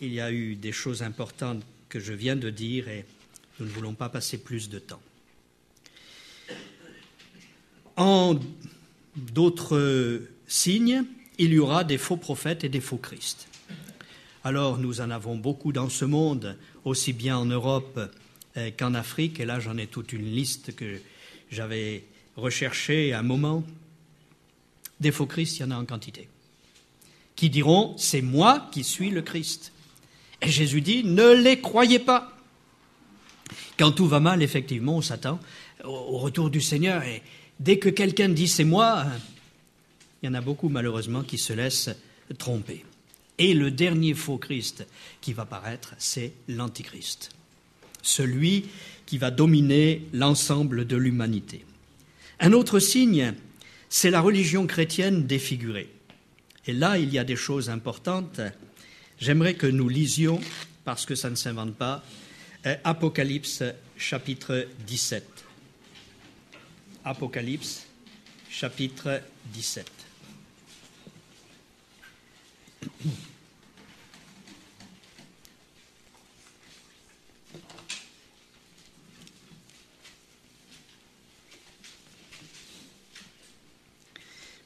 il 0.00 0.12
y 0.12 0.20
a 0.20 0.32
eu 0.32 0.54
des 0.54 0.72
choses 0.72 1.02
importantes 1.02 1.62
que 1.88 2.00
je 2.00 2.12
viens 2.12 2.36
de 2.36 2.50
dire 2.50 2.88
et 2.88 3.04
nous 3.58 3.66
ne 3.66 3.70
voulons 3.70 3.94
pas 3.94 4.08
passer 4.08 4.38
plus 4.38 4.68
de 4.68 4.78
temps. 4.78 5.02
En 7.98 8.38
d'autres 9.16 10.22
signes, 10.46 11.02
il 11.36 11.52
y 11.52 11.58
aura 11.58 11.82
des 11.82 11.98
faux 11.98 12.16
prophètes 12.16 12.62
et 12.62 12.68
des 12.68 12.80
faux 12.80 12.96
Christ. 12.96 13.48
Alors 14.44 14.78
nous 14.78 15.00
en 15.00 15.10
avons 15.10 15.34
beaucoup 15.34 15.72
dans 15.72 15.88
ce 15.88 16.04
monde, 16.04 16.56
aussi 16.84 17.12
bien 17.12 17.36
en 17.36 17.44
Europe 17.44 18.00
euh, 18.56 18.70
qu'en 18.78 18.94
Afrique, 18.94 19.40
et 19.40 19.44
là 19.44 19.58
j'en 19.58 19.76
ai 19.76 19.88
toute 19.88 20.12
une 20.12 20.32
liste 20.32 20.76
que 20.76 21.00
j'avais 21.50 22.04
recherchée 22.36 23.12
à 23.12 23.18
un 23.18 23.24
moment. 23.24 23.64
Des 25.00 25.10
faux 25.10 25.26
Christ, 25.26 25.58
il 25.58 25.62
y 25.62 25.64
en 25.64 25.72
a 25.72 25.76
en 25.76 25.84
quantité, 25.84 26.28
qui 27.34 27.50
diront, 27.50 27.96
c'est 27.98 28.22
moi 28.22 28.68
qui 28.70 28.84
suis 28.84 29.10
le 29.10 29.22
Christ. 29.22 29.72
Et 30.40 30.48
Jésus 30.48 30.82
dit, 30.82 31.02
ne 31.02 31.32
les 31.32 31.60
croyez 31.60 31.98
pas. 31.98 32.32
Quand 33.76 33.90
tout 33.90 34.06
va 34.06 34.20
mal, 34.20 34.40
effectivement, 34.40 34.98
on 34.98 35.02
s'attend 35.02 35.40
au 35.82 36.18
retour 36.18 36.48
du 36.48 36.60
Seigneur. 36.60 37.02
Et 37.02 37.22
dès 37.60 37.78
que 37.78 37.88
quelqu'un 37.88 38.28
dit 38.28 38.48
c'est 38.48 38.64
moi, 38.64 39.06
il 40.22 40.26
y 40.26 40.28
en 40.28 40.34
a 40.34 40.40
beaucoup 40.40 40.68
malheureusement 40.68 41.22
qui 41.22 41.38
se 41.38 41.52
laissent 41.52 41.90
tromper. 42.38 42.84
Et 43.38 43.54
le 43.54 43.70
dernier 43.70 44.14
faux 44.14 44.38
Christ 44.38 44.86
qui 45.20 45.32
va 45.32 45.44
paraître, 45.44 45.94
c'est 45.98 46.32
l'Antichrist, 46.48 47.30
celui 48.02 48.66
qui 49.06 49.18
va 49.18 49.30
dominer 49.30 50.06
l'ensemble 50.12 50.86
de 50.86 50.96
l'humanité. 50.96 51.64
Un 52.40 52.52
autre 52.52 52.78
signe, 52.80 53.34
c'est 53.88 54.10
la 54.10 54.20
religion 54.20 54.66
chrétienne 54.66 55.26
défigurée. 55.26 55.88
Et 56.66 56.72
là, 56.72 56.98
il 56.98 57.12
y 57.12 57.18
a 57.18 57.24
des 57.24 57.36
choses 57.36 57.70
importantes 57.70 58.40
J'aimerais 59.20 59.54
que 59.54 59.66
nous 59.66 59.88
lisions, 59.88 60.40
parce 60.84 61.04
que 61.04 61.16
ça 61.16 61.28
ne 61.28 61.34
s'invente 61.34 61.74
pas, 61.74 62.04
euh, 62.66 62.76
Apocalypse 62.84 63.64
chapitre 63.96 64.68
17. 64.86 65.37
Apocalypse 67.08 67.86
chapitre 68.50 69.22
17. 69.54 69.90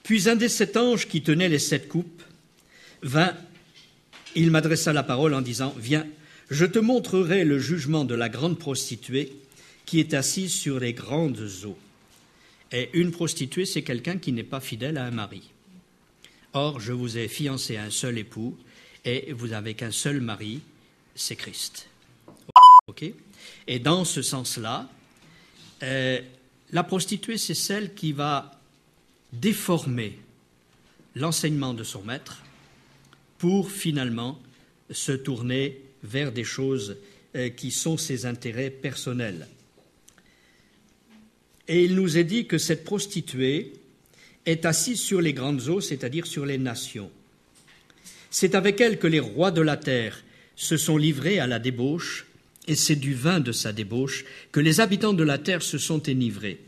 Puis 0.03 0.29
un 0.29 0.35
des 0.35 0.49
sept 0.49 0.77
anges 0.77 1.07
qui 1.07 1.23
tenait 1.23 1.49
les 1.49 1.61
sept 1.61 1.87
coupes 1.87 2.25
vint 3.03 3.37
il 4.35 4.51
m'adressa 4.51 4.93
la 4.93 5.05
parole 5.05 5.35
en 5.35 5.43
disant 5.43 5.73
Viens, 5.79 6.09
Je 6.51 6.65
te 6.65 6.81
montrerai 6.81 7.45
le 7.45 7.61
jugement 7.61 8.05
de 8.05 8.17
la 8.17 8.29
grande 8.29 8.59
prostituée 8.59 9.33
qui 9.87 10.01
est 10.01 10.13
assise 10.13 10.53
sur 10.53 10.81
les 10.81 10.93
grandes 10.93 11.47
eaux. 11.67 11.79
Et 12.73 12.91
une 12.95 13.11
prostituée, 13.11 13.67
c'est 13.67 13.83
quelqu'un 13.83 14.19
qui 14.19 14.33
n'est 14.33 14.43
pas 14.43 14.61
fidèle 14.61 14.97
à 14.97 15.05
un 15.05 15.11
mari. 15.11 15.43
Or, 16.55 16.81
je 16.81 16.93
vous 16.93 17.19
ai 17.19 17.29
fiancé 17.29 17.77
à 17.77 17.85
un 17.85 17.91
seul 17.91 18.19
époux, 18.19 18.57
et 19.05 19.33
vous 19.33 19.49
n'avez 19.49 19.75
qu'un 19.75 19.91
seul 19.91 20.21
mari, 20.21 20.61
c'est 21.15 21.37
Christ. 21.37 21.89
et 23.67 23.79
dans 23.79 24.05
ce 24.05 24.23
sens-là, 24.23 24.89
euh, 25.83 26.21
la 26.73 26.85
prostituée, 26.85 27.39
c'est 27.39 27.55
celle 27.55 27.95
qui 27.95 28.13
va 28.13 28.59
déformer 29.33 30.19
l'enseignement 31.15 31.75
de 31.75 31.85
son 31.85 32.03
maître 32.03 32.43
pour 33.39 33.71
finalement 33.71 34.41
se 34.91 35.13
tourner 35.13 35.81
vers 36.03 36.33
des 36.33 36.45
choses 36.45 36.97
euh, 37.35 37.49
qui 37.51 37.71
sont 37.71 37.97
ses 37.97 38.27
intérêts 38.27 38.71
personnels. 38.71 39.49
Et 41.73 41.85
il 41.85 41.95
nous 41.95 42.19
est 42.19 42.25
dit 42.25 42.45
que 42.45 42.59
cette 42.59 42.85
prostituée 42.85 43.73
est 44.45 44.67
assise 44.67 45.01
sur 45.01 45.23
les 45.23 45.33
grandes 45.33 45.69
eaux, 45.69 45.81
c'est-à-dire 45.81 46.27
sur 46.27 46.45
les 46.45 46.59
nations. 46.59 47.11
C'est 48.31 48.55
avec 48.55 48.79
elle 48.83 48.99
que 48.99 49.07
les 49.07 49.21
rois 49.21 49.51
de 49.51 49.63
la 49.63 49.79
terre 49.79 50.23
se 50.55 50.77
sont 50.77 50.99
livrés 50.99 51.39
à 51.41 51.47
la 51.47 51.59
débauche, 51.59 52.27
et 52.69 52.77
c'est 52.77 52.97
du 52.97 53.15
vin 53.15 53.41
de 53.41 53.53
sa 53.53 53.73
débauche 53.73 54.27
que 54.53 54.61
les 54.61 54.81
habitants 54.81 55.15
de 55.15 55.23
la 55.23 55.39
terre 55.39 55.63
se 55.63 55.79
sont 55.79 56.03
énivrés. 56.03 56.61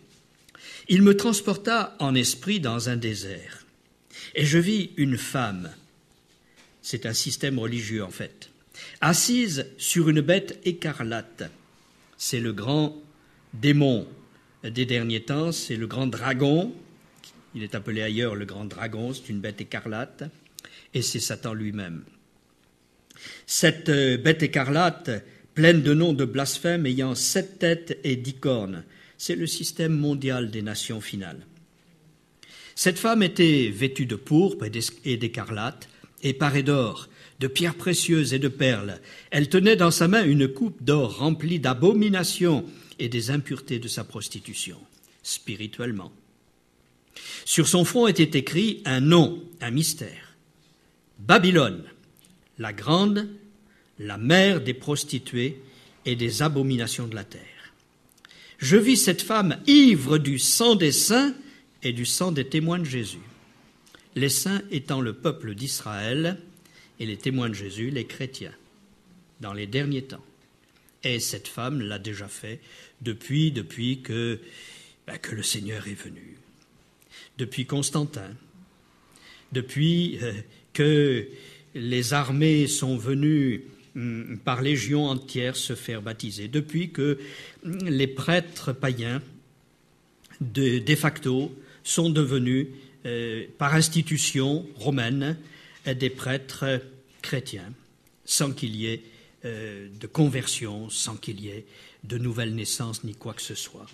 Il 0.88 1.02
me 1.02 1.14
transporta 1.14 1.94
en 1.98 2.14
esprit 2.14 2.58
dans 2.58 2.88
un 2.88 2.96
désert, 2.96 3.66
et 4.34 4.46
je 4.46 4.56
vis 4.56 4.88
une 4.96 5.18
femme, 5.18 5.70
c'est 6.80 7.04
un 7.04 7.12
système 7.12 7.58
religieux 7.58 8.02
en 8.02 8.10
fait, 8.10 8.48
assise 9.02 9.66
sur 9.76 10.08
une 10.08 10.22
bête 10.22 10.58
écarlate. 10.64 11.50
C'est 12.16 12.40
le 12.40 12.54
grand 12.54 12.96
démon 13.52 14.08
des 14.64 14.86
derniers 14.86 15.22
temps, 15.22 15.52
c'est 15.52 15.76
le 15.76 15.86
grand 15.86 16.06
dragon, 16.06 16.72
il 17.54 17.62
est 17.62 17.74
appelé 17.74 18.02
ailleurs 18.02 18.34
le 18.34 18.44
grand 18.44 18.64
dragon, 18.64 19.12
c'est 19.12 19.28
une 19.28 19.40
bête 19.40 19.60
écarlate, 19.60 20.24
et 20.94 21.02
c'est 21.02 21.20
Satan 21.20 21.54
lui-même. 21.54 22.04
Cette 23.46 23.88
euh, 23.88 24.16
bête 24.16 24.42
écarlate, 24.42 25.10
pleine 25.54 25.82
de 25.82 25.94
noms 25.94 26.12
de 26.12 26.24
blasphème, 26.24 26.86
ayant 26.86 27.14
sept 27.14 27.58
têtes 27.58 27.98
et 28.04 28.16
dix 28.16 28.34
cornes, 28.34 28.84
c'est 29.18 29.36
le 29.36 29.46
système 29.46 29.94
mondial 29.94 30.50
des 30.50 30.62
nations 30.62 31.00
finales. 31.00 31.46
Cette 32.74 32.98
femme 32.98 33.22
était 33.22 33.70
vêtue 33.72 34.06
de 34.06 34.16
pourpre 34.16 34.64
et 35.04 35.16
d'écarlate, 35.16 35.88
et 36.22 36.32
parée 36.32 36.62
d'or, 36.62 37.08
de 37.38 37.46
pierres 37.46 37.76
précieuses 37.76 38.34
et 38.34 38.38
de 38.38 38.48
perles. 38.48 39.00
Elle 39.30 39.48
tenait 39.48 39.76
dans 39.76 39.90
sa 39.90 40.08
main 40.08 40.24
une 40.24 40.48
coupe 40.48 40.82
d'or 40.82 41.18
remplie 41.18 41.60
d'abominations 41.60 42.64
et 42.98 43.08
des 43.08 43.30
impuretés 43.30 43.78
de 43.78 43.88
sa 43.88 44.04
prostitution, 44.04 44.78
spirituellement. 45.22 46.12
Sur 47.44 47.68
son 47.68 47.84
front 47.84 48.06
était 48.06 48.38
écrit 48.38 48.82
un 48.84 49.00
nom, 49.00 49.42
un 49.60 49.70
mystère. 49.70 50.36
Babylone, 51.18 51.84
la 52.58 52.72
grande, 52.72 53.28
la 53.98 54.18
mère 54.18 54.60
des 54.60 54.74
prostituées 54.74 55.60
et 56.04 56.16
des 56.16 56.42
abominations 56.42 57.06
de 57.06 57.14
la 57.14 57.24
terre. 57.24 57.40
Je 58.58 58.76
vis 58.76 58.96
cette 58.96 59.22
femme 59.22 59.58
ivre 59.66 60.18
du 60.18 60.38
sang 60.38 60.74
des 60.74 60.92
saints 60.92 61.34
et 61.82 61.92
du 61.92 62.06
sang 62.06 62.32
des 62.32 62.46
témoins 62.46 62.78
de 62.78 62.84
Jésus. 62.84 63.18
Les 64.14 64.28
saints 64.28 64.62
étant 64.70 65.00
le 65.00 65.12
peuple 65.12 65.54
d'Israël 65.54 66.38
et 67.00 67.06
les 67.06 67.16
témoins 67.16 67.48
de 67.48 67.54
Jésus, 67.54 67.90
les 67.90 68.06
chrétiens, 68.06 68.54
dans 69.40 69.52
les 69.52 69.66
derniers 69.66 70.04
temps. 70.04 70.24
Et 71.04 71.20
cette 71.20 71.48
femme 71.48 71.80
l'a 71.80 71.98
déjà 71.98 72.28
fait 72.28 72.60
depuis, 73.02 73.52
depuis 73.52 74.00
que, 74.00 74.40
que 75.20 75.34
le 75.34 75.42
Seigneur 75.42 75.86
est 75.86 75.94
venu, 75.94 76.38
depuis 77.36 77.66
Constantin, 77.66 78.34
depuis 79.52 80.18
euh, 80.22 80.32
que 80.72 81.28
les 81.74 82.14
armées 82.14 82.66
sont 82.66 82.96
venues 82.96 83.64
hum, 83.94 84.38
par 84.44 84.62
légions 84.62 85.06
entières 85.06 85.56
se 85.56 85.74
faire 85.74 86.00
baptiser, 86.00 86.48
depuis 86.48 86.90
que 86.90 87.18
les 87.62 88.06
prêtres 88.06 88.72
païens 88.72 89.20
de, 90.40 90.78
de 90.78 90.94
facto 90.94 91.54
sont 91.82 92.08
devenus, 92.08 92.68
euh, 93.04 93.44
par 93.58 93.74
institution 93.74 94.66
romaine, 94.76 95.36
des 95.84 96.08
prêtres 96.08 96.80
chrétiens, 97.20 97.74
sans 98.24 98.52
qu'il 98.52 98.74
y 98.74 98.86
ait 98.86 99.02
euh, 99.44 99.88
de 100.00 100.06
conversion, 100.06 100.88
sans 100.90 101.16
qu'il 101.16 101.40
y 101.40 101.48
ait 101.48 101.64
de 102.04 102.18
nouvelle 102.18 102.54
naissance 102.54 103.04
ni 103.04 103.14
quoi 103.14 103.34
que 103.34 103.42
ce 103.42 103.54
soit. 103.54 103.86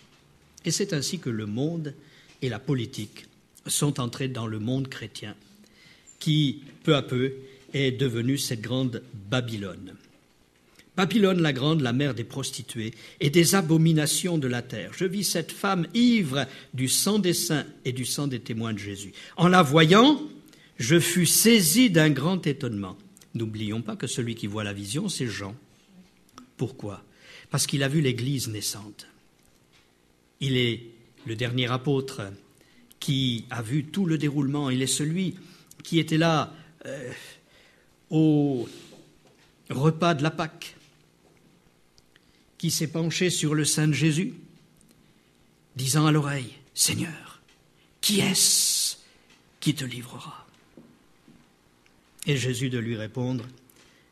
Et 0.64 0.70
c'est 0.70 0.92
ainsi 0.92 1.18
que 1.18 1.30
le 1.30 1.46
monde 1.46 1.94
et 2.42 2.48
la 2.48 2.58
politique 2.58 3.26
sont 3.66 4.00
entrés 4.00 4.28
dans 4.28 4.46
le 4.46 4.58
monde 4.58 4.88
chrétien, 4.88 5.34
qui, 6.18 6.62
peu 6.84 6.94
à 6.96 7.02
peu, 7.02 7.32
est 7.72 7.92
devenu 7.92 8.38
cette 8.38 8.60
grande 8.60 9.02
Babylone. 9.30 9.94
Babylone 10.96 11.40
la 11.40 11.52
grande, 11.52 11.80
la 11.80 11.92
mère 11.92 12.14
des 12.14 12.24
prostituées 12.24 12.92
et 13.20 13.30
des 13.30 13.54
abominations 13.54 14.38
de 14.38 14.48
la 14.48 14.60
terre. 14.60 14.92
Je 14.94 15.04
vis 15.04 15.24
cette 15.24 15.52
femme 15.52 15.86
ivre 15.94 16.46
du 16.74 16.88
sang 16.88 17.18
des 17.18 17.32
saints 17.32 17.64
et 17.84 17.92
du 17.92 18.04
sang 18.04 18.26
des 18.26 18.40
témoins 18.40 18.72
de 18.72 18.78
Jésus. 18.78 19.12
En 19.36 19.48
la 19.48 19.62
voyant, 19.62 20.20
je 20.78 20.98
fus 20.98 21.26
saisi 21.26 21.90
d'un 21.90 22.10
grand 22.10 22.46
étonnement. 22.46 22.98
N'oublions 23.34 23.82
pas 23.82 23.96
que 23.96 24.06
celui 24.06 24.34
qui 24.34 24.46
voit 24.46 24.64
la 24.64 24.72
vision, 24.72 25.08
c'est 25.08 25.26
Jean. 25.26 25.54
Pourquoi? 26.56 27.04
Parce 27.50 27.66
qu'il 27.66 27.82
a 27.82 27.88
vu 27.88 28.00
l'Église 28.00 28.48
naissante. 28.48 29.06
Il 30.40 30.56
est 30.56 30.82
le 31.26 31.36
dernier 31.36 31.70
apôtre 31.70 32.22
qui 32.98 33.44
a 33.50 33.62
vu 33.62 33.84
tout 33.84 34.06
le 34.06 34.18
déroulement. 34.18 34.70
Il 34.70 34.82
est 34.82 34.86
celui 34.86 35.36
qui 35.82 35.98
était 35.98 36.18
là 36.18 36.54
euh, 36.86 37.12
au 38.10 38.68
repas 39.70 40.14
de 40.14 40.22
la 40.22 40.30
Pâque, 40.30 40.76
qui 42.58 42.70
s'est 42.70 42.88
penché 42.88 43.30
sur 43.30 43.54
le 43.54 43.64
sein 43.64 43.88
de 43.88 43.92
Jésus, 43.92 44.34
disant 45.76 46.06
à 46.06 46.12
l'oreille, 46.12 46.52
Seigneur, 46.74 47.40
qui 48.00 48.20
est-ce 48.20 48.96
qui 49.60 49.74
te 49.74 49.84
livrera? 49.84 50.46
Et 52.30 52.36
Jésus 52.36 52.70
de 52.70 52.78
lui 52.78 52.94
répondre, 52.96 53.44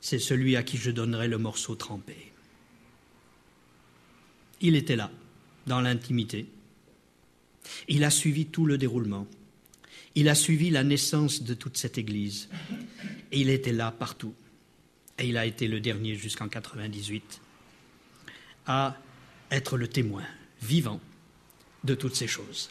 c'est 0.01 0.19
celui 0.19 0.57
à 0.57 0.65
qui 0.65 0.77
je 0.77 0.91
donnerai 0.91 1.29
le 1.29 1.39
morceau 1.39 1.77
trempé. 1.77 2.33
Il 4.61 4.75
était 4.75 4.97
là, 4.97 5.13
dans 5.69 5.81
l'intimité. 5.81 6.47
Il 7.87 8.03
a 8.03 8.11
suivi 8.11 8.47
tout 8.47 8.67
le 8.67 8.77
déroulement. 8.77 9.29
Il 10.17 10.29
a 10.29 10.35
suivi 10.35 10.71
la 10.71 10.83
naissance 10.83 11.45
de 11.45 11.55
toute 11.55 11.77
cette 11.77 11.97
Église. 11.97 12.49
Et 13.31 13.41
il 13.41 13.51
était 13.51 13.73
là 13.73 13.93
partout. 13.93 14.35
Et 15.21 15.29
il 15.29 15.37
a 15.37 15.47
été 15.47 15.69
le 15.69 15.79
dernier 15.79 16.17
jusqu'en 16.17 16.49
98 16.49 17.41
à 18.67 18.97
être 19.53 19.77
le 19.77 19.87
témoin 19.87 20.25
vivant 20.61 21.01
de 21.85 21.95
toutes 21.95 22.17
ces 22.17 22.27
choses. 22.27 22.69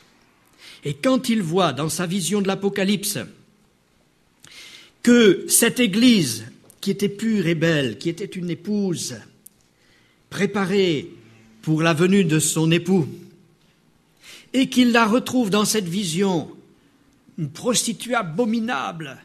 Et 0.83 0.93
quand 0.93 1.29
il 1.29 1.41
voit 1.41 1.71
dans 1.71 1.87
sa 1.87 2.05
vision 2.05 2.41
de 2.41 2.47
l'Apocalypse 2.47 3.17
que 5.07 5.45
cette 5.47 5.79
Église, 5.79 6.43
qui 6.81 6.91
était 6.91 7.07
pure 7.07 7.47
et 7.47 7.55
belle, 7.55 7.97
qui 7.97 8.09
était 8.09 8.25
une 8.25 8.49
épouse, 8.49 9.15
préparée 10.29 11.09
pour 11.61 11.81
la 11.81 11.93
venue 11.93 12.25
de 12.25 12.39
son 12.39 12.69
époux, 12.71 13.07
et 14.51 14.67
qu'il 14.67 14.91
la 14.91 15.05
retrouve 15.05 15.49
dans 15.49 15.63
cette 15.63 15.87
vision, 15.87 16.51
une 17.37 17.49
prostituée 17.49 18.15
abominable, 18.15 19.17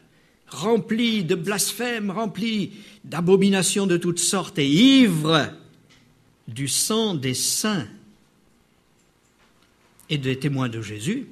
remplie 0.47 1.25
de 1.25 1.35
blasphèmes, 1.35 2.11
remplie 2.11 2.71
d'abominations 3.03 3.85
de 3.85 3.97
toutes 3.97 4.19
sortes 4.19 4.59
et 4.59 4.69
ivre 4.69 5.49
du 6.47 6.69
sang 6.69 7.13
des 7.13 7.33
saints 7.33 7.89
et 10.09 10.17
des 10.17 10.39
témoins 10.39 10.69
de 10.69 10.81
Jésus, 10.81 11.27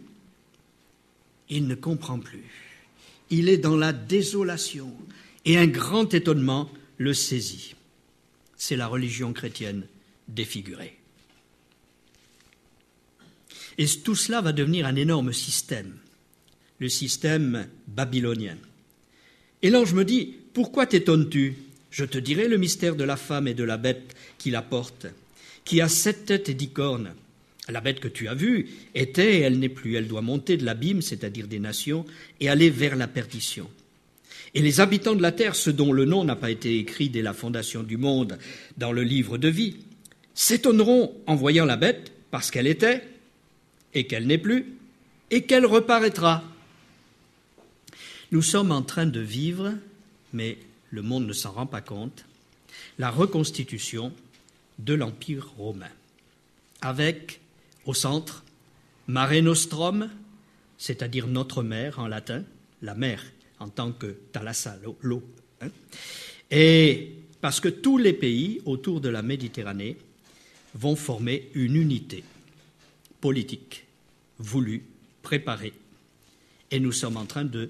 il 1.48 1.68
ne 1.68 1.76
comprend 1.76 2.20
plus 2.20 2.61
il 3.32 3.50
est 3.50 3.58
dans 3.58 3.78
la 3.78 3.94
désolation 3.94 4.94
et 5.46 5.58
un 5.58 5.68
grand 5.68 6.14
étonnement 6.14 6.70
le 6.98 7.14
saisit. 7.14 7.76
C'est 8.58 8.76
la 8.76 8.86
religion 8.86 9.34
chrétienne 9.34 9.88
défigurée. 10.28 11.00
Et 13.78 13.88
tout 13.88 14.16
cela 14.16 14.42
va 14.42 14.52
devenir 14.52 14.86
un 14.86 14.96
énorme 14.96 15.34
système, 15.34 15.96
le 16.78 16.90
système 16.90 17.68
babylonien. 17.88 18.58
Et 19.64 19.70
l'ange 19.70 19.94
me 19.94 20.06
dit, 20.06 20.36
pourquoi 20.54 20.86
t'étonnes-tu? 20.86 21.56
Je 21.90 22.06
te 22.06 22.18
dirai 22.18 22.48
le 22.48 22.58
mystère 22.58 22.96
de 22.96 23.04
la 23.04 23.18
femme 23.18 23.48
et 23.48 23.54
de 23.54 23.64
la 23.64 23.78
bête 23.78 24.16
qui 24.38 24.52
la 24.52 24.62
porte, 24.62 25.08
qui 25.64 25.82
a 25.82 25.90
sept 25.90 26.26
têtes 26.26 26.50
et 26.50 26.54
dix 26.54 26.70
cornes. 26.70 27.16
La 27.70 27.82
bête 27.82 28.00
que 28.00 28.08
tu 28.08 28.28
as 28.28 28.34
vue 28.34 28.70
était 28.96 29.38
et 29.38 29.40
elle 29.42 29.60
n'est 29.60 29.70
plus. 29.70 29.96
Elle 29.96 30.08
doit 30.08 30.22
monter 30.22 30.58
de 30.58 30.66
l'abîme, 30.66 31.02
c'est-à-dire 31.02 31.48
des 31.48 31.60
nations, 31.60 32.06
et 32.40 32.50
aller 32.50 32.70
vers 32.70 32.96
la 32.96 33.08
perdition. 33.08 33.70
Et 34.54 34.62
les 34.62 34.82
habitants 34.82 35.16
de 35.16 35.22
la 35.22 35.32
terre, 35.32 35.56
ceux 35.56 35.72
dont 35.72 35.94
le 35.94 36.06
nom 36.06 36.24
n'a 36.24 36.36
pas 36.36 36.52
été 36.52 36.78
écrit 36.78 37.10
dès 37.10 37.22
la 37.22 37.34
fondation 37.34 37.84
du 37.84 37.98
monde 37.98 38.38
dans 38.78 38.92
le 38.92 39.04
livre 39.04 39.38
de 39.38 39.48
vie, 39.48 39.78
s'étonneront 40.34 41.14
en 41.28 41.36
voyant 41.36 41.66
la 41.66 41.78
bête 41.78 42.12
parce 42.32 42.52
qu'elle 42.52 42.68
était 42.68 43.04
et 43.94 44.08
qu'elle 44.08 44.28
n'est 44.28 44.38
plus 44.38 44.66
et 45.30 45.44
qu'elle 45.44 45.66
reparaîtra. 45.66 46.44
Nous 48.32 48.42
sommes 48.42 48.72
en 48.72 48.82
train 48.82 49.06
de 49.06 49.20
vivre, 49.20 49.74
mais 50.34 50.58
le 50.90 51.02
monde 51.02 51.28
ne 51.28 51.34
s'en 51.34 51.52
rend 51.52 51.66
pas 51.66 51.82
compte, 51.82 52.26
la 52.98 53.10
reconstitution 53.10 54.14
de 54.80 54.94
l'Empire 54.94 55.52
romain, 55.58 55.92
avec 56.82 57.41
au 57.86 57.94
centre 57.94 58.44
Mare 59.08 59.42
Nostrum, 59.42 60.10
c'est-à-dire 60.78 61.28
notre 61.28 61.64
mer 61.64 62.00
en 62.00 62.08
latin, 62.08 62.44
la 62.82 62.96
mer 62.96 63.24
en 63.60 63.70
tant 63.70 63.92
que 63.92 64.18
thalassa, 64.32 64.78
l'eau. 65.02 65.24
Hein. 65.62 65.70
et 66.50 67.16
parce 67.40 67.60
que 67.60 67.70
tous 67.70 67.98
les 67.98 68.14
pays 68.14 68.62
autour 68.66 69.02
de 69.02 69.10
la 69.10 69.22
Méditerranée 69.22 69.98
vont 70.76 70.96
former 70.96 71.50
une 71.54 71.76
unité 71.76 72.24
politique, 73.20 73.86
voulue, 74.40 74.84
préparée. 75.22 75.74
Et 76.72 76.80
nous 76.80 76.92
sommes 76.92 77.18
en 77.18 77.26
train 77.26 77.46
de 77.46 77.70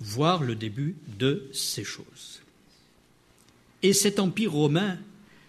voir 0.00 0.42
le 0.42 0.54
début 0.54 0.96
de 1.18 1.48
ces 1.52 1.84
choses. 1.84 2.42
Et 3.82 3.92
cet 3.92 4.18
empire 4.18 4.52
romain, 4.52 4.98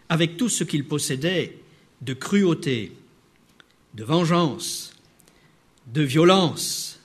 avec 0.10 0.38
tout 0.38 0.50
ce 0.50 0.64
qu'il 0.64 0.86
possédait 0.86 1.58
de 2.02 2.14
cruauté, 2.14 2.92
de 3.94 4.04
vengeance, 4.04 4.94
de 5.88 6.02
violence, 6.02 7.00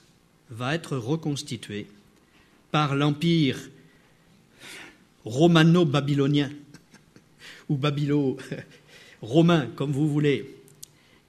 va 0.49 0.75
être 0.75 0.97
reconstitué 0.97 1.87
par 2.71 2.95
l'empire 2.95 3.69
romano-babylonien 5.25 6.49
ou 7.67 7.77
babylo-romain, 7.77 9.67
comme 9.75 9.91
vous 9.91 10.09
voulez, 10.09 10.55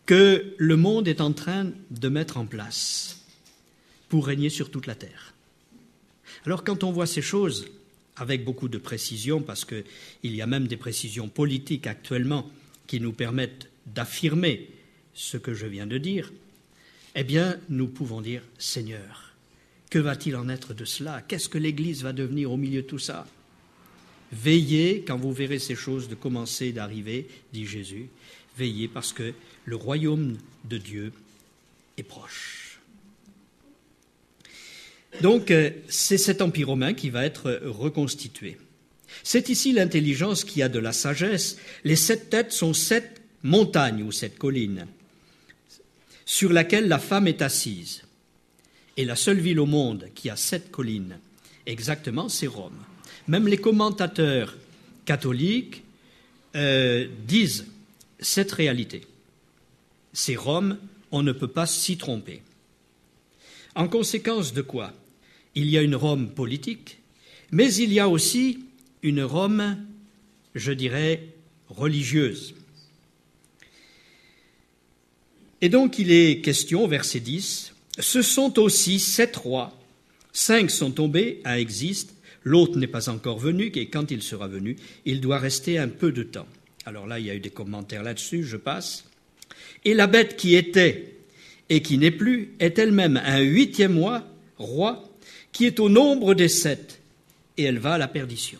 que 0.06 0.54
le 0.56 0.76
monde 0.76 1.06
est 1.06 1.20
en 1.20 1.32
train 1.32 1.70
de 1.90 2.08
mettre 2.08 2.38
en 2.38 2.46
place 2.46 3.24
pour 4.08 4.26
régner 4.26 4.48
sur 4.48 4.70
toute 4.70 4.86
la 4.86 4.94
terre. 4.94 5.34
Alors 6.46 6.64
quand 6.64 6.82
on 6.82 6.92
voit 6.92 7.06
ces 7.06 7.22
choses 7.22 7.66
avec 8.16 8.44
beaucoup 8.44 8.68
de 8.68 8.78
précision, 8.78 9.40
parce 9.42 9.64
qu'il 9.64 9.84
y 10.24 10.42
a 10.42 10.46
même 10.46 10.66
des 10.66 10.76
précisions 10.76 11.28
politiques 11.28 11.86
actuellement 11.86 12.50
qui 12.86 13.00
nous 13.00 13.12
permettent 13.12 13.68
d'affirmer 13.86 14.68
ce 15.14 15.36
que 15.36 15.54
je 15.54 15.66
viens 15.66 15.86
de 15.86 15.98
dire, 15.98 16.32
eh 17.14 17.24
bien 17.24 17.58
nous 17.68 17.88
pouvons 17.88 18.20
dire 18.20 18.42
Seigneur, 18.58 19.34
que 19.90 19.98
va-t-il 19.98 20.36
en 20.36 20.48
être 20.48 20.72
de 20.72 20.84
cela? 20.84 21.22
Qu'est-ce 21.26 21.48
que 21.48 21.58
l'Église 21.58 22.02
va 22.02 22.12
devenir 22.12 22.52
au 22.52 22.56
milieu 22.56 22.82
de 22.82 22.86
tout 22.86 22.98
ça? 22.98 23.26
Veillez 24.32 25.02
quand 25.06 25.18
vous 25.18 25.32
verrez 25.32 25.58
ces 25.58 25.74
choses 25.74 26.08
de 26.08 26.14
commencer 26.14 26.72
d'arriver, 26.72 27.26
dit 27.52 27.66
Jésus. 27.66 28.06
Veillez 28.56 28.86
parce 28.86 29.12
que 29.12 29.32
le 29.64 29.76
royaume 29.76 30.36
de 30.64 30.78
Dieu 30.78 31.12
est 31.96 32.04
proche. 32.04 32.80
Donc 35.22 35.50
euh, 35.50 35.70
c'est 35.88 36.18
cet 36.18 36.40
empire 36.40 36.68
romain 36.68 36.94
qui 36.94 37.10
va 37.10 37.24
être 37.24 37.60
reconstitué. 37.64 38.58
C'est 39.24 39.48
ici 39.48 39.72
l'intelligence 39.72 40.44
qui 40.44 40.62
a 40.62 40.68
de 40.68 40.78
la 40.78 40.92
sagesse. 40.92 41.56
Les 41.82 41.96
sept 41.96 42.30
têtes 42.30 42.52
sont 42.52 42.72
sept 42.72 43.20
montagnes 43.42 44.04
ou 44.04 44.12
sept 44.12 44.38
collines 44.38 44.86
sur 46.30 46.52
laquelle 46.52 46.86
la 46.86 47.00
femme 47.00 47.26
est 47.26 47.42
assise 47.42 48.04
est 48.96 49.04
la 49.04 49.16
seule 49.16 49.40
ville 49.40 49.58
au 49.58 49.66
monde 49.66 50.10
qui 50.14 50.30
a 50.30 50.36
sept 50.36 50.70
collines. 50.70 51.18
Exactement, 51.66 52.28
c'est 52.28 52.46
Rome. 52.46 52.78
Même 53.26 53.48
les 53.48 53.56
commentateurs 53.56 54.56
catholiques 55.04 55.82
euh, 56.54 57.08
disent 57.26 57.66
cette 58.20 58.52
réalité. 58.52 59.00
C'est 60.12 60.36
Rome, 60.36 60.78
on 61.10 61.24
ne 61.24 61.32
peut 61.32 61.48
pas 61.48 61.66
s'y 61.66 61.98
tromper. 61.98 62.42
En 63.74 63.88
conséquence 63.88 64.52
de 64.52 64.62
quoi 64.62 64.92
Il 65.56 65.66
y 65.66 65.76
a 65.78 65.82
une 65.82 65.96
Rome 65.96 66.30
politique, 66.30 66.98
mais 67.50 67.74
il 67.74 67.92
y 67.92 67.98
a 67.98 68.08
aussi 68.08 68.60
une 69.02 69.24
Rome, 69.24 69.78
je 70.54 70.70
dirais, 70.70 71.26
religieuse. 71.68 72.54
Et 75.62 75.68
donc 75.68 75.98
il 75.98 76.10
est 76.10 76.40
question, 76.40 76.86
verset 76.86 77.20
10, 77.20 77.74
ce 77.98 78.22
sont 78.22 78.58
aussi 78.58 78.98
sept 78.98 79.36
rois. 79.36 79.76
Cinq 80.32 80.70
sont 80.70 80.90
tombés, 80.90 81.40
un 81.44 81.56
existe, 81.56 82.14
l'autre 82.44 82.78
n'est 82.78 82.86
pas 82.86 83.08
encore 83.08 83.38
venu, 83.38 83.70
et 83.74 83.86
quand 83.86 84.10
il 84.10 84.22
sera 84.22 84.48
venu, 84.48 84.76
il 85.04 85.20
doit 85.20 85.38
rester 85.38 85.78
un 85.78 85.88
peu 85.88 86.12
de 86.12 86.22
temps. 86.22 86.46
Alors 86.86 87.06
là, 87.06 87.18
il 87.18 87.26
y 87.26 87.30
a 87.30 87.34
eu 87.34 87.40
des 87.40 87.50
commentaires 87.50 88.02
là-dessus, 88.02 88.44
je 88.44 88.56
passe. 88.56 89.04
Et 89.84 89.94
la 89.94 90.06
bête 90.06 90.36
qui 90.36 90.54
était 90.54 91.16
et 91.68 91.82
qui 91.82 91.98
n'est 91.98 92.10
plus 92.10 92.52
est 92.58 92.78
elle-même 92.78 93.20
un 93.24 93.40
huitième 93.40 93.98
roi, 93.98 94.26
roi, 94.56 95.08
qui 95.52 95.66
est 95.66 95.80
au 95.80 95.88
nombre 95.88 96.34
des 96.34 96.48
sept, 96.48 97.00
et 97.56 97.64
elle 97.64 97.78
va 97.78 97.94
à 97.94 97.98
la 97.98 98.08
perdition. 98.08 98.58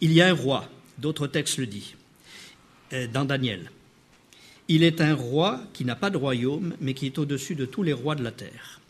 Il 0.00 0.12
y 0.12 0.20
a 0.20 0.28
un 0.28 0.34
roi, 0.34 0.68
d'autres 0.98 1.26
textes 1.26 1.58
le 1.58 1.66
disent, 1.66 1.94
euh, 2.92 3.06
dans 3.06 3.24
Daniel. 3.24 3.70
Il 4.74 4.84
est 4.84 5.02
un 5.02 5.14
roi 5.14 5.60
qui 5.74 5.84
n'a 5.84 5.96
pas 5.96 6.08
de 6.08 6.16
royaume, 6.16 6.74
mais 6.80 6.94
qui 6.94 7.04
est 7.04 7.18
au-dessus 7.18 7.54
de 7.54 7.66
tous 7.66 7.82
les 7.82 7.92
rois 7.92 8.14
de 8.14 8.22
la 8.22 8.32
terre, 8.32 8.80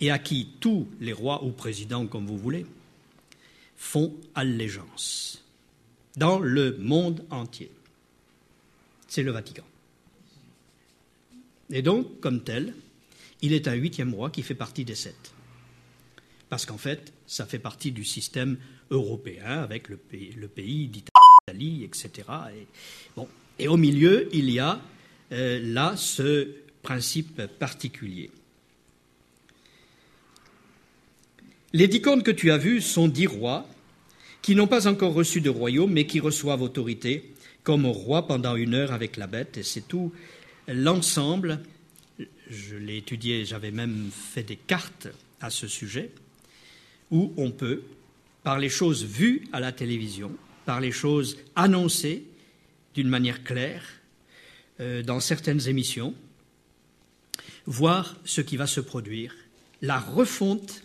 et 0.00 0.10
à 0.10 0.18
qui 0.18 0.48
tous 0.58 0.88
les 0.98 1.12
rois 1.12 1.44
ou 1.44 1.52
présidents, 1.52 2.08
comme 2.08 2.26
vous 2.26 2.36
voulez, 2.36 2.66
font 3.76 4.12
allégeance 4.34 5.44
dans 6.16 6.40
le 6.40 6.76
monde 6.78 7.24
entier. 7.30 7.70
C'est 9.06 9.22
le 9.22 9.30
Vatican. 9.30 9.62
Et 11.70 11.82
donc, 11.82 12.18
comme 12.18 12.42
tel, 12.42 12.74
il 13.40 13.52
est 13.52 13.68
un 13.68 13.74
huitième 13.74 14.12
roi 14.12 14.30
qui 14.30 14.42
fait 14.42 14.56
partie 14.56 14.84
des 14.84 14.96
sept. 14.96 15.32
Parce 16.48 16.66
qu'en 16.66 16.76
fait, 16.76 17.12
ça 17.28 17.46
fait 17.46 17.60
partie 17.60 17.92
du 17.92 18.04
système 18.04 18.58
européen 18.90 19.62
avec 19.62 19.88
le 19.88 19.96
pays, 19.96 20.88
d'Italie, 20.88 21.84
etc. 21.84 22.10
Et, 22.52 22.66
bon, 23.14 23.28
et 23.58 23.68
au 23.68 23.76
milieu, 23.76 24.28
il 24.32 24.50
y 24.50 24.58
a 24.58 24.80
euh, 25.32 25.60
là 25.62 25.94
ce 25.96 26.48
principe 26.82 27.42
particulier. 27.58 28.30
Les 31.72 31.86
dix 31.86 32.00
cornes 32.00 32.22
que 32.22 32.30
tu 32.30 32.50
as 32.50 32.58
vues 32.58 32.80
sont 32.80 33.08
dix 33.08 33.26
rois 33.26 33.68
qui 34.40 34.54
n'ont 34.54 34.66
pas 34.66 34.86
encore 34.86 35.12
reçu 35.12 35.40
de 35.40 35.50
royaume, 35.50 35.92
mais 35.92 36.06
qui 36.06 36.20
reçoivent 36.20 36.62
autorité 36.62 37.32
comme 37.62 37.84
roi 37.84 38.26
pendant 38.26 38.56
une 38.56 38.74
heure 38.74 38.92
avec 38.92 39.18
la 39.18 39.26
bête. 39.26 39.58
Et 39.58 39.62
c'est 39.62 39.86
tout 39.86 40.12
l'ensemble. 40.66 41.60
Je 42.48 42.76
l'ai 42.76 42.96
étudié, 42.96 43.44
j'avais 43.44 43.70
même 43.70 44.08
fait 44.10 44.42
des 44.42 44.56
cartes 44.56 45.08
à 45.40 45.50
ce 45.50 45.68
sujet, 45.68 46.10
où 47.10 47.34
on 47.36 47.50
peut, 47.50 47.82
par 48.42 48.58
les 48.58 48.70
choses 48.70 49.04
vues 49.04 49.44
à 49.52 49.60
la 49.60 49.72
télévision, 49.72 50.32
par 50.64 50.80
les 50.80 50.92
choses 50.92 51.36
annoncées, 51.54 52.24
d'une 52.98 53.08
manière 53.08 53.44
claire 53.44 53.84
euh, 54.80 55.04
dans 55.04 55.20
certaines 55.20 55.68
émissions, 55.68 56.16
voir 57.64 58.16
ce 58.24 58.40
qui 58.40 58.56
va 58.56 58.66
se 58.66 58.80
produire, 58.80 59.36
la 59.82 60.00
refonte 60.00 60.82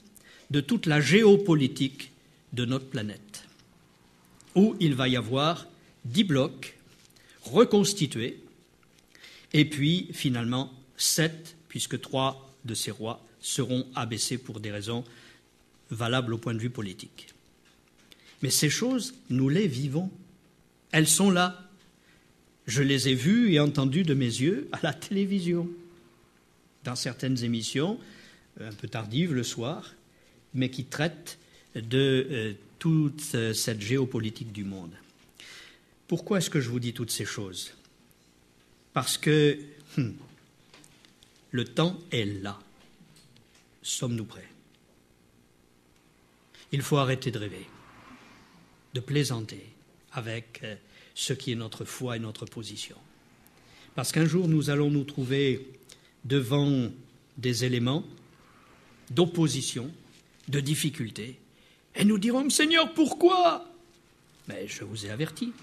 de 0.51 0.61
toute 0.61 0.85
la 0.85 1.01
géopolitique 1.01 2.11
de 2.53 2.65
notre 2.65 2.85
planète, 2.85 3.45
où 4.53 4.75
il 4.79 4.93
va 4.93 5.07
y 5.07 5.17
avoir 5.17 5.65
dix 6.05 6.23
blocs 6.23 6.77
reconstitués, 7.45 8.39
et 9.51 9.65
puis 9.65 10.07
finalement 10.13 10.71
sept, 10.95 11.55
puisque 11.67 11.99
trois 11.99 12.53
de 12.63 12.75
ces 12.75 12.91
rois 12.91 13.25
seront 13.41 13.87
abaissés 13.95 14.37
pour 14.37 14.59
des 14.59 14.69
raisons 14.69 15.03
valables 15.89 16.35
au 16.35 16.37
point 16.37 16.53
de 16.53 16.59
vue 16.59 16.69
politique. 16.69 17.33
Mais 18.43 18.51
ces 18.51 18.69
choses, 18.69 19.15
nous 19.31 19.49
les 19.49 19.67
vivons. 19.67 20.11
Elles 20.91 21.07
sont 21.07 21.31
là. 21.31 21.62
Je 22.65 22.81
les 22.81 23.09
ai 23.09 23.15
vus 23.15 23.53
et 23.53 23.59
entendus 23.59 24.03
de 24.03 24.13
mes 24.13 24.25
yeux 24.25 24.69
à 24.71 24.79
la 24.83 24.93
télévision, 24.93 25.69
dans 26.83 26.95
certaines 26.95 27.43
émissions, 27.43 27.99
un 28.59 28.71
peu 28.71 28.87
tardives 28.87 29.33
le 29.33 29.43
soir, 29.43 29.93
mais 30.53 30.69
qui 30.69 30.85
traitent 30.85 31.39
de 31.75 32.27
euh, 32.29 32.53
toute 32.79 33.21
cette 33.21 33.81
géopolitique 33.81 34.51
du 34.51 34.63
monde. 34.63 34.93
Pourquoi 36.07 36.37
est-ce 36.37 36.49
que 36.49 36.61
je 36.61 36.69
vous 36.69 36.79
dis 36.79 36.93
toutes 36.93 37.11
ces 37.11 37.25
choses? 37.25 37.73
Parce 38.93 39.17
que 39.17 39.57
hum, 39.97 40.13
le 41.51 41.65
temps 41.65 41.99
est 42.11 42.25
là. 42.25 42.59
Sommes-nous 43.81 44.25
prêts? 44.25 44.47
Il 46.71 46.81
faut 46.81 46.97
arrêter 46.97 47.31
de 47.31 47.39
rêver, 47.39 47.67
de 48.93 48.99
plaisanter 48.99 49.65
avec 50.11 50.61
euh, 50.63 50.75
ce 51.15 51.33
qui 51.33 51.51
est 51.51 51.55
notre 51.55 51.85
foi 51.85 52.17
et 52.17 52.19
notre 52.19 52.45
position. 52.45 52.95
Parce 53.95 54.11
qu'un 54.11 54.25
jour, 54.25 54.47
nous 54.47 54.69
allons 54.69 54.89
nous 54.89 55.03
trouver 55.03 55.67
devant 56.25 56.89
des 57.37 57.65
éléments 57.65 58.03
d'opposition 59.11 59.91
de 60.47 60.59
difficultés. 60.59 61.37
Et 61.95 62.05
nous 62.05 62.17
dirons, 62.17 62.49
Seigneur, 62.49 62.93
pourquoi? 62.93 63.65
Mais 64.47 64.67
je 64.67 64.83
vous 64.83 65.05
ai 65.05 65.09
averti, 65.09 65.53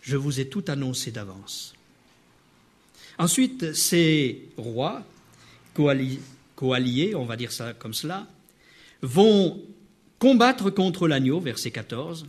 je 0.00 0.16
vous 0.16 0.40
ai 0.40 0.48
tout 0.48 0.64
annoncé 0.68 1.10
d'avance. 1.10 1.74
Ensuite, 3.18 3.74
ces 3.74 4.48
rois, 4.56 5.02
coalliés, 5.74 7.14
on 7.14 7.24
va 7.24 7.36
dire 7.36 7.52
ça 7.52 7.74
comme 7.74 7.94
cela, 7.94 8.26
vont 9.02 9.60
combattre 10.18 10.70
contre 10.70 11.08
l'agneau, 11.08 11.40
verset 11.40 11.70
14, 11.70 12.26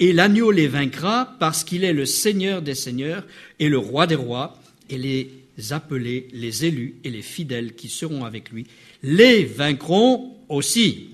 et 0.00 0.12
l'agneau 0.12 0.50
les 0.50 0.68
vaincra 0.68 1.36
parce 1.38 1.64
qu'il 1.64 1.84
est 1.84 1.92
le 1.92 2.06
Seigneur 2.06 2.62
des 2.62 2.74
seigneurs 2.74 3.24
et 3.58 3.68
le 3.68 3.78
roi 3.78 4.06
des 4.06 4.14
rois, 4.14 4.58
et 4.90 4.98
les 4.98 5.30
appelés, 5.70 6.28
les 6.32 6.64
élus 6.64 6.94
et 7.04 7.10
les 7.10 7.22
fidèles 7.22 7.74
qui 7.74 7.88
seront 7.88 8.24
avec 8.24 8.50
lui, 8.50 8.66
les 9.02 9.44
vaincront 9.44 10.36
aussi. 10.48 11.10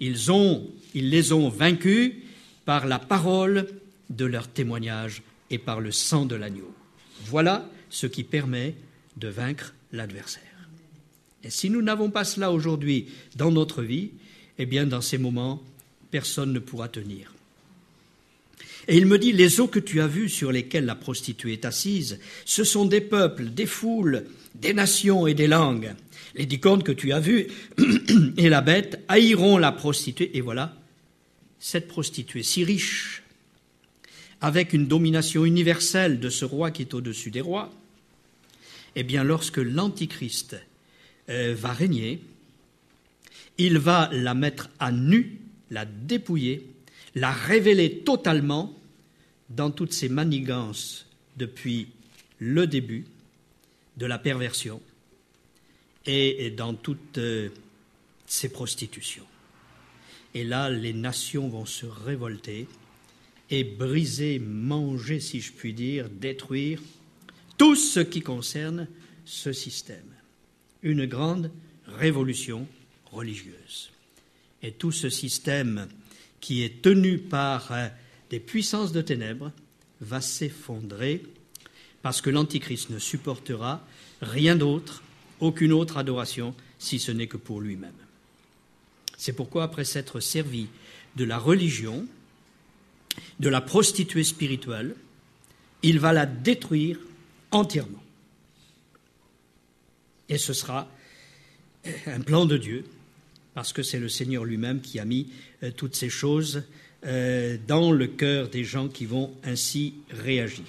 Ils, 0.00 0.32
ont, 0.32 0.66
ils 0.94 1.10
les 1.10 1.32
ont 1.32 1.48
vaincus 1.48 2.12
par 2.64 2.86
la 2.86 2.98
parole 2.98 3.68
de 4.10 4.24
leur 4.24 4.48
témoignage 4.48 5.22
et 5.50 5.58
par 5.58 5.80
le 5.80 5.92
sang 5.92 6.24
de 6.24 6.36
l'agneau. 6.36 6.72
Voilà 7.26 7.68
ce 7.90 8.06
qui 8.06 8.24
permet 8.24 8.74
de 9.16 9.28
vaincre 9.28 9.74
l'adversaire. 9.92 10.42
Et 11.44 11.50
si 11.50 11.70
nous 11.70 11.82
n'avons 11.82 12.10
pas 12.10 12.24
cela 12.24 12.52
aujourd'hui 12.52 13.08
dans 13.36 13.50
notre 13.50 13.82
vie, 13.82 14.10
eh 14.58 14.66
bien 14.66 14.86
dans 14.86 15.00
ces 15.00 15.18
moments, 15.18 15.62
personne 16.10 16.52
ne 16.52 16.58
pourra 16.58 16.88
tenir. 16.88 17.32
Et 18.88 18.96
il 18.96 19.04
me 19.04 19.18
dit, 19.18 19.32
les 19.32 19.60
eaux 19.60 19.68
que 19.68 19.78
tu 19.78 20.00
as 20.00 20.06
vues 20.06 20.30
sur 20.30 20.50
lesquelles 20.50 20.86
la 20.86 20.94
prostituée 20.94 21.52
est 21.52 21.66
assise, 21.66 22.18
ce 22.46 22.64
sont 22.64 22.86
des 22.86 23.02
peuples, 23.02 23.50
des 23.50 23.66
foules, 23.66 24.24
des 24.54 24.72
nations 24.72 25.26
et 25.26 25.34
des 25.34 25.46
langues. 25.46 25.94
Les 26.34 26.46
dix 26.46 26.58
cornes 26.58 26.82
que 26.82 26.92
tu 26.92 27.12
as 27.12 27.20
vues 27.20 27.48
et 28.38 28.48
la 28.48 28.62
bête 28.62 29.04
haïront 29.08 29.58
la 29.58 29.72
prostituée. 29.72 30.36
Et 30.38 30.40
voilà, 30.40 30.74
cette 31.58 31.86
prostituée 31.86 32.42
si 32.42 32.64
riche, 32.64 33.22
avec 34.40 34.72
une 34.72 34.86
domination 34.86 35.44
universelle 35.44 36.18
de 36.18 36.30
ce 36.30 36.46
roi 36.46 36.70
qui 36.70 36.82
est 36.82 36.94
au-dessus 36.94 37.30
des 37.30 37.40
rois, 37.42 37.70
eh 38.96 39.02
bien 39.02 39.22
lorsque 39.22 39.58
l'Antichrist 39.58 40.56
euh, 41.28 41.54
va 41.58 41.72
régner, 41.72 42.20
il 43.58 43.78
va 43.78 44.08
la 44.12 44.32
mettre 44.32 44.70
à 44.78 44.92
nu, 44.92 45.40
la 45.70 45.84
dépouiller, 45.84 46.66
la 47.14 47.32
révéler 47.32 47.98
totalement 47.98 48.77
dans 49.48 49.70
toutes 49.70 49.92
ses 49.92 50.08
manigances 50.08 51.06
depuis 51.36 51.88
le 52.38 52.66
début 52.66 53.06
de 53.96 54.06
la 54.06 54.18
perversion 54.18 54.80
et 56.06 56.50
dans 56.50 56.74
toutes 56.74 57.18
euh, 57.18 57.50
ses 58.26 58.48
prostitutions. 58.48 59.26
Et 60.34 60.44
là, 60.44 60.70
les 60.70 60.92
nations 60.92 61.48
vont 61.48 61.66
se 61.66 61.86
révolter 61.86 62.66
et 63.50 63.64
briser, 63.64 64.38
manger, 64.38 65.20
si 65.20 65.40
je 65.40 65.52
puis 65.52 65.72
dire, 65.72 66.08
détruire 66.08 66.80
tout 67.56 67.74
ce 67.74 68.00
qui 68.00 68.20
concerne 68.20 68.86
ce 69.24 69.52
système. 69.52 70.14
Une 70.82 71.06
grande 71.06 71.50
révolution 71.86 72.66
religieuse. 73.10 73.90
Et 74.62 74.72
tout 74.72 74.92
ce 74.92 75.08
système 75.08 75.88
qui 76.40 76.62
est 76.62 76.82
tenu 76.82 77.18
par 77.18 77.72
euh, 77.72 77.88
des 78.30 78.40
puissances 78.40 78.92
de 78.92 79.00
ténèbres 79.00 79.52
va 80.00 80.20
s'effondrer 80.20 81.22
parce 82.02 82.20
que 82.20 82.30
l'Antichrist 82.30 82.90
ne 82.90 82.98
supportera 82.98 83.84
rien 84.20 84.56
d'autre, 84.56 85.02
aucune 85.40 85.72
autre 85.72 85.96
adoration, 85.96 86.54
si 86.78 86.98
ce 86.98 87.12
n'est 87.12 87.26
que 87.26 87.36
pour 87.36 87.60
lui-même. 87.60 87.92
C'est 89.16 89.32
pourquoi, 89.32 89.64
après 89.64 89.84
s'être 89.84 90.20
servi 90.20 90.68
de 91.16 91.24
la 91.24 91.38
religion, 91.38 92.06
de 93.40 93.48
la 93.48 93.60
prostituée 93.60 94.24
spirituelle, 94.24 94.94
il 95.82 95.98
va 95.98 96.12
la 96.12 96.26
détruire 96.26 96.98
entièrement. 97.50 98.02
Et 100.28 100.38
ce 100.38 100.52
sera 100.52 100.88
un 102.06 102.20
plan 102.20 102.46
de 102.46 102.56
Dieu, 102.56 102.84
parce 103.54 103.72
que 103.72 103.82
c'est 103.82 103.98
le 103.98 104.08
Seigneur 104.08 104.44
lui-même 104.44 104.80
qui 104.80 105.00
a 105.00 105.04
mis 105.04 105.28
euh, 105.62 105.72
toutes 105.72 105.96
ces 105.96 106.10
choses 106.10 106.56
euh, 106.58 106.62
dans 107.02 107.92
le 107.92 108.06
cœur 108.06 108.48
des 108.48 108.64
gens 108.64 108.88
qui 108.88 109.06
vont 109.06 109.32
ainsi 109.44 109.94
réagir. 110.10 110.64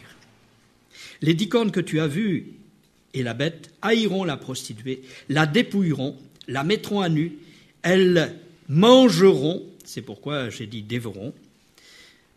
Les 1.21 1.33
dix 1.33 1.49
cornes 1.49 1.71
que 1.71 1.79
tu 1.79 1.99
as 1.99 2.07
vues 2.07 2.53
et 3.13 3.23
la 3.23 3.33
bête 3.33 3.71
haïront 3.81 4.23
la 4.23 4.37
prostituée, 4.37 5.01
la 5.27 5.45
dépouilleront, 5.45 6.15
la 6.47 6.63
mettront 6.63 7.01
à 7.01 7.09
nu, 7.09 7.33
elles 7.81 8.35
mangeront, 8.67 9.63
c'est 9.83 10.01
pourquoi 10.01 10.49
j'ai 10.49 10.67
dit 10.67 10.81
dévorons, 10.81 11.33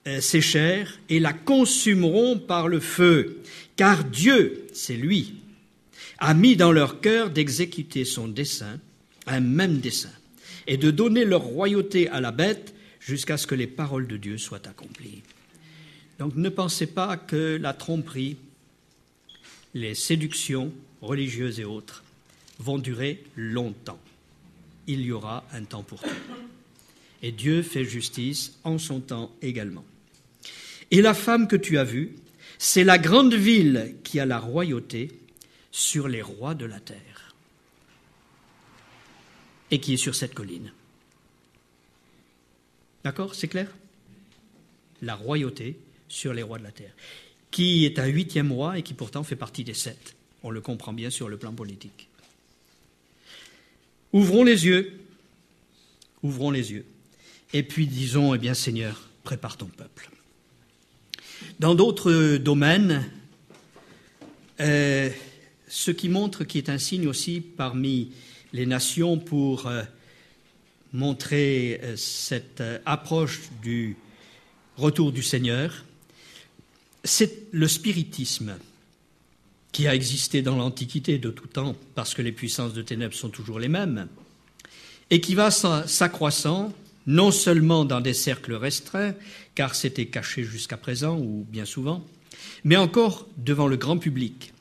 euh, 0.08 0.20
ses 0.20 0.40
chairs 0.40 0.98
et 1.08 1.20
la 1.20 1.32
consumeront 1.32 2.38
par 2.38 2.68
le 2.68 2.80
feu, 2.80 3.40
car 3.76 4.04
Dieu, 4.04 4.66
c'est 4.72 4.96
lui, 4.96 5.34
a 6.18 6.34
mis 6.34 6.56
dans 6.56 6.72
leur 6.72 7.00
cœur 7.00 7.30
d'exécuter 7.30 8.04
son 8.04 8.28
dessein, 8.28 8.80
un 9.26 9.40
même 9.40 9.78
dessein, 9.78 10.12
et 10.66 10.76
de 10.76 10.90
donner 10.90 11.24
leur 11.24 11.42
royauté 11.42 12.08
à 12.08 12.20
la 12.20 12.32
bête 12.32 12.74
jusqu'à 13.04 13.36
ce 13.36 13.46
que 13.46 13.54
les 13.54 13.66
paroles 13.66 14.06
de 14.06 14.16
Dieu 14.16 14.38
soient 14.38 14.66
accomplies. 14.68 15.22
Donc 16.18 16.36
ne 16.36 16.48
pensez 16.48 16.86
pas 16.86 17.16
que 17.16 17.58
la 17.60 17.74
tromperie, 17.74 18.36
les 19.74 19.94
séductions 19.94 20.72
religieuses 21.00 21.58
et 21.60 21.64
autres 21.64 22.04
vont 22.58 22.78
durer 22.78 23.24
longtemps. 23.36 24.00
Il 24.86 25.00
y 25.02 25.12
aura 25.12 25.44
un 25.52 25.64
temps 25.64 25.82
pour 25.82 26.00
tout. 26.00 26.08
Et 27.22 27.32
Dieu 27.32 27.62
fait 27.62 27.84
justice 27.84 28.58
en 28.64 28.78
son 28.78 29.00
temps 29.00 29.32
également. 29.42 29.84
Et 30.90 31.02
la 31.02 31.14
femme 31.14 31.48
que 31.48 31.56
tu 31.56 31.78
as 31.78 31.84
vue, 31.84 32.14
c'est 32.58 32.84
la 32.84 32.98
grande 32.98 33.34
ville 33.34 33.96
qui 34.04 34.20
a 34.20 34.26
la 34.26 34.38
royauté 34.38 35.10
sur 35.70 36.06
les 36.06 36.22
rois 36.22 36.54
de 36.54 36.66
la 36.66 36.80
terre 36.80 37.34
et 39.70 39.80
qui 39.80 39.94
est 39.94 39.96
sur 39.96 40.14
cette 40.14 40.34
colline. 40.34 40.72
D'accord 43.04 43.34
C'est 43.34 43.48
clair? 43.48 43.68
La 45.00 45.14
royauté 45.14 45.78
sur 46.08 46.32
les 46.32 46.42
rois 46.42 46.58
de 46.58 46.64
la 46.64 46.70
terre, 46.70 46.92
qui 47.50 47.84
est 47.84 47.98
un 47.98 48.06
huitième 48.06 48.52
roi 48.52 48.78
et 48.78 48.82
qui 48.82 48.94
pourtant 48.94 49.24
fait 49.24 49.36
partie 49.36 49.64
des 49.64 49.74
sept. 49.74 50.14
On 50.42 50.50
le 50.50 50.60
comprend 50.60 50.92
bien 50.92 51.10
sur 51.10 51.28
le 51.28 51.36
plan 51.36 51.52
politique. 51.52 52.08
Ouvrons 54.12 54.44
les 54.44 54.66
yeux, 54.66 55.00
ouvrons 56.22 56.50
les 56.50 56.72
yeux, 56.72 56.84
et 57.52 57.62
puis 57.62 57.86
disons, 57.86 58.34
eh 58.34 58.38
bien 58.38 58.54
Seigneur, 58.54 59.08
prépare 59.24 59.56
ton 59.56 59.66
peuple. 59.66 60.10
Dans 61.58 61.74
d'autres 61.74 62.36
domaines, 62.36 63.08
euh, 64.60 65.10
ce 65.66 65.90
qui 65.90 66.08
montre 66.08 66.44
qu'il 66.44 66.58
est 66.62 66.70
un 66.70 66.78
signe 66.78 67.08
aussi 67.08 67.40
parmi 67.40 68.12
les 68.52 68.66
nations 68.66 69.18
pour 69.18 69.66
euh, 69.66 69.82
montrer 70.92 71.80
euh, 71.82 71.96
cette 71.96 72.60
euh, 72.60 72.78
approche 72.84 73.40
du 73.62 73.96
retour 74.76 75.12
du 75.12 75.22
Seigneur, 75.22 75.84
c'est 77.04 77.46
le 77.52 77.68
spiritisme 77.68 78.56
qui 79.72 79.86
a 79.86 79.94
existé 79.94 80.42
dans 80.42 80.56
l'Antiquité 80.56 81.18
de 81.18 81.30
tout 81.30 81.46
temps, 81.46 81.74
parce 81.94 82.14
que 82.14 82.22
les 82.22 82.32
puissances 82.32 82.74
de 82.74 82.82
ténèbres 82.82 83.14
sont 83.14 83.30
toujours 83.30 83.58
les 83.58 83.68
mêmes, 83.68 84.08
et 85.10 85.20
qui 85.20 85.34
va 85.34 85.50
s'accroissant 85.50 86.72
non 87.06 87.30
seulement 87.30 87.84
dans 87.84 88.00
des 88.00 88.14
cercles 88.14 88.54
restreints, 88.54 89.14
car 89.54 89.74
c'était 89.74 90.06
caché 90.06 90.44
jusqu'à 90.44 90.76
présent 90.76 91.18
ou 91.18 91.46
bien 91.50 91.64
souvent, 91.64 92.06
mais 92.64 92.76
encore 92.76 93.26
devant 93.38 93.66
le 93.66 93.76
grand 93.76 93.98
public, 93.98 94.52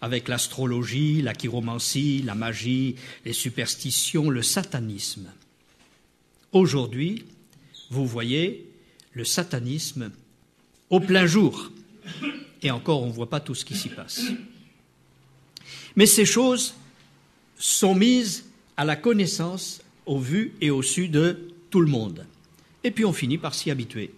avec 0.00 0.28
l'astrologie, 0.28 1.22
la 1.22 1.34
chiromancie, 1.34 2.22
la 2.24 2.34
magie, 2.34 2.96
les 3.24 3.32
superstitions, 3.32 4.30
le 4.30 4.42
satanisme. 4.42 5.28
Aujourd'hui, 6.54 7.24
vous 7.90 8.06
voyez 8.06 8.64
le 9.12 9.24
satanisme 9.24 10.12
au 10.88 11.00
plein 11.00 11.26
jour. 11.26 11.72
Et 12.62 12.70
encore, 12.70 13.02
on 13.02 13.08
ne 13.08 13.12
voit 13.12 13.28
pas 13.28 13.40
tout 13.40 13.56
ce 13.56 13.64
qui 13.64 13.74
s'y 13.74 13.88
passe. 13.88 14.22
Mais 15.96 16.06
ces 16.06 16.24
choses 16.24 16.74
sont 17.58 17.96
mises 17.96 18.44
à 18.76 18.84
la 18.84 18.94
connaissance, 18.94 19.82
au 20.06 20.20
vu 20.20 20.52
et 20.60 20.70
au 20.70 20.80
su 20.80 21.08
de 21.08 21.50
tout 21.70 21.80
le 21.80 21.90
monde. 21.90 22.24
Et 22.84 22.92
puis 22.92 23.04
on 23.04 23.12
finit 23.12 23.38
par 23.38 23.52
s'y 23.52 23.72
habituer. 23.72 24.12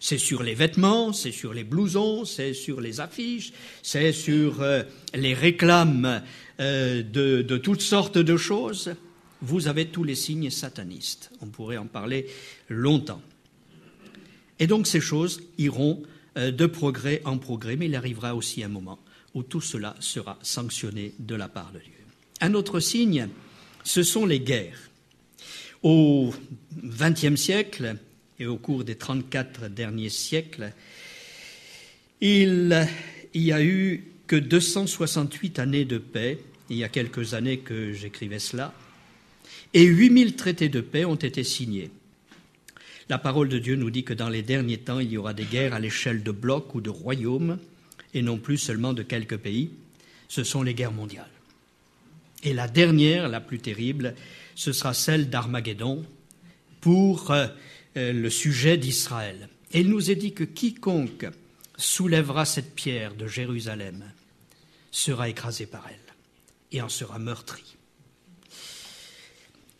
C'est 0.00 0.18
sur 0.18 0.42
les 0.42 0.54
vêtements, 0.54 1.12
c'est 1.12 1.30
sur 1.30 1.54
les 1.54 1.62
blousons, 1.62 2.24
c'est 2.24 2.54
sur 2.54 2.80
les 2.80 2.98
affiches, 2.98 3.52
c'est 3.84 4.10
sur 4.10 4.62
euh, 4.62 4.82
les 5.14 5.32
réclames 5.32 6.24
euh, 6.58 7.04
de, 7.04 7.42
de 7.42 7.56
toutes 7.56 7.82
sortes 7.82 8.18
de 8.18 8.36
choses 8.36 8.96
vous 9.42 9.68
avez 9.68 9.86
tous 9.86 10.04
les 10.04 10.14
signes 10.14 10.50
satanistes. 10.50 11.30
On 11.40 11.46
pourrait 11.46 11.76
en 11.76 11.86
parler 11.86 12.26
longtemps. 12.68 13.20
Et 14.58 14.66
donc 14.66 14.86
ces 14.86 15.00
choses 15.00 15.42
iront 15.58 16.02
euh, 16.38 16.50
de 16.50 16.66
progrès 16.66 17.20
en 17.24 17.38
progrès, 17.38 17.76
mais 17.76 17.86
il 17.86 17.96
arrivera 17.96 18.34
aussi 18.34 18.62
un 18.62 18.68
moment 18.68 18.98
où 19.34 19.42
tout 19.42 19.60
cela 19.60 19.96
sera 20.00 20.38
sanctionné 20.42 21.14
de 21.18 21.34
la 21.34 21.48
part 21.48 21.72
de 21.72 21.80
Dieu. 21.80 21.92
Un 22.40 22.54
autre 22.54 22.80
signe, 22.80 23.28
ce 23.82 24.02
sont 24.02 24.26
les 24.26 24.40
guerres. 24.40 24.90
Au 25.82 26.32
XXe 26.76 27.34
siècle 27.34 27.96
et 28.38 28.46
au 28.46 28.56
cours 28.56 28.84
des 28.84 28.94
34 28.94 29.68
derniers 29.68 30.10
siècles, 30.10 30.72
il 32.20 32.86
n'y 33.34 33.52
a 33.52 33.64
eu 33.64 34.04
que 34.28 34.36
268 34.36 35.58
années 35.58 35.84
de 35.84 35.98
paix, 35.98 36.38
il 36.70 36.76
y 36.76 36.84
a 36.84 36.88
quelques 36.88 37.34
années 37.34 37.58
que 37.58 37.92
j'écrivais 37.92 38.38
cela, 38.38 38.72
et 39.74 39.84
8000 39.84 40.36
traités 40.36 40.68
de 40.68 40.80
paix 40.80 41.04
ont 41.04 41.14
été 41.14 41.44
signés. 41.44 41.90
La 43.08 43.18
parole 43.18 43.48
de 43.48 43.58
Dieu 43.58 43.76
nous 43.76 43.90
dit 43.90 44.04
que 44.04 44.14
dans 44.14 44.28
les 44.28 44.42
derniers 44.42 44.78
temps, 44.78 45.00
il 45.00 45.10
y 45.10 45.16
aura 45.16 45.34
des 45.34 45.44
guerres 45.44 45.74
à 45.74 45.80
l'échelle 45.80 46.22
de 46.22 46.30
blocs 46.30 46.74
ou 46.74 46.80
de 46.80 46.90
royaumes, 46.90 47.58
et 48.14 48.22
non 48.22 48.38
plus 48.38 48.58
seulement 48.58 48.92
de 48.92 49.02
quelques 49.02 49.38
pays. 49.38 49.70
Ce 50.28 50.44
sont 50.44 50.62
les 50.62 50.74
guerres 50.74 50.92
mondiales. 50.92 51.28
Et 52.42 52.52
la 52.52 52.68
dernière, 52.68 53.28
la 53.28 53.40
plus 53.40 53.58
terrible, 53.58 54.14
ce 54.54 54.72
sera 54.72 54.94
celle 54.94 55.30
d'Armageddon 55.30 56.04
pour 56.80 57.30
euh, 57.30 57.46
euh, 57.96 58.12
le 58.12 58.30
sujet 58.30 58.76
d'Israël. 58.76 59.48
Et 59.72 59.80
il 59.80 59.88
nous 59.88 60.10
est 60.10 60.16
dit 60.16 60.32
que 60.32 60.44
quiconque 60.44 61.26
soulèvera 61.76 62.44
cette 62.44 62.74
pierre 62.74 63.14
de 63.14 63.26
Jérusalem 63.26 64.04
sera 64.90 65.28
écrasé 65.28 65.66
par 65.66 65.86
elle 65.88 65.96
et 66.70 66.82
en 66.82 66.88
sera 66.88 67.18
meurtri. 67.18 67.76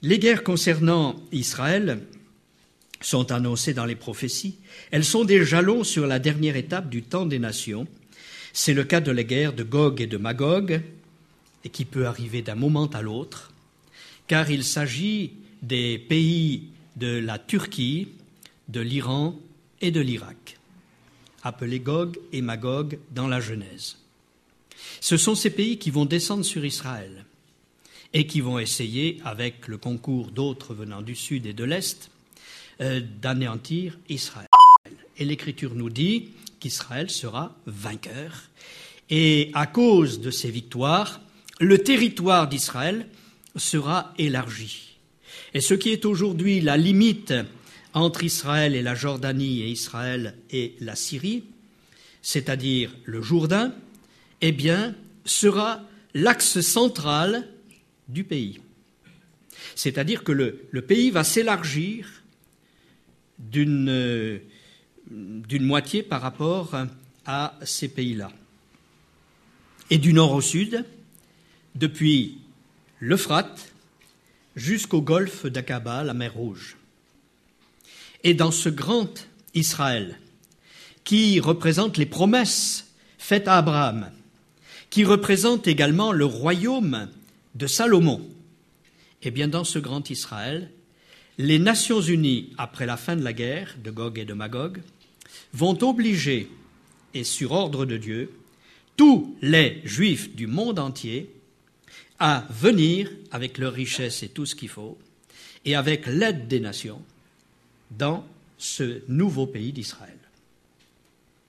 Les 0.04 0.18
guerres 0.18 0.42
concernant 0.42 1.14
Israël 1.30 2.00
sont 3.00 3.30
annoncées 3.30 3.72
dans 3.72 3.84
les 3.84 3.94
prophéties. 3.94 4.56
Elles 4.90 5.04
sont 5.04 5.24
des 5.24 5.44
jalons 5.44 5.84
sur 5.84 6.08
la 6.08 6.18
dernière 6.18 6.56
étape 6.56 6.88
du 6.88 7.02
temps 7.02 7.24
des 7.24 7.38
nations. 7.38 7.86
C'est 8.52 8.74
le 8.74 8.82
cas 8.82 9.00
de 9.00 9.12
la 9.12 9.22
guerre 9.22 9.52
de 9.52 9.62
Gog 9.62 10.00
et 10.00 10.08
de 10.08 10.16
Magog, 10.16 10.82
et 11.64 11.68
qui 11.68 11.84
peut 11.84 12.06
arriver 12.06 12.42
d'un 12.42 12.56
moment 12.56 12.86
à 12.86 13.00
l'autre, 13.00 13.52
car 14.26 14.50
il 14.50 14.64
s'agit 14.64 15.34
des 15.62 15.98
pays 15.98 16.64
de 16.96 17.18
la 17.18 17.38
Turquie, 17.38 18.08
de 18.68 18.80
l'Iran 18.80 19.38
et 19.80 19.92
de 19.92 20.00
l'Irak, 20.00 20.58
appelés 21.44 21.78
Gog 21.78 22.18
et 22.32 22.42
Magog 22.42 22.98
dans 23.12 23.28
la 23.28 23.40
Genèse. 23.40 23.98
Ce 25.00 25.16
sont 25.16 25.36
ces 25.36 25.50
pays 25.50 25.78
qui 25.78 25.90
vont 25.90 26.06
descendre 26.06 26.44
sur 26.44 26.64
Israël 26.64 27.21
et 28.14 28.26
qui 28.26 28.40
vont 28.40 28.58
essayer, 28.58 29.20
avec 29.24 29.68
le 29.68 29.78
concours 29.78 30.30
d'autres 30.30 30.74
venant 30.74 31.02
du 31.02 31.14
sud 31.14 31.46
et 31.46 31.52
de 31.52 31.64
l'est, 31.64 32.10
euh, 32.80 33.00
d'anéantir 33.20 33.98
Israël. 34.08 34.48
Et 35.18 35.24
l'Écriture 35.24 35.74
nous 35.74 35.90
dit 35.90 36.30
qu'Israël 36.60 37.10
sera 37.10 37.54
vainqueur. 37.66 38.32
Et 39.10 39.50
à 39.54 39.66
cause 39.66 40.20
de 40.20 40.30
ces 40.30 40.50
victoires, 40.50 41.20
le 41.60 41.78
territoire 41.78 42.48
d'Israël 42.48 43.06
sera 43.56 44.14
élargi. 44.18 44.96
Et 45.54 45.60
ce 45.60 45.74
qui 45.74 45.90
est 45.90 46.04
aujourd'hui 46.04 46.60
la 46.60 46.76
limite 46.76 47.34
entre 47.94 48.24
Israël 48.24 48.74
et 48.74 48.82
la 48.82 48.94
Jordanie 48.94 49.62
et 49.62 49.68
Israël 49.68 50.34
et 50.50 50.74
la 50.80 50.96
Syrie, 50.96 51.44
c'est-à-dire 52.22 52.90
le 53.04 53.20
Jourdain, 53.20 53.74
eh 54.40 54.52
bien, 54.52 54.94
sera 55.24 55.82
l'axe 56.14 56.60
central 56.60 57.48
du 58.12 58.24
pays. 58.24 58.60
C'est-à-dire 59.74 60.24
que 60.24 60.32
le, 60.32 60.82
pays 60.82 61.10
va 61.10 61.24
s'élargir 61.24 62.22
d'une 63.38 64.40
moitié 65.60 66.02
par 66.02 66.20
rapport 66.20 66.76
à 67.26 67.58
ces 67.62 67.88
pays-là. 67.88 68.30
Et 69.90 69.98
du 69.98 70.12
nord 70.12 70.32
au 70.32 70.40
sud, 70.40 70.84
depuis 71.74 72.38
l'Euphrate 73.00 73.72
jusqu'au 74.56 75.00
golfe 75.00 75.46
d'Aqaba, 75.46 76.04
la 76.04 76.14
mer 76.14 76.34
Rouge. 76.34 76.76
Et 78.24 78.34
dans 78.34 78.50
ce 78.50 78.68
grand 78.68 79.28
Israël, 79.54 80.18
qui 81.04 81.40
représente 81.40 81.96
les 81.96 82.06
promesses 82.06 82.92
faites 83.18 83.48
à 83.48 83.58
Abraham, 83.58 84.10
qui 84.90 85.04
représente 85.04 85.66
également 85.66 86.12
le 86.12 86.24
royaume 86.24 87.08
de 87.54 87.66
Salomon, 87.66 88.28
eh 89.22 89.30
bien 89.30 89.48
dans 89.48 89.64
ce 89.64 89.78
grand 89.78 90.08
Israël, 90.10 90.70
les 91.38 91.58
Nations 91.58 92.00
Unies, 92.00 92.52
après 92.58 92.86
la 92.86 92.96
fin 92.96 93.16
de 93.16 93.22
la 93.22 93.32
guerre 93.32 93.76
de 93.82 93.90
Gog 93.90 94.18
et 94.18 94.24
de 94.24 94.34
Magog, 94.34 94.80
vont 95.52 95.78
obliger, 95.82 96.50
et 97.14 97.24
sur 97.24 97.52
ordre 97.52 97.84
de 97.84 97.96
Dieu, 97.96 98.32
tous 98.96 99.36
les 99.42 99.80
Juifs 99.84 100.34
du 100.34 100.46
monde 100.46 100.78
entier 100.78 101.30
à 102.18 102.46
venir 102.50 103.10
avec 103.30 103.58
leur 103.58 103.72
richesse 103.72 104.22
et 104.22 104.28
tout 104.28 104.46
ce 104.46 104.54
qu'il 104.54 104.68
faut, 104.68 104.98
et 105.64 105.74
avec 105.74 106.06
l'aide 106.06 106.48
des 106.48 106.60
nations, 106.60 107.02
dans 107.90 108.24
ce 108.58 109.02
nouveau 109.08 109.46
pays 109.46 109.72
d'Israël. 109.72 110.18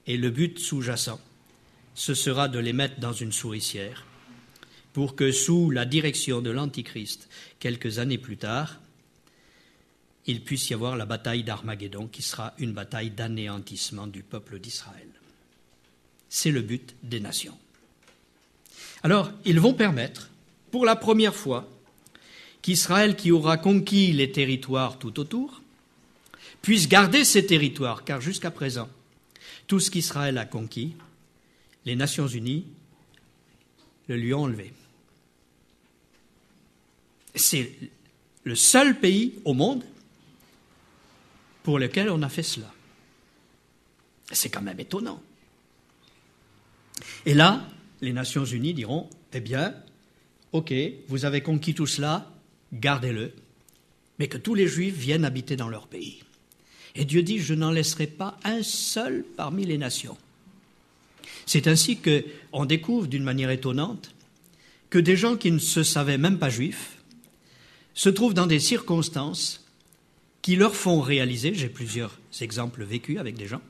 Et 0.06 0.16
le 0.16 0.30
but 0.30 0.58
sous-jacent, 0.58 1.20
ce 1.94 2.14
sera 2.14 2.48
de 2.48 2.58
les 2.58 2.72
mettre 2.72 3.00
dans 3.00 3.12
une 3.12 3.32
souricière, 3.32 4.04
pour 4.94 5.16
que 5.16 5.32
sous 5.32 5.70
la 5.70 5.84
direction 5.84 6.40
de 6.40 6.50
l'Antichrist, 6.50 7.28
quelques 7.58 7.98
années 7.98 8.16
plus 8.16 8.36
tard, 8.36 8.80
il 10.26 10.40
puisse 10.40 10.70
y 10.70 10.74
avoir 10.74 10.96
la 10.96 11.04
bataille 11.04 11.42
d'Armageddon, 11.42 12.06
qui 12.06 12.22
sera 12.22 12.54
une 12.58 12.72
bataille 12.72 13.10
d'anéantissement 13.10 14.06
du 14.06 14.22
peuple 14.22 14.60
d'Israël. 14.60 15.08
C'est 16.28 16.52
le 16.52 16.62
but 16.62 16.94
des 17.02 17.18
nations. 17.18 17.58
Alors, 19.02 19.32
ils 19.44 19.60
vont 19.60 19.74
permettre 19.74 20.30
pour 20.70 20.86
la 20.86 20.96
première 20.96 21.34
fois 21.34 21.68
qu'Israël, 22.62 23.16
qui 23.16 23.32
aura 23.32 23.58
conquis 23.58 24.12
les 24.12 24.30
territoires 24.30 24.98
tout 24.98 25.18
autour, 25.18 25.60
puisse 26.62 26.88
garder 26.88 27.24
ces 27.24 27.44
territoires, 27.44 28.04
car 28.04 28.20
jusqu'à 28.20 28.52
présent, 28.52 28.88
tout 29.66 29.80
ce 29.80 29.90
qu'Israël 29.90 30.38
a 30.38 30.46
conquis, 30.46 30.94
les 31.84 31.96
Nations 31.96 32.28
Unies 32.28 32.64
le 34.06 34.16
lui 34.16 34.32
ont 34.32 34.44
enlevé. 34.44 34.72
C'est 37.34 37.72
le 38.44 38.54
seul 38.54 38.98
pays 39.00 39.34
au 39.44 39.54
monde 39.54 39.82
pour 41.62 41.78
lequel 41.78 42.10
on 42.10 42.22
a 42.22 42.28
fait 42.28 42.42
cela. 42.42 42.72
C'est 44.30 44.50
quand 44.50 44.62
même 44.62 44.80
étonnant. 44.80 45.20
Et 47.26 47.34
là, 47.34 47.66
les 48.00 48.12
Nations 48.12 48.44
Unies 48.44 48.74
diront, 48.74 49.08
eh 49.32 49.40
bien, 49.40 49.74
OK, 50.52 50.72
vous 51.08 51.24
avez 51.24 51.40
conquis 51.40 51.74
tout 51.74 51.86
cela, 51.86 52.30
gardez-le, 52.72 53.32
mais 54.18 54.28
que 54.28 54.38
tous 54.38 54.54
les 54.54 54.68
Juifs 54.68 54.94
viennent 54.94 55.24
habiter 55.24 55.56
dans 55.56 55.68
leur 55.68 55.88
pays. 55.88 56.22
Et 56.94 57.04
Dieu 57.04 57.22
dit, 57.22 57.40
je 57.40 57.54
n'en 57.54 57.72
laisserai 57.72 58.06
pas 58.06 58.38
un 58.44 58.62
seul 58.62 59.24
parmi 59.36 59.64
les 59.64 59.78
nations. 59.78 60.16
C'est 61.46 61.66
ainsi 61.66 61.98
qu'on 61.98 62.64
découvre 62.64 63.06
d'une 63.06 63.24
manière 63.24 63.50
étonnante 63.50 64.14
que 64.90 64.98
des 64.98 65.16
gens 65.16 65.36
qui 65.36 65.50
ne 65.50 65.58
se 65.58 65.82
savaient 65.82 66.18
même 66.18 66.38
pas 66.38 66.50
juifs 66.50 66.93
se 67.94 68.08
trouvent 68.08 68.34
dans 68.34 68.46
des 68.46 68.60
circonstances 68.60 69.64
qui 70.42 70.56
leur 70.56 70.74
font 70.74 71.00
réaliser, 71.00 71.54
j'ai 71.54 71.68
plusieurs 71.68 72.18
exemples 72.40 72.84
vécus 72.84 73.18
avec 73.18 73.36
des 73.36 73.46
gens, 73.46 73.62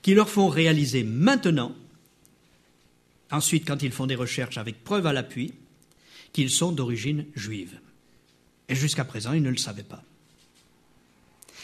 qui 0.00 0.14
leur 0.14 0.30
font 0.30 0.48
réaliser 0.48 1.04
maintenant, 1.04 1.74
ensuite 3.30 3.66
quand 3.66 3.82
ils 3.82 3.92
font 3.92 4.06
des 4.06 4.14
recherches 4.14 4.58
avec 4.58 4.82
preuve 4.84 5.06
à 5.06 5.12
l'appui, 5.12 5.52
qu'ils 6.32 6.50
sont 6.50 6.72
d'origine 6.72 7.26
juive. 7.34 7.78
Et 8.68 8.74
jusqu'à 8.74 9.04
présent, 9.04 9.32
ils 9.32 9.42
ne 9.42 9.50
le 9.50 9.56
savaient 9.56 9.82
pas. 9.82 10.02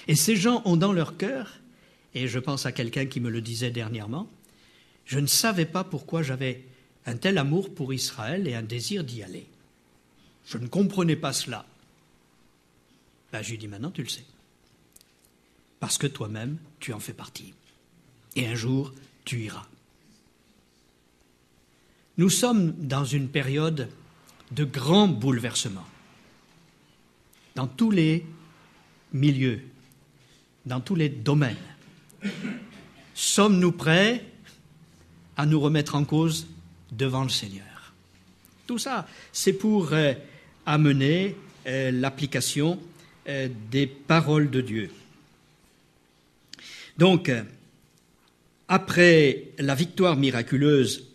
Et 0.09 0.15
ces 0.15 0.37
gens 0.37 0.63
ont 0.65 0.77
dans 0.77 0.93
leur 0.93 1.17
cœur, 1.17 1.61
et 2.15 2.29
je 2.29 2.39
pense 2.39 2.67
à 2.67 2.73
quelqu'un 2.73 3.07
qui 3.07 3.21
me 3.21 3.31
le 3.31 3.41
disait 3.41 3.71
dernièrement, 3.71 4.29
je 5.07 5.19
ne 5.19 5.27
savais 5.27 5.67
pas 5.67 5.85
pourquoi 5.85 6.23
j'avais 6.23 6.65
un 7.07 7.17
tel 7.17 7.39
amour 7.39 7.75
pour 7.75 7.95
Israël 7.95 8.47
et 8.47 8.55
un 8.55 8.63
désir 8.63 9.05
d'y 9.05 9.23
aller. 9.23 9.47
Je 10.47 10.59
ne 10.59 10.67
comprenais 10.67 11.17
pas 11.17 11.33
cela. 11.33 11.67
Ben, 13.33 13.43
je 13.43 13.51
lui 13.51 13.59
dis 13.59 13.69
maintenant, 13.69 13.91
tu 13.91 14.03
le 14.03 14.09
sais. 14.09 14.25
Parce 15.79 15.99
que 15.99 16.07
toi-même, 16.07 16.59
tu 16.79 16.93
en 16.93 17.01
fais 17.01 17.13
partie. 17.13 17.55
Et 18.37 18.47
un 18.47 18.55
jour, 18.55 18.93
tu 19.25 19.41
iras. 19.41 19.67
Nous 22.19 22.29
sommes 22.29 22.73
dans 22.73 23.05
une 23.05 23.29
période 23.29 23.89
de 24.51 24.65
grands 24.65 25.09
bouleversements 25.09 25.87
dans 27.55 27.67
tous 27.67 27.91
les 27.91 28.27
milieux, 29.13 29.63
dans 30.67 30.81
tous 30.81 30.95
les 30.95 31.09
domaines. 31.09 31.57
Sommes-nous 33.15 33.73
prêts 33.73 34.25
à 35.37 35.47
nous 35.47 35.61
remettre 35.61 35.95
en 35.95 36.05
cause 36.05 36.47
devant 36.93 37.23
le 37.23 37.31
Seigneur? 37.31 37.95
Tout 38.67 38.79
ça, 38.79 39.09
c'est 39.33 39.53
pour 39.53 39.93
euh, 39.93 40.13
amener 40.67 41.37
euh, 41.67 41.91
l'application 41.91 42.79
des 43.71 43.87
paroles 43.87 44.51
de 44.51 44.61
Dieu. 44.61 44.91
Donc, 46.99 47.31
après 48.69 49.49
la 49.59 49.75
victoire 49.75 50.17
miraculeuse 50.17 51.07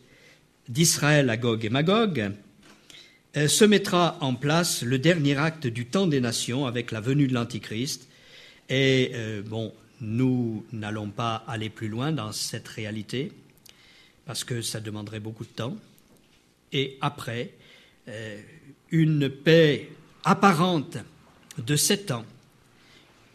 d'Israël 0.68 1.30
à 1.30 1.38
Gog 1.38 1.64
et 1.64 1.70
Magog, 1.70 2.32
euh, 3.38 3.48
se 3.48 3.66
mettra 3.66 4.18
en 4.22 4.34
place 4.34 4.82
le 4.82 4.98
dernier 4.98 5.38
acte 5.38 5.68
du 5.68 5.86
temps 5.86 6.08
des 6.08 6.22
nations 6.22 6.66
avec 6.66 6.92
la 6.92 7.02
venue 7.02 7.28
de 7.28 7.34
l'Antichrist. 7.34 8.08
Et 8.70 9.12
euh, 9.14 9.42
bon, 9.42 9.74
nous 10.02 10.66
n'allons 10.72 11.10
pas 11.10 11.44
aller 11.48 11.70
plus 11.70 11.90
loin 11.90 12.12
dans 12.12 12.32
cette 12.32 12.68
réalité 12.68 13.32
parce 14.26 14.44
que 14.44 14.62
ça 14.62 14.80
demanderait 14.80 15.20
beaucoup 15.20 15.44
de 15.44 15.50
temps. 15.50 15.76
Et 16.72 16.98
après, 17.02 17.52
euh, 18.08 18.40
une 18.92 19.30
paix 19.30 19.90
apparente 20.24 20.98
de 21.58 21.76
sept 21.76 22.12
ans, 22.12 22.26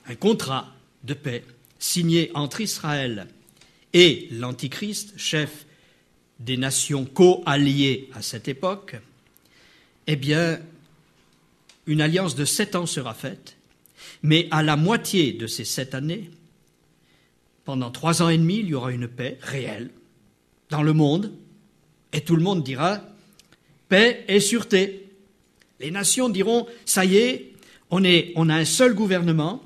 un 0.06 0.14
contrat 0.14 0.74
de 1.04 1.14
paix 1.14 1.44
signé 1.78 2.30
entre 2.34 2.60
Israël 2.60 3.26
et 3.92 4.28
l'Antichrist, 4.32 5.14
chef 5.16 5.66
des 6.38 6.56
nations 6.56 7.04
co-alliées 7.04 8.08
à 8.14 8.22
cette 8.22 8.48
époque, 8.48 8.96
eh 10.06 10.16
bien, 10.16 10.60
une 11.86 12.00
alliance 12.00 12.34
de 12.34 12.44
sept 12.44 12.76
ans 12.76 12.86
sera 12.86 13.14
faite, 13.14 13.56
mais 14.22 14.48
à 14.50 14.62
la 14.62 14.76
moitié 14.76 15.32
de 15.32 15.46
ces 15.46 15.64
sept 15.64 15.94
années, 15.94 16.30
pendant 17.64 17.90
trois 17.90 18.22
ans 18.22 18.28
et 18.28 18.38
demi, 18.38 18.58
il 18.58 18.68
y 18.68 18.74
aura 18.74 18.92
une 18.92 19.08
paix 19.08 19.38
réelle 19.42 19.90
dans 20.70 20.82
le 20.82 20.92
monde, 20.92 21.32
et 22.12 22.22
tout 22.22 22.36
le 22.36 22.42
monde 22.42 22.62
dira 22.62 23.02
paix 23.88 24.24
et 24.28 24.40
sûreté. 24.40 25.08
Les 25.78 25.90
nations 25.90 26.28
diront 26.28 26.66
ça 26.84 27.04
y 27.04 27.16
est, 27.16 27.49
on, 27.90 28.04
a 28.04 28.54
un 28.54 28.64
seul 28.64 28.94
gouvernement, 28.94 29.62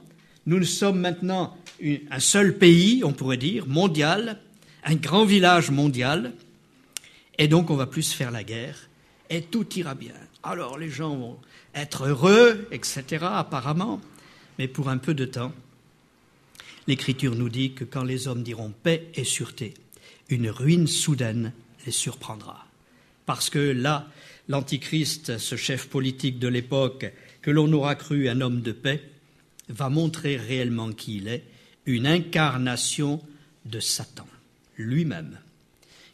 nous 0.47 0.63
sommes 0.65 1.01
maintenant 1.01 1.57
un 2.11 2.21
seul 2.21 2.57
pays, 2.57 3.03
on 3.05 3.13
pourrait 3.13 3.37
dire, 3.37 3.67
mondial, 3.67 4.41
un 4.85 4.95
grand 4.95 5.25
village 5.25 5.71
mondial, 5.71 6.33
et 7.39 7.49
donc 7.49 7.71
on 7.71 7.77
va 7.77 7.87
plus 7.87 8.13
faire 8.13 8.31
la 8.31 8.45
guerre, 8.45 8.89
et 9.31 9.43
tout 9.43 9.67
ira 9.77 9.95
bien. 9.95 10.15
Alors 10.43 10.79
les 10.79 10.91
gens 10.91 11.17
vont 11.17 11.39
être 11.75 12.05
heureux, 12.05 12.69
etc., 12.71 13.25
apparemment, 13.25 14.01
mais 14.59 14.69
pour 14.69 14.89
un 14.89 14.99
peu 14.99 15.15
de 15.15 15.25
temps, 15.25 15.53
l'Écriture 16.87 17.35
nous 17.35 17.49
dit 17.49 17.73
que 17.73 17.85
quand 17.85 18.05
les 18.05 18.29
hommes 18.29 18.43
diront 18.43 18.73
paix 18.83 19.09
et 19.15 19.25
sûreté, 19.25 19.75
une 20.29 20.49
ruine 20.49 20.87
soudaine 20.87 21.53
les 21.85 21.93
surprendra. 21.93 22.67
Parce 23.27 23.51
que 23.51 23.59
là, 23.59 24.09
l'Antichrist, 24.49 25.39
ce 25.39 25.57
chef 25.57 25.89
politique 25.89 26.39
de 26.39 26.49
l'époque, 26.49 27.13
que 27.45 27.51
l'on 27.51 27.71
aura 27.75 27.95
cru 27.95 28.31
un 28.31 28.41
homme 28.41 28.63
de 28.63 28.73
paix, 28.73 29.03
va 29.69 29.91
montrer 29.91 30.39
réellement 30.39 30.93
qui 30.93 31.19
il 31.19 31.29
est, 31.29 31.45
une 31.85 32.07
incarnation 32.07 33.21
de 33.67 33.81
Satan 33.81 34.27
lui-même, 34.79 35.39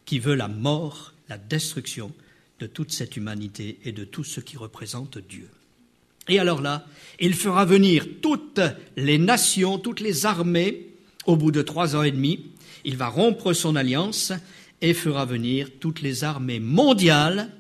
qui 0.04 0.18
veut 0.18 0.34
la 0.34 0.48
mort, 0.48 1.12
la 1.28 1.38
destruction 1.38 2.10
de 2.58 2.66
toute 2.66 2.90
cette 2.90 3.16
humanité 3.16 3.78
et 3.84 3.92
de 3.92 4.02
tout 4.02 4.24
ce 4.24 4.40
qui 4.40 4.56
représente 4.56 5.18
Dieu. 5.18 5.48
Et 6.26 6.40
alors 6.40 6.60
là, 6.60 6.84
il 7.20 7.34
fera 7.34 7.64
venir 7.64 8.06
toutes 8.20 8.60
les 8.96 9.18
nations, 9.18 9.78
toutes 9.78 10.00
les 10.00 10.26
armées, 10.26 10.88
au 11.26 11.36
bout 11.36 11.52
de 11.52 11.62
trois 11.62 11.94
ans 11.94 12.02
et 12.02 12.10
demi, 12.10 12.46
il 12.84 12.96
va 12.96 13.06
rompre 13.06 13.52
son 13.52 13.76
alliance 13.76 14.32
et 14.80 14.94
fera 14.94 15.26
venir 15.26 15.68
toutes 15.78 16.00
les 16.00 16.24
armées 16.24 16.58
mondiales 16.58 17.52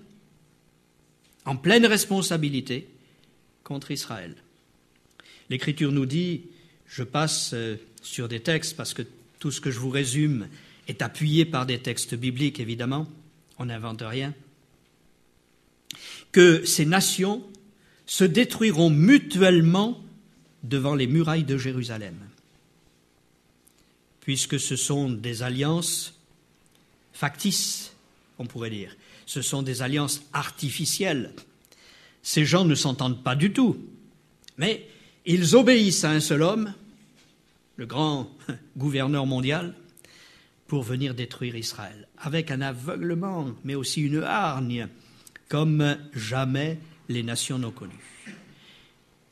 en 1.44 1.54
pleine 1.54 1.86
responsabilité 1.86 2.89
contre 3.70 3.92
Israël. 3.92 4.34
L'Écriture 5.48 5.92
nous 5.92 6.04
dit, 6.04 6.42
je 6.88 7.04
passe 7.04 7.52
euh, 7.54 7.76
sur 8.02 8.26
des 8.26 8.40
textes 8.40 8.76
parce 8.76 8.94
que 8.94 9.02
tout 9.38 9.52
ce 9.52 9.60
que 9.60 9.70
je 9.70 9.78
vous 9.78 9.90
résume 9.90 10.48
est 10.88 11.02
appuyé 11.02 11.44
par 11.44 11.66
des 11.66 11.78
textes 11.78 12.16
bibliques, 12.16 12.58
évidemment, 12.58 13.08
on 13.58 13.66
n'invente 13.66 14.02
rien, 14.04 14.34
que 16.32 16.64
ces 16.64 16.84
nations 16.84 17.44
se 18.06 18.24
détruiront 18.24 18.90
mutuellement 18.90 20.02
devant 20.64 20.96
les 20.96 21.06
murailles 21.06 21.44
de 21.44 21.56
Jérusalem, 21.56 22.16
puisque 24.18 24.58
ce 24.58 24.74
sont 24.74 25.08
des 25.08 25.44
alliances 25.44 26.18
factices, 27.12 27.92
on 28.40 28.46
pourrait 28.46 28.70
dire. 28.70 28.96
Ce 29.26 29.42
sont 29.42 29.62
des 29.62 29.80
alliances 29.80 30.22
artificielles. 30.32 31.32
Ces 32.22 32.44
gens 32.44 32.64
ne 32.64 32.74
s'entendent 32.74 33.22
pas 33.22 33.34
du 33.34 33.52
tout, 33.52 33.76
mais 34.58 34.86
ils 35.26 35.56
obéissent 35.56 36.04
à 36.04 36.10
un 36.10 36.20
seul 36.20 36.42
homme, 36.42 36.74
le 37.76 37.86
grand 37.86 38.30
gouverneur 38.76 39.26
mondial, 39.26 39.74
pour 40.66 40.82
venir 40.82 41.14
détruire 41.14 41.56
Israël, 41.56 42.06
avec 42.18 42.50
un 42.50 42.60
aveuglement, 42.60 43.48
mais 43.64 43.74
aussi 43.74 44.02
une 44.02 44.22
hargne, 44.22 44.88
comme 45.48 45.96
jamais 46.14 46.78
les 47.08 47.24
nations 47.24 47.58
n'ont 47.58 47.72
connu. 47.72 47.98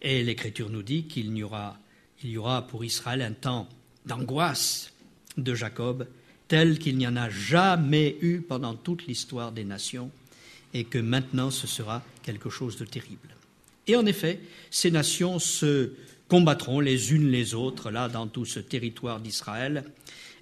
Et 0.03 0.24
l'Écriture 0.24 0.68
nous 0.68 0.82
dit 0.82 1.05
qu'il 1.05 1.36
y 1.36 1.43
aura, 1.43 1.78
y 2.24 2.36
aura 2.36 2.66
pour 2.66 2.84
Israël 2.84 3.22
un 3.22 3.32
temps 3.32 3.68
d'angoisse 4.07 4.93
de 5.36 5.55
Jacob, 5.55 6.09
tel 6.49 6.78
qu'il 6.78 6.97
n'y 6.97 7.07
en 7.07 7.16
a 7.16 7.30
jamais 7.30 8.16
eu 8.20 8.41
pendant 8.41 8.74
toute 8.74 9.07
l'histoire 9.07 9.53
des 9.53 9.64
nations, 9.64 10.11
et 10.74 10.84
que 10.84 10.99
maintenant 10.99 11.51
ce 11.51 11.66
sera 11.66 12.03
quelque 12.29 12.51
chose 12.51 12.76
de 12.76 12.85
terrible. 12.85 13.35
Et 13.87 13.97
en 13.97 14.05
effet, 14.05 14.39
ces 14.70 14.91
nations 14.91 15.39
se 15.39 15.93
combattront 16.29 16.79
les 16.79 17.14
unes 17.14 17.31
les 17.31 17.55
autres, 17.55 17.91
là, 17.91 18.11
dans 18.11 18.26
tout 18.26 18.45
ce 18.45 18.61
territoire 18.61 19.18
d'Israël, 19.18 19.85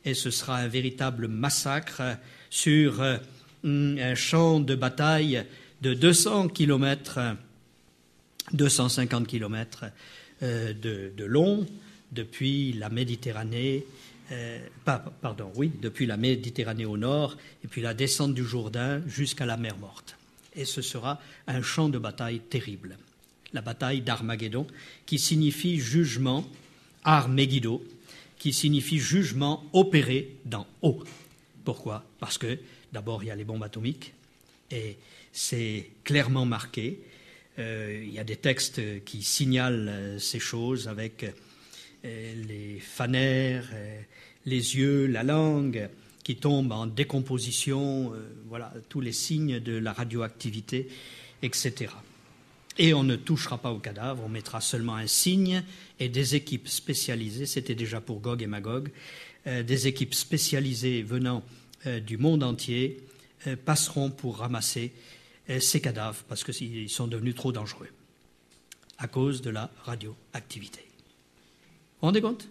et 0.04 0.14
ce 0.14 0.32
sera 0.32 0.56
un 0.56 0.66
véritable 0.66 1.28
massacre 1.28 2.02
sur 2.50 3.00
euh, 3.00 3.18
un 3.62 4.14
champ 4.16 4.58
de 4.58 4.74
bataille 4.74 5.44
de 5.80 5.94
200 5.94 6.48
kilomètres, 6.48 7.20
250 8.52 9.28
kilomètres 9.28 9.84
euh, 10.42 10.72
de, 10.72 11.24
long, 11.24 11.68
depuis 12.10 12.72
la 12.72 12.88
Méditerranée, 12.88 13.86
euh, 14.32 14.58
pardon, 14.84 15.52
oui, 15.54 15.70
depuis 15.80 16.06
la 16.06 16.16
Méditerranée 16.16 16.84
au 16.84 16.96
nord, 16.96 17.36
et 17.64 17.68
puis 17.68 17.80
la 17.80 17.94
descente 17.94 18.34
du 18.34 18.44
Jourdain 18.44 19.02
jusqu'à 19.06 19.46
la 19.46 19.56
mer 19.56 19.78
Morte. 19.78 20.16
Et 20.56 20.64
ce 20.64 20.82
sera 20.82 21.20
un 21.46 21.62
champ 21.62 21.88
de 21.88 21.98
bataille 21.98 22.40
terrible 22.40 22.96
la 23.56 23.62
bataille 23.62 24.02
d'Armageddon, 24.02 24.66
qui 25.06 25.18
signifie 25.18 25.78
jugement, 25.78 26.46
Armegiddo, 27.04 27.82
qui 28.38 28.52
signifie 28.52 28.98
jugement 28.98 29.64
opéré 29.72 30.36
d'en 30.44 30.66
haut. 30.82 31.02
Pourquoi? 31.64 32.04
Parce 32.20 32.38
que 32.38 32.58
d'abord 32.92 33.22
il 33.22 33.28
y 33.28 33.30
a 33.30 33.34
les 33.34 33.44
bombes 33.44 33.62
atomiques, 33.62 34.12
et 34.70 34.98
c'est 35.32 35.88
clairement 36.04 36.44
marqué. 36.44 37.00
Euh, 37.58 38.02
il 38.06 38.12
y 38.12 38.18
a 38.18 38.24
des 38.24 38.36
textes 38.36 38.82
qui 39.04 39.22
signalent 39.22 39.88
euh, 39.88 40.18
ces 40.18 40.38
choses 40.38 40.88
avec 40.88 41.24
euh, 42.04 42.44
les 42.46 42.78
fanères, 42.78 43.70
les 44.44 44.76
yeux, 44.76 45.06
la 45.06 45.22
langue 45.22 45.88
qui 46.26 46.34
tombent 46.34 46.72
en 46.72 46.86
décomposition, 46.86 48.12
voilà, 48.48 48.74
tous 48.88 49.00
les 49.00 49.12
signes 49.12 49.60
de 49.60 49.78
la 49.78 49.92
radioactivité, 49.92 50.88
etc. 51.42 51.92
Et 52.78 52.94
on 52.94 53.04
ne 53.04 53.14
touchera 53.14 53.58
pas 53.58 53.70
au 53.70 53.78
cadavre, 53.78 54.24
on 54.24 54.28
mettra 54.28 54.60
seulement 54.60 54.96
un 54.96 55.06
signe 55.06 55.62
et 56.00 56.08
des 56.08 56.34
équipes 56.34 56.66
spécialisées, 56.66 57.46
c'était 57.46 57.76
déjà 57.76 58.00
pour 58.00 58.20
Gog 58.20 58.42
et 58.42 58.48
Magog, 58.48 58.90
euh, 59.46 59.62
des 59.62 59.86
équipes 59.86 60.14
spécialisées 60.14 61.02
venant 61.02 61.44
euh, 61.86 62.00
du 62.00 62.18
monde 62.18 62.42
entier 62.42 63.00
euh, 63.46 63.54
passeront 63.56 64.10
pour 64.10 64.38
ramasser 64.38 64.92
ces 65.60 65.80
cadavres 65.80 66.24
parce 66.28 66.42
qu'ils 66.42 66.90
sont 66.90 67.06
devenus 67.06 67.36
trop 67.36 67.52
dangereux 67.52 67.86
à 68.98 69.06
cause 69.06 69.42
de 69.42 69.50
la 69.50 69.70
radioactivité. 69.84 70.80
Vous 70.80 72.00
vous 72.00 72.06
rendez 72.06 72.20
compte? 72.20 72.48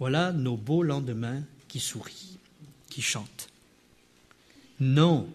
Voilà 0.00 0.32
nos 0.32 0.56
beaux 0.56 0.82
lendemains 0.82 1.44
qui 1.74 1.80
sourient, 1.80 2.38
qui 2.88 3.02
chantent. 3.02 3.48
Non, 4.78 5.28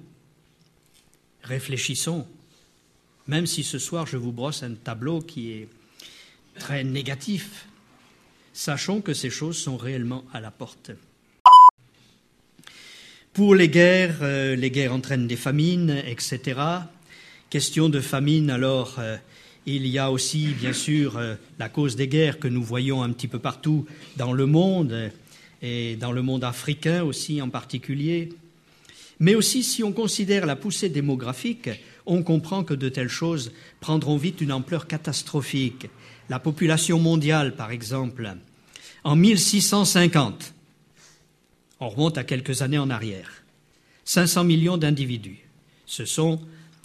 réfléchissons 1.44 2.26
même 3.28 3.46
si 3.46 3.64
ce 3.64 3.78
soir 3.78 4.08
je 4.08 4.16
vous 4.16 4.32
brosse 4.32 4.64
un 4.64 4.74
tableau 4.74 5.20
qui 5.20 5.52
est 5.52 5.68
très 6.58 6.86
négatif, 6.86 7.68
sachons 8.54 9.02
que 9.02 9.14
ces 9.14 9.30
choses 9.30 9.58
sont 9.58 9.76
réellement 9.76 10.24
à 10.32 10.40
la 10.40 10.50
porte. 10.50 10.92
Pour 13.34 13.54
les 13.54 13.68
guerres, 13.68 14.20
euh, 14.22 14.56
les 14.56 14.72
guerres 14.72 14.94
entraînent 14.94 15.28
des 15.28 15.36
famines, 15.36 16.02
etc. 16.08 16.62
Question 17.50 17.90
de 17.90 18.00
famine, 18.00 18.50
alors 18.50 18.96
euh, 18.98 19.18
il 19.66 19.88
y 19.88 20.00
a 20.00 20.10
aussi, 20.10 20.48
bien 20.48 20.74
sûr, 20.74 21.18
euh, 21.18 21.36
la 21.60 21.68
cause 21.68 21.98
des 21.98 22.08
guerres 22.08 22.40
que 22.40 22.48
nous 22.48 22.64
voyons 22.64 23.04
un 23.04 23.12
petit 23.12 23.28
peu 23.28 23.40
partout 23.40 23.86
dans 24.16 24.32
le 24.32 24.46
monde, 24.46 25.12
et 25.62 25.96
dans 25.96 26.12
le 26.12 26.22
monde 26.22 26.44
africain 26.44 27.04
aussi 27.04 27.42
en 27.42 27.50
particulier. 27.50 28.30
Mais 29.20 29.36
aussi, 29.36 29.64
si 29.64 29.84
on 29.84 29.92
considère 29.92 30.46
la 30.46 30.56
poussée 30.56 30.90
démographique, 30.90 31.70
on 32.06 32.24
comprend 32.24 32.64
que 32.64 32.74
de 32.74 32.90
telles 32.90 33.10
choses 33.10 33.52
prendront 33.80 34.18
vite 34.18 34.42
une 34.42 34.52
ampleur 34.52 34.88
catastrophique. 34.88 35.88
La 36.30 36.40
population 36.40 37.00
mondiale, 37.00 37.56
par 37.56 37.72
exemple, 37.72 38.34
en 39.04 39.16
1650, 39.16 40.54
on 41.80 41.90
remonte 41.90 42.18
à 42.18 42.24
quelques 42.24 42.62
années 42.62 42.78
en 42.78 42.90
arrière, 42.90 43.44
500 44.06 44.44
millions 44.44 44.78
d'individus. 44.78 45.40
Ce 45.86 46.06
sont 46.06 46.42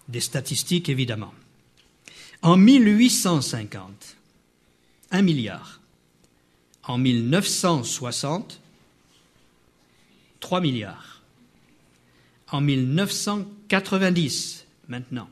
des 0.09 0.21
statistiques 0.21 0.89
évidemment. 0.89 1.33
En 2.43 2.57
1850, 2.57 4.17
1 5.11 5.23
milliard. 5.23 5.81
En 6.87 6.99
1960, 6.99 8.61
3 10.45 10.61
milliards. 10.61 11.23
En 12.53 12.61
1990, 12.61 14.67
maintenant, 14.89 15.31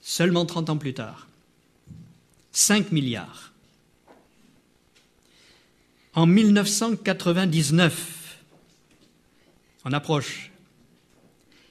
seulement 0.00 0.46
30 0.46 0.70
ans 0.70 0.78
plus 0.78 0.94
tard, 0.94 1.28
5 2.52 2.90
milliards. 2.90 3.52
En 6.14 6.24
1999, 6.24 8.38
on 9.84 9.92
approche, 9.92 10.52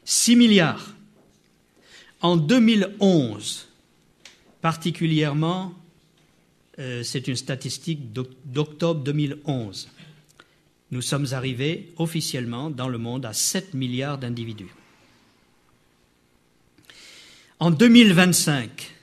6 0.05 0.35
milliards. 0.35 0.93
En 2.21 2.37
2011, 2.37 3.67
particulièrement, 4.61 5.73
euh, 6.77 7.01
c'est 7.01 7.27
une 7.27 7.35
statistique 7.35 8.13
d'octobre 8.13 9.01
2011, 9.01 9.89
nous 10.91 11.01
sommes 11.01 11.27
arrivés 11.31 11.91
officiellement 11.97 12.69
dans 12.69 12.87
le 12.87 12.97
monde 12.97 13.25
à 13.25 13.33
7 13.33 13.73
milliards 13.73 14.17
d'individus. 14.17 14.73
En 17.59 17.71
2025, 17.71 18.93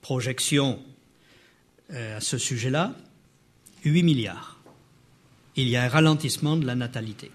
projection 0.00 0.80
euh, 1.92 2.16
à 2.16 2.20
ce 2.20 2.38
sujet-là, 2.38 2.94
8 3.84 4.02
milliards. 4.02 4.60
Il 5.56 5.68
y 5.68 5.76
a 5.76 5.82
un 5.82 5.88
ralentissement 5.88 6.56
de 6.56 6.64
la 6.64 6.74
natalité. 6.74 7.30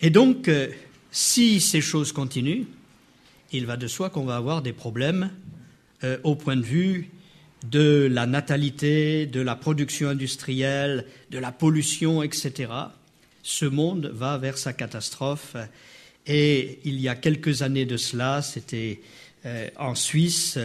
Et 0.00 0.10
donc, 0.10 0.48
euh, 0.48 0.68
si 1.10 1.60
ces 1.60 1.80
choses 1.80 2.12
continuent, 2.12 2.64
il 3.52 3.66
va 3.66 3.76
de 3.76 3.88
soi 3.88 4.08
qu'on 4.08 4.24
va 4.24 4.36
avoir 4.36 4.62
des 4.62 4.72
problèmes 4.72 5.30
euh, 6.04 6.18
au 6.22 6.36
point 6.36 6.56
de 6.56 6.62
vue 6.62 7.10
de 7.64 8.08
la 8.10 8.26
natalité, 8.26 9.26
de 9.26 9.40
la 9.40 9.56
production 9.56 10.08
industrielle, 10.08 11.06
de 11.30 11.38
la 11.38 11.52
pollution, 11.52 12.22
etc. 12.22 12.72
Ce 13.42 13.64
monde 13.64 14.10
va 14.14 14.38
vers 14.38 14.58
sa 14.58 14.72
catastrophe. 14.72 15.56
Et 16.26 16.78
il 16.84 17.00
y 17.00 17.08
a 17.08 17.14
quelques 17.14 17.62
années 17.62 17.86
de 17.86 17.96
cela, 17.96 18.42
c'était 18.42 19.00
euh, 19.46 19.68
en 19.76 19.94
Suisse, 19.94 20.58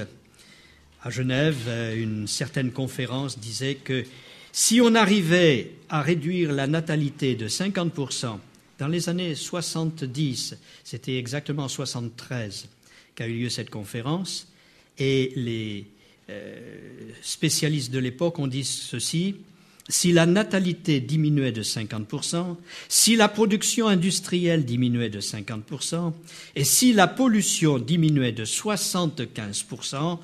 à 1.04 1.10
Genève, 1.10 1.70
une 1.96 2.28
certaine 2.28 2.72
conférence 2.72 3.38
disait 3.40 3.76
que 3.76 4.04
si 4.52 4.82
on 4.82 4.96
arrivait 4.96 5.72
à 5.90 6.02
réduire 6.02 6.52
la 6.52 6.66
natalité 6.66 7.36
de 7.36 7.48
50%, 7.48 8.40
dans 8.80 8.88
les 8.88 9.08
années 9.08 9.36
70, 9.36 10.56
c'était 10.84 11.18
exactement 11.18 11.66
en 11.66 11.68
73 11.68 12.68
qu'a 13.16 13.28
eu 13.28 13.40
lieu 13.40 13.50
cette 13.50 13.70
conférence, 13.70 14.48
et 14.98 15.32
les 15.36 15.82
euh, 15.82 15.95
spécialistes 17.22 17.92
de 17.92 18.00
l'époque 18.00 18.40
ont 18.40 18.48
dit 18.48 18.64
ceci 18.64 19.36
si 19.88 20.12
la 20.12 20.26
natalité 20.26 21.00
diminuait 21.00 21.52
de 21.52 21.62
50%, 21.62 22.56
si 22.90 23.16
la 23.16 23.28
production 23.28 23.88
industrielle 23.88 24.66
diminuait 24.66 25.10
de 25.10 25.22
50%, 25.22 26.12
et 26.56 26.64
si 26.64 26.92
la 26.94 27.08
pollution 27.08 27.78
diminuait 27.78 28.32
de 28.32 28.46
75%, 28.46 30.18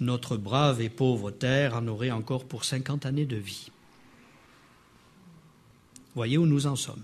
notre 0.00 0.36
brave 0.36 0.80
et 0.80 0.88
pauvre 0.88 1.30
Terre 1.30 1.76
en 1.76 1.86
aurait 1.86 2.10
encore 2.10 2.44
pour 2.44 2.64
50 2.64 3.06
années 3.06 3.24
de 3.24 3.36
vie. 3.36 3.70
Voyez 6.16 6.36
où 6.36 6.46
nous 6.46 6.66
en 6.66 6.74
sommes. 6.74 7.02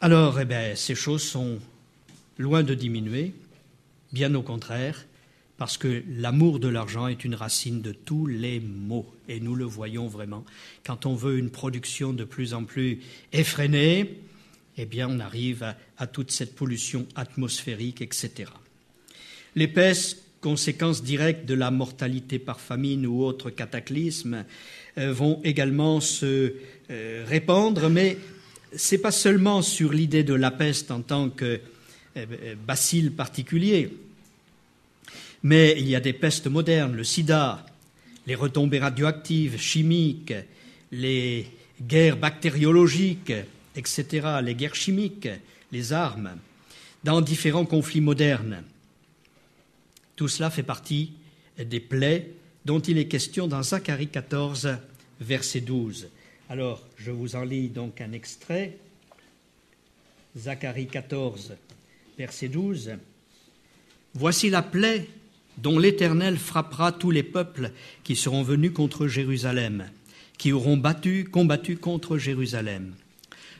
Alors, 0.00 0.38
eh 0.38 0.44
bien, 0.44 0.76
ces 0.76 0.94
choses 0.94 1.22
sont 1.22 1.58
loin 2.36 2.62
de 2.62 2.74
diminuer, 2.74 3.34
bien 4.12 4.34
au 4.34 4.42
contraire, 4.42 5.06
parce 5.58 5.76
que 5.76 6.02
l'amour 6.08 6.60
de 6.60 6.68
l'argent 6.68 7.08
est 7.08 7.24
une 7.24 7.34
racine 7.34 7.82
de 7.82 7.92
tous 7.92 8.26
les 8.26 8.60
maux, 8.60 9.06
et 9.28 9.40
nous 9.40 9.56
le 9.56 9.64
voyons 9.64 10.06
vraiment. 10.06 10.44
Quand 10.86 11.04
on 11.04 11.14
veut 11.14 11.36
une 11.36 11.50
production 11.50 12.12
de 12.12 12.24
plus 12.24 12.54
en 12.54 12.64
plus 12.64 13.00
effrénée, 13.32 14.20
eh 14.76 14.86
bien, 14.86 15.08
on 15.10 15.18
arrive 15.18 15.74
à, 15.98 16.06
toute 16.06 16.30
cette 16.30 16.54
pollution 16.54 17.06
atmosphérique, 17.16 18.00
etc. 18.00 18.52
L'épaisse 19.56 20.22
conséquence 20.40 21.02
directe 21.02 21.46
de 21.46 21.54
la 21.54 21.72
mortalité 21.72 22.38
par 22.38 22.60
famine 22.60 23.04
ou 23.04 23.24
autre 23.24 23.50
cataclysme 23.50 24.44
euh, 24.96 25.12
vont 25.12 25.40
également 25.42 26.00
se 26.00 26.54
euh, 26.90 27.24
répandre, 27.26 27.90
mais 27.90 28.16
ce 28.76 28.94
n'est 28.94 29.00
pas 29.00 29.10
seulement 29.10 29.62
sur 29.62 29.92
l'idée 29.92 30.22
de 30.22 30.34
la 30.34 30.52
peste 30.52 30.92
en 30.92 31.02
tant 31.02 31.28
que 31.28 31.60
euh, 32.18 32.26
euh, 32.42 32.54
bacille 32.54 33.10
particulier, 33.10 33.90
mais 35.42 35.74
il 35.78 35.88
y 35.88 35.94
a 35.94 36.00
des 36.00 36.12
pestes 36.12 36.48
modernes, 36.48 36.94
le 36.94 37.04
sida, 37.04 37.64
les 38.26 38.34
retombées 38.34 38.80
radioactives, 38.80 39.58
chimiques, 39.58 40.34
les 40.90 41.46
guerres 41.80 42.16
bactériologiques, 42.16 43.32
etc., 43.76 44.26
les 44.42 44.54
guerres 44.54 44.74
chimiques, 44.74 45.28
les 45.72 45.92
armes, 45.92 46.36
dans 47.04 47.20
différents 47.20 47.66
conflits 47.66 48.00
modernes. 48.00 48.64
Tout 50.16 50.28
cela 50.28 50.50
fait 50.50 50.64
partie 50.64 51.12
des 51.58 51.80
plaies 51.80 52.32
dont 52.64 52.80
il 52.80 52.98
est 52.98 53.06
question 53.06 53.46
dans 53.46 53.62
Zacharie 53.62 54.08
14, 54.08 54.76
verset 55.20 55.60
12. 55.60 56.08
Alors, 56.50 56.82
je 56.96 57.10
vous 57.10 57.36
en 57.36 57.42
lis 57.42 57.68
donc 57.68 58.00
un 58.00 58.12
extrait. 58.12 58.76
Zacharie 60.36 60.86
14, 60.86 61.54
verset 62.18 62.48
12. 62.48 62.96
Voici 64.14 64.50
la 64.50 64.62
plaie 64.62 65.08
dont 65.56 65.78
l'Éternel 65.78 66.36
frappera 66.36 66.90
tous 66.90 67.12
les 67.12 67.22
peuples 67.22 67.70
qui 68.02 68.16
seront 68.16 68.42
venus 68.42 68.72
contre 68.72 69.06
Jérusalem, 69.06 69.88
qui 70.36 70.50
auront 70.52 70.76
battu, 70.76 71.28
combattu 71.30 71.76
contre 71.76 72.18
Jérusalem. 72.18 72.94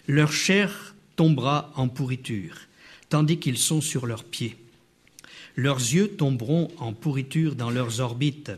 Leur 0.09 0.33
chair 0.33 0.97
tombera 1.15 1.73
en 1.77 1.89
pourriture, 1.89 2.57
tandis 3.09 3.39
qu'ils 3.39 3.59
sont 3.59 3.81
sur 3.81 4.07
leurs 4.07 4.25
pieds. 4.25 4.57
Leurs 5.55 5.79
yeux 5.79 6.09
tomberont 6.09 6.69
en 6.79 6.93
pourriture 6.93 7.55
dans 7.55 7.71
leurs 7.71 8.01
orbites, 8.01 8.51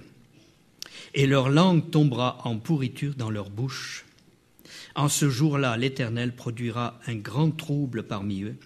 et 1.13 1.27
leur 1.27 1.51
langue 1.51 1.91
tombera 1.91 2.39
en 2.45 2.57
pourriture 2.57 3.15
dans 3.17 3.31
leur 3.31 3.51
bouche. 3.51 4.07
En 4.95 5.11
ce 5.11 5.29
jour-là, 5.29 5.77
l'Éternel 5.77 6.35
produira 6.35 6.99
un 7.07 7.17
grand 7.17 7.51
trouble 7.51 8.03
parmi 8.05 8.43
eux. 8.45 8.57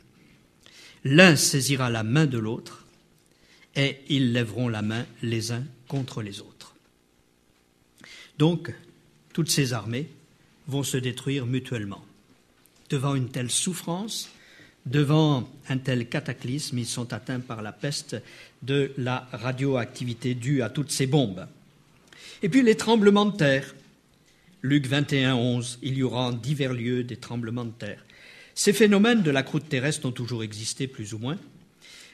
L'un 1.04 1.36
saisira 1.36 1.90
la 1.90 2.02
main 2.02 2.26
de 2.26 2.38
l'autre, 2.38 2.84
et 3.76 3.98
ils 4.08 4.32
lèveront 4.32 4.68
la 4.68 4.82
main 4.82 5.04
les 5.22 5.52
uns 5.52 5.64
contre 5.88 6.22
les 6.22 6.40
autres. 6.40 6.74
Donc, 8.38 8.72
toutes 9.32 9.50
ces 9.50 9.72
armées 9.72 10.08
vont 10.66 10.82
se 10.82 10.96
détruire 10.96 11.46
mutuellement. 11.46 12.04
Devant 12.88 13.14
une 13.14 13.28
telle 13.28 13.50
souffrance, 13.50 14.30
devant 14.86 15.48
un 15.68 15.78
tel 15.78 16.08
cataclysme, 16.08 16.78
ils 16.78 16.86
sont 16.86 17.12
atteints 17.12 17.40
par 17.40 17.62
la 17.62 17.72
peste 17.72 18.16
de 18.62 18.92
la 18.96 19.28
radioactivité 19.32 20.34
due 20.34 20.62
à 20.62 20.70
toutes 20.70 20.90
ces 20.90 21.06
bombes. 21.06 21.46
Et 22.42 22.48
puis 22.48 22.62
les 22.62 22.76
tremblements 22.76 23.26
de 23.26 23.36
terre. 23.36 23.74
Luc 24.62 24.86
21, 24.86 25.34
11, 25.34 25.78
il 25.82 25.98
y 25.98 26.02
aura 26.02 26.28
en 26.28 26.32
divers 26.32 26.72
lieux 26.72 27.04
des 27.04 27.16
tremblements 27.16 27.66
de 27.66 27.70
terre. 27.70 28.03
Ces 28.54 28.72
phénomènes 28.72 29.22
de 29.22 29.30
la 29.30 29.42
croûte 29.42 29.68
terrestre 29.68 30.06
ont 30.06 30.12
toujours 30.12 30.44
existé, 30.44 30.86
plus 30.86 31.12
ou 31.14 31.18
moins, 31.18 31.38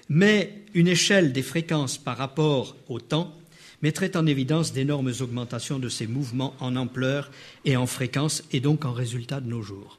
mais 0.09 0.63
une 0.75 0.89
échelle 0.89 1.33
des 1.33 1.43
fréquences 1.43 1.99
par 1.99 2.17
rapport 2.17 2.77
au 2.89 2.99
temps 2.99 3.37
mettrait 3.83 4.17
en 4.17 4.27
évidence 4.27 4.73
d'énormes 4.73 5.13
augmentations 5.21 5.79
de 5.79 5.89
ces 5.89 6.07
mouvements 6.07 6.55
en 6.61 6.77
ampleur 6.77 7.31
et 7.65 7.77
en 7.77 7.87
fréquence, 7.87 8.43
et 8.53 8.61
donc 8.61 8.85
en 8.85 8.93
résultat 8.93 9.41
de 9.41 9.49
nos 9.49 9.63
jours. 9.63 9.99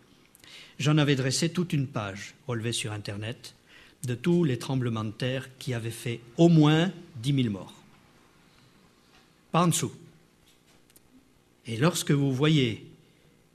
J'en 0.79 0.97
avais 0.97 1.15
dressé 1.15 1.49
toute 1.49 1.73
une 1.73 1.87
page 1.87 2.33
relevée 2.47 2.71
sur 2.71 2.91
Internet 2.91 3.55
de 4.03 4.15
tous 4.15 4.43
les 4.43 4.57
tremblements 4.57 5.03
de 5.03 5.11
terre 5.11 5.47
qui 5.59 5.73
avaient 5.73 5.91
fait 5.91 6.19
au 6.37 6.49
moins 6.49 6.91
10 7.17 7.43
000 7.43 7.49
morts. 7.49 7.73
Pas 9.51 9.63
en 9.63 9.67
dessous. 9.67 9.91
Et 11.67 11.77
lorsque 11.77 12.11
vous 12.11 12.33
voyez, 12.33 12.90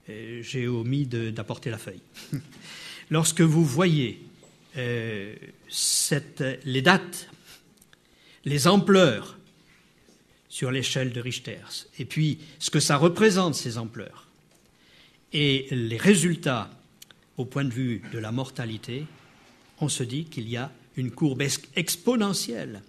j'ai 0.08 0.68
omis 0.68 1.06
d'apporter 1.06 1.70
la 1.70 1.78
feuille, 1.78 2.00
lorsque 3.10 3.40
vous 3.40 3.64
voyez 3.64 4.22
euh, 4.76 5.34
les 6.64 6.82
dates, 6.82 7.28
les 8.44 8.66
ampleurs 8.66 9.38
sur 10.48 10.70
l'échelle 10.70 11.12
de 11.12 11.20
Richter, 11.20 11.60
et 11.98 12.04
puis 12.04 12.38
ce 12.58 12.70
que 12.70 12.80
ça 12.80 12.96
représente, 12.96 13.54
ces 13.54 13.78
ampleurs, 13.78 14.26
et 15.32 15.66
les 15.70 15.96
résultats 15.96 16.70
au 17.36 17.44
point 17.44 17.64
de 17.64 17.72
vue 17.72 18.02
de 18.12 18.18
la 18.18 18.32
mortalité, 18.32 19.04
on 19.80 19.88
se 19.88 20.02
dit 20.02 20.24
qu'il 20.24 20.48
y 20.48 20.56
a 20.56 20.72
une 20.96 21.10
courbe 21.10 21.42
exponentielle 21.74 22.82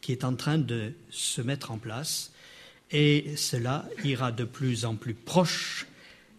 qui 0.00 0.12
est 0.12 0.24
en 0.24 0.34
train 0.34 0.58
de 0.58 0.92
se 1.10 1.40
mettre 1.40 1.70
en 1.70 1.78
place 1.78 2.32
et 2.90 3.36
cela 3.36 3.88
ira 4.04 4.32
de 4.32 4.44
plus 4.44 4.84
en 4.84 4.96
plus 4.96 5.14
proche 5.14 5.86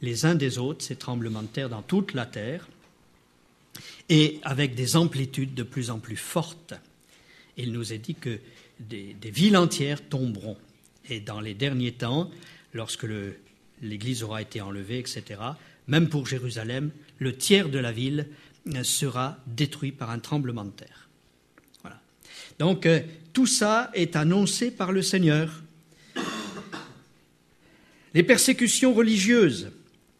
les 0.03 0.25
uns 0.25 0.35
des 0.35 0.57
autres, 0.57 0.83
ces 0.83 0.97
tremblements 0.97 1.41
de 1.41 1.47
terre 1.47 1.69
dans 1.69 1.81
toute 1.81 2.13
la 2.13 2.27
terre. 2.27 2.67
et 4.09 4.39
avec 4.43 4.75
des 4.75 4.97
amplitudes 4.97 5.55
de 5.55 5.63
plus 5.63 5.89
en 5.89 5.97
plus 5.97 6.17
fortes. 6.17 6.73
Il 7.55 7.71
nous 7.71 7.93
est 7.93 7.97
dit 7.97 8.13
que 8.13 8.37
des, 8.79 9.15
villes 9.23 9.55
entières 9.55 10.07
tomberont. 10.07 10.57
Et 11.09 11.21
dans 11.21 11.39
les 11.39 11.53
derniers 11.53 11.93
temps, 11.93 12.29
lorsque 12.73 13.07
l'Église 13.81 14.21
aura 14.21 14.41
été 14.41 14.59
enlevée, 14.59 14.99
etc., 14.99 15.39
même 15.87 16.09
pour 16.09 16.27
Jérusalem, 16.27 16.91
le 17.17 17.35
tiers 17.35 17.69
de 17.69 17.79
la 17.79 17.93
ville 17.93 18.27
sera 18.83 19.37
détruit 19.47 19.93
par 19.93 20.11
un 20.11 20.19
tremblement 20.19 20.65
de 20.65 20.71
terre. 20.71 21.07
Voilà. 21.81 21.99
Donc 22.59 22.85
euh, 22.85 22.99
tout 23.31 23.47
ça 23.47 23.89
est 23.93 24.17
annoncé 24.17 24.69
par 24.69 24.91
le 24.91 25.01
Seigneur. 25.01 25.63
Les 28.13 28.23
persécutions 28.23 28.93
religieuses 28.93 29.71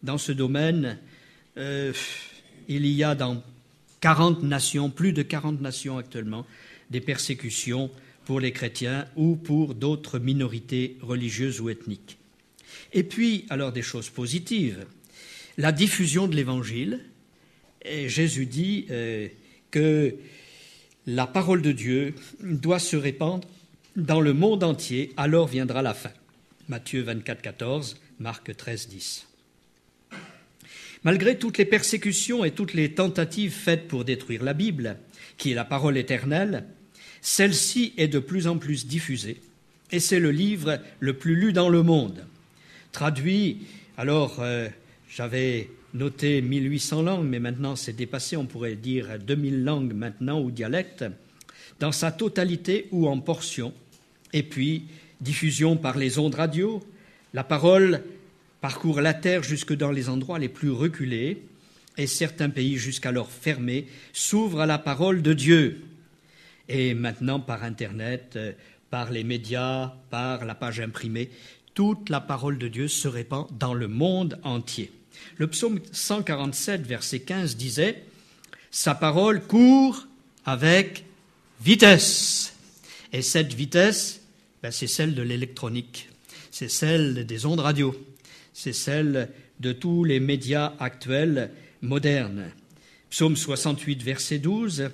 dans 0.04 0.18
ce 0.18 0.32
domaine, 0.32 1.00
euh, 1.58 1.94
il 2.68 2.86
y 2.86 3.04
a 3.04 3.16
dans 3.16 3.42
40 4.02 4.44
nations, 4.44 4.90
plus 4.90 5.14
de 5.14 5.22
40 5.22 5.62
nations 5.62 5.98
actuellement, 5.98 6.46
des 6.90 7.02
persécutions 7.02 7.90
pour 8.26 8.40
les 8.40 8.52
chrétiens 8.52 9.08
ou 9.16 9.36
pour 9.36 9.76
d'autres 9.76 10.20
minorités 10.20 10.98
religieuses 11.02 11.62
ou 11.62 11.70
ethniques. 11.70 12.18
Et 12.92 13.04
puis, 13.04 13.46
alors 13.50 13.72
des 13.72 13.82
choses 13.82 14.10
positives, 14.10 14.86
la 15.58 15.72
diffusion 15.72 16.28
de 16.28 16.36
l'Évangile. 16.36 17.00
Jésus 17.86 18.46
dit 18.46 18.86
euh, 18.92 19.28
que 19.70 20.16
la 21.06 21.28
parole 21.28 21.62
de 21.62 21.72
Dieu 21.72 22.16
doit 22.42 22.80
se 22.80 22.96
répandre 22.96 23.48
dans 23.96 24.22
le 24.22 24.34
monde 24.34 24.64
entier, 24.64 25.12
alors 25.18 25.48
viendra 25.48 25.82
la 25.82 25.94
fin. 25.94 26.12
Matthieu 26.70 27.02
24, 27.02 27.42
14, 27.42 28.00
Marc 28.20 28.56
13, 28.56 28.88
10. 28.88 29.28
Malgré 31.04 31.38
toutes 31.38 31.58
les 31.58 31.66
persécutions 31.66 32.46
et 32.46 32.52
toutes 32.52 32.74
les 32.74 32.94
tentatives 32.94 33.54
faites 33.54 33.88
pour 33.88 34.06
détruire 34.06 34.44
la 34.44 34.54
Bible, 34.54 34.98
qui 35.38 35.52
est 35.52 35.56
la 35.56 35.66
parole 35.66 35.98
éternelle, 35.98 36.66
celle-ci 37.22 37.94
est 37.98 38.08
de 38.08 38.20
plus 38.20 38.48
en 38.48 38.58
plus 38.58 38.88
diffusée 38.88 39.42
et 39.94 40.00
c'est 40.00 40.20
le 40.20 40.32
livre 40.32 40.80
le 41.00 41.14
plus 41.14 41.36
lu 41.36 41.54
dans 41.54 41.70
le 41.70 41.84
monde. 41.84 42.26
Traduit, 42.92 43.60
alors 43.96 44.38
euh, 44.40 44.68
j'avais 45.08 45.70
noté 45.94 46.42
1800 46.42 47.04
langues, 47.04 47.28
mais 47.28 47.40
maintenant 47.40 47.76
c'est 47.76 47.94
dépassé, 47.94 48.36
on 48.36 48.48
pourrait 48.48 48.76
dire 48.76 49.20
2000 49.20 49.64
langues 49.64 49.94
maintenant 49.94 50.42
ou 50.42 50.50
dialectes, 50.50 51.06
dans 51.80 51.92
sa 51.92 52.12
totalité 52.12 52.88
ou 52.92 53.08
en 53.08 53.20
portions, 53.20 53.72
et 54.34 54.42
puis 54.42 54.86
diffusion 55.22 55.78
par 55.78 55.96
les 55.96 56.18
ondes 56.18 56.36
radio. 56.36 56.84
La 57.36 57.44
parole 57.44 58.02
parcourt 58.64 59.02
la 59.02 59.14
terre 59.14 59.44
jusque 59.44 59.74
dans 59.74 59.92
les 59.92 60.08
endroits 60.08 60.40
les 60.40 60.48
plus 60.48 60.72
reculés, 60.72 61.44
et 61.98 62.08
certains 62.08 62.50
pays 62.50 62.78
jusqu'alors 62.78 63.30
fermés 63.30 63.88
s'ouvrent 64.14 64.62
à 64.62 64.66
la 64.66 64.78
parole 64.78 65.22
de 65.22 65.34
Dieu 65.34 65.82
et 66.70 66.94
maintenant 66.94 67.42
par 67.42 67.66
Internet, 67.66 68.38
euh, 68.38 68.54
par 68.90 69.12
les 69.12 69.26
médias, 69.26 69.92
par 70.10 70.46
la 70.46 70.56
page 70.56 70.80
imprimée, 70.80 71.30
toute 71.74 72.10
la 72.10 72.22
parole 72.22 72.58
de 72.58 72.70
Dieu 72.70 72.88
se 72.88 73.10
répand 73.10 73.48
dans 73.60 73.74
le 73.74 73.90
monde 73.90 74.40
entier. 74.44 74.94
Le 75.36 75.48
psaume 75.48 75.82
147, 75.92 76.88
verset 76.88 77.20
15 77.20 77.58
disait 77.58 78.02
Sa 78.72 78.96
parole 78.96 79.42
court 79.42 80.08
avec 80.46 81.04
vitesse. 81.60 82.56
Et 83.12 83.24
cette 83.24 83.54
vitesse, 83.54 84.22
ben, 84.62 84.72
c'est 84.72 84.88
celle 84.88 85.16
de 85.16 85.22
l'électronique, 85.22 86.08
c'est 86.50 86.70
celle 86.70 87.26
des 87.26 87.46
ondes 87.46 87.60
radio, 87.60 87.94
c'est 88.54 88.74
celle 88.74 89.30
de 89.60 89.72
tous 89.72 90.04
les 90.04 90.20
médias 90.20 90.74
actuels 90.80 91.52
modernes. 91.82 92.52
Psaume 93.10 93.36
68, 93.36 94.02
verset 94.02 94.40
12 94.40 94.90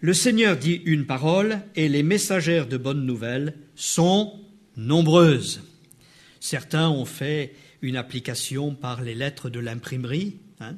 le 0.00 0.14
Seigneur 0.14 0.56
dit 0.56 0.80
une 0.84 1.06
parole 1.06 1.58
et 1.74 1.88
les 1.88 2.04
messagères 2.04 2.68
de 2.68 2.76
bonnes 2.76 3.04
nouvelles 3.04 3.54
sont 3.74 4.38
nombreuses. 4.76 5.60
Certains 6.38 6.88
ont 6.88 7.04
fait 7.04 7.52
une 7.82 7.96
application 7.96 8.76
par 8.76 9.02
les 9.02 9.16
lettres 9.16 9.50
de 9.50 9.58
l'imprimerie, 9.58 10.36
hein, 10.60 10.76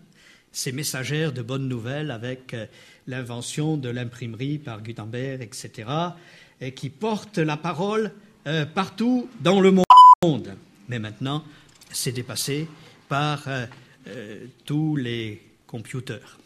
ces 0.53 0.73
messagères 0.73 1.35
de 1.35 1.43
bonnes 1.43 1.69
nouvelles 1.69 2.11
avec 2.11 2.55
euh, 2.55 2.65
l'invention 3.07 3.77
de 3.77 3.91
l'imprimerie 3.91 4.57
par 4.57 4.83
Gutenberg, 4.83 5.43
etc., 5.43 5.91
et 6.63 6.73
qui 6.73 6.89
portent 6.89 7.39
la 7.39 7.59
parole 7.59 8.13
euh, 8.47 8.65
partout 8.65 9.29
dans 9.43 9.61
le 9.61 9.83
monde. 10.23 10.57
Mais 10.91 10.99
maintenant, 10.99 11.45
c'est 11.93 12.11
dépassé 12.11 12.67
par 13.09 13.45
euh, 13.47 14.47
tous 14.65 14.97
les 14.97 15.41
computers. 15.69 16.37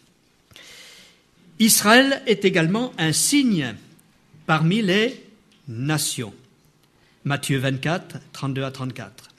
Israël 1.58 2.22
est 2.26 2.44
également 2.44 2.92
un 2.98 3.14
signe 3.14 3.74
parmi 4.44 4.82
les 4.82 5.24
nations. 5.66 6.34
Matthieu 7.24 7.58
24, 7.58 8.18
32 8.34 8.62
à 8.64 8.70
34. 8.70 9.30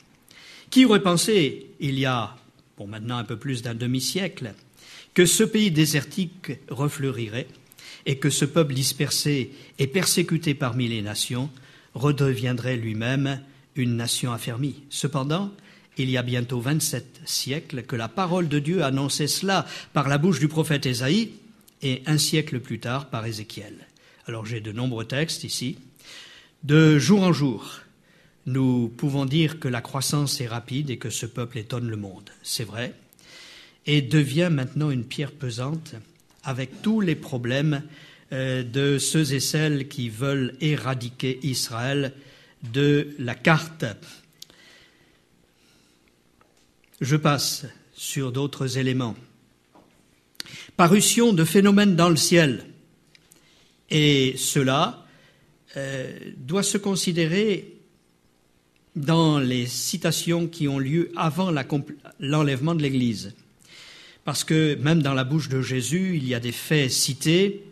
Qui 0.71 0.85
aurait 0.85 1.03
pensé, 1.03 1.67
il 1.79 1.99
y 1.99 2.07
a, 2.07 2.35
maintenant 2.87 3.17
un 3.17 3.25
peu 3.25 3.37
plus 3.37 3.61
d'un 3.61 3.75
demi-siècle, 3.75 4.55
que 5.13 5.27
ce 5.27 5.43
pays 5.43 5.69
désertique 5.69 6.53
refleurirait 6.67 7.47
et 8.07 8.17
que 8.17 8.31
ce 8.31 8.45
peuple 8.45 8.73
dispersé 8.73 9.51
et 9.77 9.85
persécuté 9.85 10.55
parmi 10.55 10.87
les 10.87 11.03
nations 11.03 11.51
redeviendrait 11.93 12.77
lui-même 12.77 13.39
une 13.75 13.95
nation 13.95 14.31
affermie. 14.31 14.83
Cependant, 14.89 15.51
il 15.97 16.09
y 16.09 16.17
a 16.17 16.23
bientôt 16.23 16.59
27 16.59 17.21
siècles 17.25 17.83
que 17.83 17.95
la 17.95 18.07
parole 18.07 18.47
de 18.47 18.59
Dieu 18.59 18.83
annonçait 18.83 19.27
cela 19.27 19.65
par 19.93 20.07
la 20.07 20.17
bouche 20.17 20.39
du 20.39 20.47
prophète 20.47 20.85
Ésaïe, 20.85 21.31
et 21.81 22.01
un 22.05 22.17
siècle 22.17 22.59
plus 22.59 22.79
tard 22.79 23.09
par 23.09 23.25
Ézéchiel. 23.25 23.73
Alors 24.27 24.45
j'ai 24.45 24.59
de 24.59 24.71
nombreux 24.71 25.05
textes 25.05 25.43
ici. 25.43 25.77
De 26.63 26.97
jour 26.97 27.21
en 27.21 27.31
jour, 27.31 27.81
nous 28.47 28.89
pouvons 28.89 29.25
dire 29.25 29.59
que 29.59 29.67
la 29.67 29.81
croissance 29.81 30.41
est 30.41 30.47
rapide 30.47 30.89
et 30.89 30.97
que 30.97 31.09
ce 31.09 31.25
peuple 31.25 31.59
étonne 31.59 31.87
le 31.87 31.97
monde. 31.97 32.29
C'est 32.41 32.63
vrai. 32.63 32.93
Et 33.85 34.01
devient 34.01 34.49
maintenant 34.51 34.89
une 34.89 35.03
pierre 35.03 35.31
pesante 35.31 35.95
avec 36.43 36.81
tous 36.81 37.01
les 37.01 37.15
problèmes 37.15 37.83
euh, 38.31 38.63
de 38.63 38.97
ceux 38.97 39.33
et 39.33 39.39
celles 39.39 39.87
qui 39.87 40.09
veulent 40.09 40.55
éradiquer 40.59 41.39
Israël 41.43 42.13
de 42.63 43.15
la 43.19 43.35
carte. 43.35 43.85
Je 47.01 47.15
passe 47.15 47.65
sur 47.93 48.31
d'autres 48.31 48.77
éléments 48.77 49.15
parution 50.77 51.33
de 51.33 51.43
phénomènes 51.43 51.95
dans 51.95 52.09
le 52.09 52.15
ciel. 52.15 52.65
Et 53.89 54.35
cela 54.37 55.05
euh, 55.77 56.17
doit 56.37 56.63
se 56.63 56.77
considérer 56.77 57.73
dans 58.95 59.39
les 59.39 59.65
citations 59.67 60.47
qui 60.47 60.67
ont 60.67 60.79
lieu 60.79 61.11
avant 61.15 61.51
l'enlèvement 62.19 62.75
de 62.75 62.81
l'Église. 62.81 63.33
Parce 64.23 64.43
que 64.43 64.75
même 64.75 65.01
dans 65.01 65.13
la 65.13 65.23
bouche 65.23 65.49
de 65.49 65.61
Jésus, 65.61 66.15
il 66.15 66.27
y 66.27 66.33
a 66.33 66.39
des 66.39 66.53
faits 66.53 66.91
cités 66.91 67.63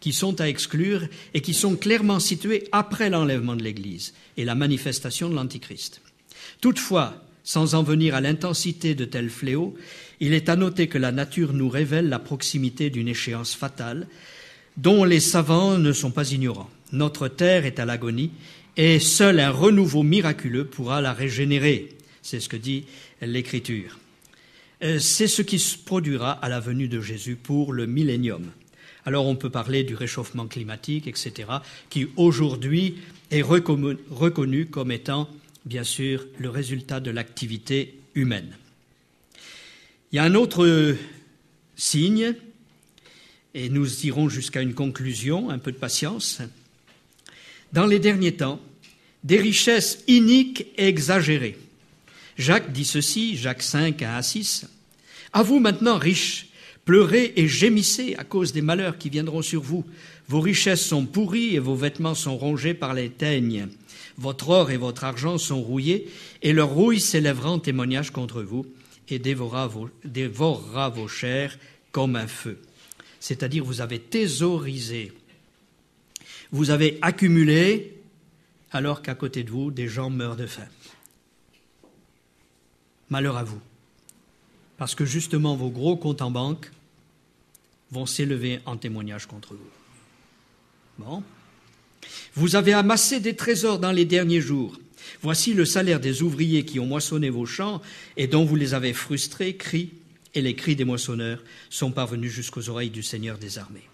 qui 0.00 0.12
sont 0.12 0.40
à 0.40 0.48
exclure 0.48 1.06
et 1.34 1.40
qui 1.40 1.54
sont 1.54 1.76
clairement 1.76 2.20
situés 2.20 2.64
après 2.72 3.10
l'enlèvement 3.10 3.56
de 3.56 3.62
l'Église 3.62 4.14
et 4.36 4.44
la 4.44 4.54
manifestation 4.54 5.28
de 5.28 5.34
l'Antichrist. 5.34 6.00
Toutefois, 6.60 7.22
sans 7.44 7.74
en 7.74 7.82
venir 7.82 8.14
à 8.14 8.20
l'intensité 8.20 8.94
de 8.94 9.04
tels 9.04 9.30
fléaux, 9.30 9.76
il 10.20 10.34
est 10.34 10.48
à 10.48 10.56
noter 10.56 10.88
que 10.88 10.98
la 10.98 11.12
nature 11.12 11.52
nous 11.52 11.68
révèle 11.68 12.08
la 12.08 12.18
proximité 12.18 12.90
d'une 12.90 13.08
échéance 13.08 13.54
fatale 13.54 14.06
dont 14.76 15.04
les 15.04 15.20
savants 15.20 15.78
ne 15.78 15.92
sont 15.92 16.10
pas 16.10 16.32
ignorants. 16.32 16.70
Notre 16.92 17.28
terre 17.28 17.66
est 17.66 17.78
à 17.78 17.84
l'agonie 17.84 18.30
et 18.76 18.98
seul 18.98 19.40
un 19.40 19.50
renouveau 19.50 20.02
miraculeux 20.02 20.64
pourra 20.66 21.00
la 21.00 21.12
régénérer. 21.12 21.90
C'est 22.22 22.40
ce 22.40 22.48
que 22.48 22.56
dit 22.56 22.84
l'Écriture. 23.20 23.98
Euh, 24.82 24.98
c'est 24.98 25.26
ce 25.26 25.42
qui 25.42 25.58
se 25.58 25.76
produira 25.76 26.32
à 26.32 26.48
la 26.48 26.60
venue 26.60 26.88
de 26.88 27.00
Jésus 27.00 27.36
pour 27.36 27.72
le 27.72 27.86
millénium. 27.86 28.50
Alors 29.06 29.26
on 29.26 29.36
peut 29.36 29.50
parler 29.50 29.84
du 29.84 29.94
réchauffement 29.94 30.46
climatique, 30.46 31.06
etc., 31.06 31.48
qui 31.88 32.08
aujourd'hui 32.16 32.96
est 33.30 33.42
reconnu 33.42 34.66
comme 34.66 34.92
étant, 34.92 35.28
bien 35.64 35.84
sûr, 35.84 36.26
le 36.38 36.50
résultat 36.50 37.00
de 37.00 37.10
l'activité 37.10 37.98
humaine. 38.14 38.56
Il 40.12 40.16
y 40.16 40.18
a 40.18 40.24
un 40.24 40.34
autre 40.34 40.96
signe, 41.76 42.34
et 43.54 43.68
nous 43.68 44.06
irons 44.06 44.28
jusqu'à 44.28 44.60
une 44.60 44.74
conclusion, 44.74 45.50
un 45.50 45.58
peu 45.58 45.72
de 45.72 45.76
patience. 45.76 46.40
Dans 47.72 47.86
les 47.86 47.98
derniers 47.98 48.36
temps, 48.36 48.60
des 49.24 49.38
richesses 49.38 50.02
iniques 50.08 50.66
et 50.76 50.88
exagérées. 50.88 51.58
Jacques 52.36 52.72
dit 52.72 52.84
ceci, 52.84 53.36
Jacques 53.36 53.62
5, 53.62 54.02
1 54.02 54.14
à 54.14 54.22
6. 54.22 54.66
À 55.32 55.42
vous 55.42 55.58
maintenant, 55.60 55.98
riches, 55.98 56.48
pleurez 56.84 57.32
et 57.36 57.48
gémissez 57.48 58.14
à 58.16 58.24
cause 58.24 58.52
des 58.52 58.62
malheurs 58.62 58.98
qui 58.98 59.10
viendront 59.10 59.42
sur 59.42 59.62
vous. 59.62 59.84
Vos 60.28 60.40
richesses 60.40 60.84
sont 60.84 61.06
pourries 61.06 61.54
et 61.54 61.58
vos 61.58 61.74
vêtements 61.74 62.14
sont 62.14 62.36
rongés 62.36 62.74
par 62.74 62.94
les 62.94 63.10
teignes. 63.10 63.68
Votre 64.18 64.50
or 64.50 64.70
et 64.70 64.76
votre 64.76 65.04
argent 65.04 65.38
sont 65.38 65.62
rouillés, 65.62 66.08
et 66.42 66.52
leur 66.52 66.68
rouille 66.68 67.00
s'élèvera 67.00 67.50
en 67.50 67.58
témoignage 67.58 68.10
contre 68.10 68.42
vous 68.42 68.66
et 69.08 69.18
dévorera 69.18 69.66
vos, 69.66 69.90
vos 70.94 71.08
chairs 71.08 71.58
comme 71.90 72.16
un 72.16 72.26
feu. 72.26 72.58
C'est-à-dire 73.18 73.64
vous 73.64 73.80
avez 73.80 73.98
thésaurisé, 73.98 75.12
vous 76.52 76.70
avez 76.70 76.98
accumulé, 77.02 77.96
alors 78.72 79.02
qu'à 79.02 79.14
côté 79.14 79.42
de 79.42 79.50
vous, 79.50 79.70
des 79.70 79.88
gens 79.88 80.10
meurent 80.10 80.36
de 80.36 80.46
faim. 80.46 80.66
Malheur 83.08 83.36
à 83.36 83.44
vous, 83.44 83.60
parce 84.80 84.94
que 84.94 85.04
justement 85.04 85.56
vos 85.56 85.68
gros 85.68 85.94
comptes 85.94 86.22
en 86.22 86.30
banque 86.30 86.70
vont 87.90 88.06
s'élever 88.06 88.60
en 88.64 88.78
témoignage 88.78 89.26
contre 89.26 89.52
vous. 89.52 89.70
Bon. 90.96 91.22
Vous 92.34 92.56
avez 92.56 92.72
amassé 92.72 93.20
des 93.20 93.36
trésors 93.36 93.78
dans 93.78 93.92
les 93.92 94.06
derniers 94.06 94.40
jours. 94.40 94.80
Voici 95.20 95.52
le 95.52 95.66
salaire 95.66 96.00
des 96.00 96.22
ouvriers 96.22 96.64
qui 96.64 96.80
ont 96.80 96.86
moissonné 96.86 97.28
vos 97.28 97.44
champs 97.44 97.82
et 98.16 98.26
dont 98.26 98.46
vous 98.46 98.56
les 98.56 98.72
avez 98.72 98.94
frustrés, 98.94 99.54
cris, 99.54 99.90
et 100.34 100.40
les 100.40 100.54
cris 100.54 100.76
des 100.76 100.86
moissonneurs 100.86 101.44
sont 101.68 101.92
parvenus 101.92 102.32
jusqu'aux 102.32 102.70
oreilles 102.70 102.88
du 102.88 103.02
Seigneur 103.02 103.36
des 103.36 103.58
armées. 103.58 103.86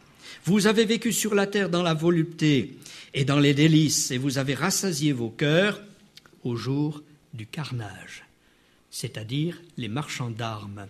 Vous 0.45 0.69
avez 0.69 0.85
vécu 0.85 1.13
sur 1.13 1.35
la 1.35 1.49
terre 1.49 1.69
dans 1.69 1.83
la 1.83 1.95
volupté 1.95 2.77
et 3.13 3.25
dans 3.25 3.41
les 3.41 3.55
délices, 3.55 4.13
et 4.13 4.19
vous 4.19 4.39
avez 4.39 4.55
rassasié 4.55 5.13
vos 5.13 5.31
cœurs 5.31 5.83
au 6.45 6.55
jour 6.55 7.03
du 7.35 7.45
carnage, 7.45 8.26
c'est-à-dire 8.97 9.61
les 9.77 9.89
marchands 9.89 10.31
d'armes, 10.31 10.87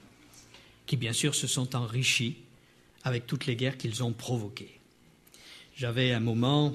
qui 0.87 0.97
bien 0.97 1.13
sûr 1.13 1.35
se 1.35 1.49
sont 1.49 1.75
enrichis 1.75 2.37
avec 3.03 3.27
toutes 3.27 3.47
les 3.47 3.57
guerres 3.57 3.77
qu'ils 3.77 4.05
ont 4.05 4.13
provoquées. 4.13 4.79
J'avais 5.75 6.13
un 6.13 6.21
moment 6.21 6.73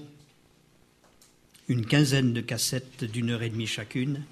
une 1.69 1.85
quinzaine 1.85 2.33
de 2.33 2.41
cassettes 2.41 3.05
d'une 3.05 3.29
heure 3.29 3.43
et 3.43 3.49
demie 3.49 3.65
chacune, 3.65 4.25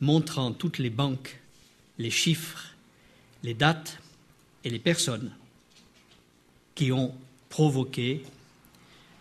montrant 0.00 0.52
toutes 0.52 0.78
les 0.78 0.90
banques, 0.90 1.40
les 1.98 2.12
chiffres, 2.12 2.72
les 3.42 3.54
dates 3.54 3.98
et 4.62 4.70
les 4.70 4.78
personnes 4.78 5.34
qui 6.76 6.92
ont 6.92 7.12
provoqué 7.48 8.22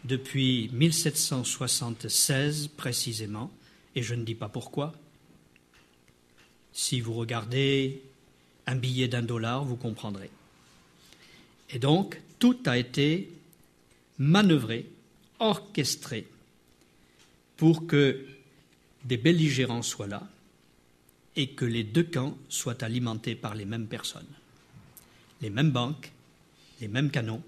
depuis 0.03 0.69
1776 0.71 2.67
précisément, 2.77 3.49
et 3.95 4.03
je 4.03 4.13
ne 4.13 4.23
dis 4.23 4.35
pas 4.35 4.49
pourquoi. 4.49 4.93
Si 6.81 7.01
vous 7.01 7.13
regardez 7.13 8.01
un 8.65 8.77
billet 8.77 9.09
d'un 9.09 9.21
dollar, 9.21 9.65
vous 9.65 9.75
comprendrez. 9.75 10.29
Et 11.71 11.77
donc, 11.77 12.21
tout 12.39 12.57
a 12.65 12.77
été 12.77 13.29
manœuvré 14.17 14.87
orchestré 15.39 16.25
pour 17.57 17.85
que 17.85 18.25
des 19.03 19.17
belligérants 19.17 19.81
soient 19.81 20.07
là 20.07 20.25
et 21.35 21.49
que 21.49 21.65
les 21.65 21.83
deux 21.83 22.05
camps 22.05 22.37
soient 22.47 22.81
alimentés 22.81 23.35
par 23.35 23.55
les 23.55 23.65
mêmes 23.65 23.87
personnes, 23.87 24.33
les 25.41 25.49
mêmes 25.49 25.71
banques, 25.71 26.13
les 26.79 26.87
mêmes 26.87 27.11
canons, 27.11 27.43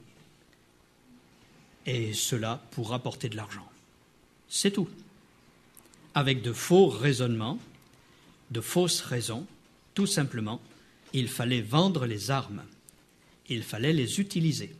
et 1.85 2.11
cela 2.11 2.61
pour 2.71 2.89
rapporter 2.89 3.29
de 3.29 3.37
l'argent. 3.37 3.71
C'est 4.49 4.71
tout. 4.71 4.89
Avec 6.15 6.41
de 6.41 6.51
faux 6.51 6.89
raisonnements, 6.89 7.59
de 8.51 8.61
fausses 8.61 9.01
raisons, 9.01 9.47
tout 9.93 10.07
simplement, 10.07 10.61
il 11.13 11.27
fallait 11.27 11.61
vendre 11.61 12.05
les 12.05 12.31
armes, 12.31 12.63
il 13.49 13.63
fallait 13.63 13.93
les 13.93 14.19
utiliser. 14.19 14.71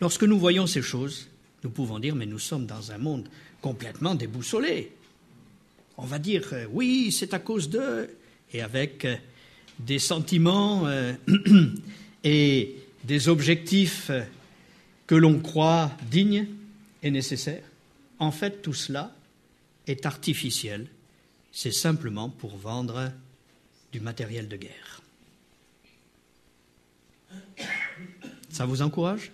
Lorsque 0.00 0.24
nous 0.24 0.38
voyons 0.38 0.66
ces 0.66 0.82
choses, 0.82 1.28
nous 1.62 1.70
pouvons 1.70 1.98
dire, 1.98 2.14
mais 2.14 2.26
nous 2.26 2.38
sommes 2.38 2.66
dans 2.66 2.92
un 2.92 2.98
monde 2.98 3.28
complètement 3.60 4.14
déboussolé. 4.14 4.92
On 5.96 6.06
va 6.06 6.18
dire, 6.18 6.48
euh, 6.52 6.66
oui, 6.70 7.12
c'est 7.12 7.34
à 7.34 7.38
cause 7.38 7.68
d'eux, 7.68 8.08
et 8.52 8.62
avec 8.62 9.04
euh, 9.04 9.16
des 9.78 9.98
sentiments 9.98 10.86
euh, 10.86 11.12
et 12.24 12.76
des 13.04 13.28
objectifs 13.28 14.10
que 15.06 15.14
l'on 15.14 15.40
croit 15.40 15.90
dignes 16.10 16.46
et 17.02 17.10
nécessaires. 17.10 17.64
En 18.18 18.30
fait, 18.30 18.62
tout 18.62 18.74
cela 18.74 19.14
est 19.86 20.06
artificiel. 20.06 20.86
C'est 21.52 21.72
simplement 21.72 22.28
pour 22.28 22.56
vendre 22.56 23.12
du 23.92 24.00
matériel 24.00 24.48
de 24.48 24.56
guerre. 24.56 25.02
Ça 28.48 28.66
vous 28.66 28.82
encourage? 28.82 29.32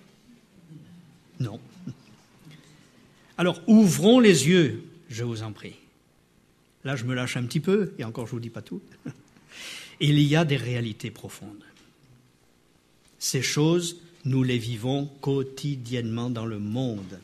Non. 1.40 1.60
Alors 3.38 3.60
ouvrons 3.66 4.20
les 4.20 4.48
yeux, 4.48 4.84
je 5.08 5.24
vous 5.24 5.42
en 5.42 5.52
prie. 5.52 5.76
Là, 6.84 6.96
je 6.96 7.04
me 7.04 7.14
lâche 7.14 7.36
un 7.36 7.44
petit 7.44 7.60
peu, 7.60 7.92
et 7.98 8.04
encore 8.04 8.26
je 8.26 8.32
ne 8.32 8.36
vous 8.36 8.40
dis 8.40 8.50
pas 8.50 8.62
tout. 8.62 8.80
Il 10.00 10.20
y 10.20 10.36
a 10.36 10.44
des 10.44 10.56
réalités 10.56 11.10
profondes. 11.10 11.64
Ces 13.18 13.42
choses, 13.42 13.96
nous 14.24 14.42
les 14.42 14.58
vivons 14.58 15.06
quotidiennement 15.20 16.30
dans 16.30 16.46
le 16.46 16.58
monde. 16.58 17.18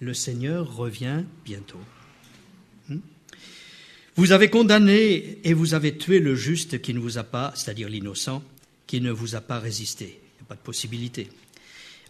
Le 0.00 0.14
Seigneur 0.14 0.76
revient 0.76 1.24
bientôt. 1.44 1.80
Vous 4.18 4.32
avez 4.32 4.50
condamné 4.50 5.38
et 5.44 5.54
vous 5.54 5.74
avez 5.74 5.96
tué 5.96 6.18
le 6.18 6.34
juste 6.34 6.82
qui 6.82 6.92
ne 6.92 6.98
vous 6.98 7.18
a 7.18 7.22
pas, 7.22 7.52
c'est-à-dire 7.54 7.88
l'innocent, 7.88 8.42
qui 8.88 9.00
ne 9.00 9.12
vous 9.12 9.36
a 9.36 9.40
pas 9.40 9.60
résisté. 9.60 10.06
Il 10.06 10.40
n'y 10.40 10.42
a 10.42 10.48
pas 10.48 10.56
de 10.56 10.60
possibilité 10.60 11.28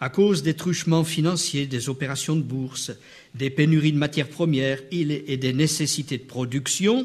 à 0.01 0.09
cause 0.09 0.43
des 0.43 0.55
truchements 0.55 1.05
financiers, 1.05 1.67
des 1.67 1.89
opérations 1.89 2.37
de 2.37 2.43
bourse, 2.43 2.93
des 3.35 3.51
pénuries 3.51 3.93
de 3.93 3.99
matières 3.99 4.29
premières 4.29 4.81
et 4.91 5.37
des 5.37 5.53
nécessités 5.53 6.19
de 6.19 6.23
production, 6.23 7.05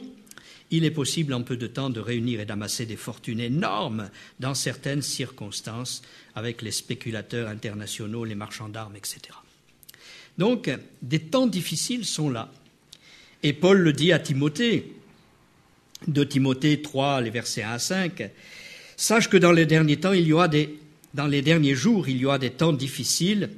il 0.69 0.85
est 0.85 0.91
possible 0.91 1.33
en 1.33 1.41
peu 1.41 1.57
de 1.57 1.67
temps 1.67 1.89
de 1.89 1.99
réunir 1.99 2.39
et 2.39 2.45
d'amasser 2.45 2.85
des 2.85 2.95
fortunes 2.95 3.39
énormes 3.39 4.09
dans 4.39 4.53
certaines 4.53 5.01
circonstances 5.01 6.01
avec 6.35 6.61
les 6.61 6.71
spéculateurs 6.71 7.49
internationaux, 7.49 8.25
les 8.25 8.35
marchands 8.35 8.69
d'armes, 8.69 8.95
etc. 8.95 9.19
Donc, 10.37 10.71
des 11.01 11.19
temps 11.19 11.47
difficiles 11.47 12.05
sont 12.05 12.29
là. 12.29 12.51
Et 13.43 13.53
Paul 13.53 13.79
le 13.79 13.93
dit 13.93 14.13
à 14.13 14.19
Timothée, 14.19 14.93
de 16.07 16.23
Timothée 16.23 16.81
3, 16.81 17.21
les 17.21 17.29
versets 17.29 17.63
1 17.63 17.71
à 17.71 17.79
5, 17.79 18.29
Sache 18.95 19.29
que 19.29 19.37
dans 19.37 19.51
les 19.51 19.65
derniers 19.65 19.97
temps, 19.97 20.13
il 20.13 20.25
y 20.25 20.33
aura 20.33 20.47
des 20.47 20.77
dans 21.13 21.27
les 21.27 21.41
derniers 21.41 21.75
jours, 21.75 22.09
il 22.09 22.17
y 22.17 22.25
aura 22.25 22.39
des 22.39 22.49
temps 22.49 22.73
difficiles, 22.73 23.49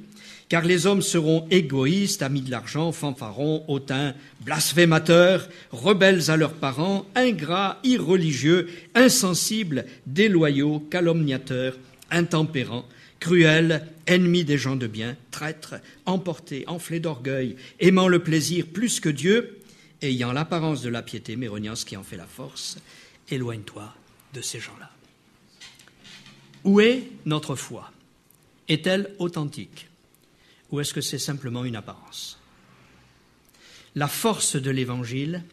car 0.48 0.64
les 0.64 0.86
hommes 0.86 1.02
seront 1.02 1.46
égoïstes, 1.50 2.22
amis 2.22 2.42
de 2.42 2.50
l'argent, 2.50 2.92
fanfarons, 2.92 3.64
hautains, 3.66 4.14
blasphémateurs, 4.44 5.48
rebelles 5.70 6.30
à 6.30 6.36
leurs 6.36 6.52
parents, 6.52 7.06
ingrats, 7.14 7.78
irreligieux, 7.82 8.68
insensibles, 8.94 9.86
déloyaux, 10.06 10.80
calomniateurs, 10.90 11.78
intempérants, 12.10 12.84
cruels, 13.18 13.86
ennemis 14.06 14.44
des 14.44 14.58
gens 14.58 14.76
de 14.76 14.86
bien, 14.86 15.16
traîtres, 15.30 15.76
emportés, 16.04 16.64
enflés 16.66 17.00
d'orgueil, 17.00 17.56
aimant 17.80 18.08
le 18.08 18.18
plaisir 18.18 18.66
plus 18.66 19.00
que 19.00 19.08
Dieu, 19.08 19.58
ayant 20.06 20.32
l'apparence 20.32 20.82
de 20.82 20.88
la 20.88 21.02
piété, 21.02 21.36
mais 21.36 21.48
ce 21.74 21.84
qui 21.84 21.96
en 21.96 22.02
fait 22.02 22.16
la 22.16 22.26
force. 22.26 22.78
Éloigne-toi 23.28 23.94
de 24.32 24.40
ces 24.40 24.60
gens-là. 24.60 24.90
Où 26.64 26.80
est 26.80 27.04
notre 27.24 27.54
foi? 27.54 27.92
Est-elle 28.68 29.14
authentique? 29.18 29.88
Ou 30.70 30.80
est-ce 30.80 30.92
que 30.92 31.00
c'est 31.00 31.18
simplement 31.18 31.64
une 31.64 31.76
apparence? 31.76 32.40
La 33.94 34.08
force 34.08 34.56
de 34.56 34.70
l'Évangile, 34.70 35.44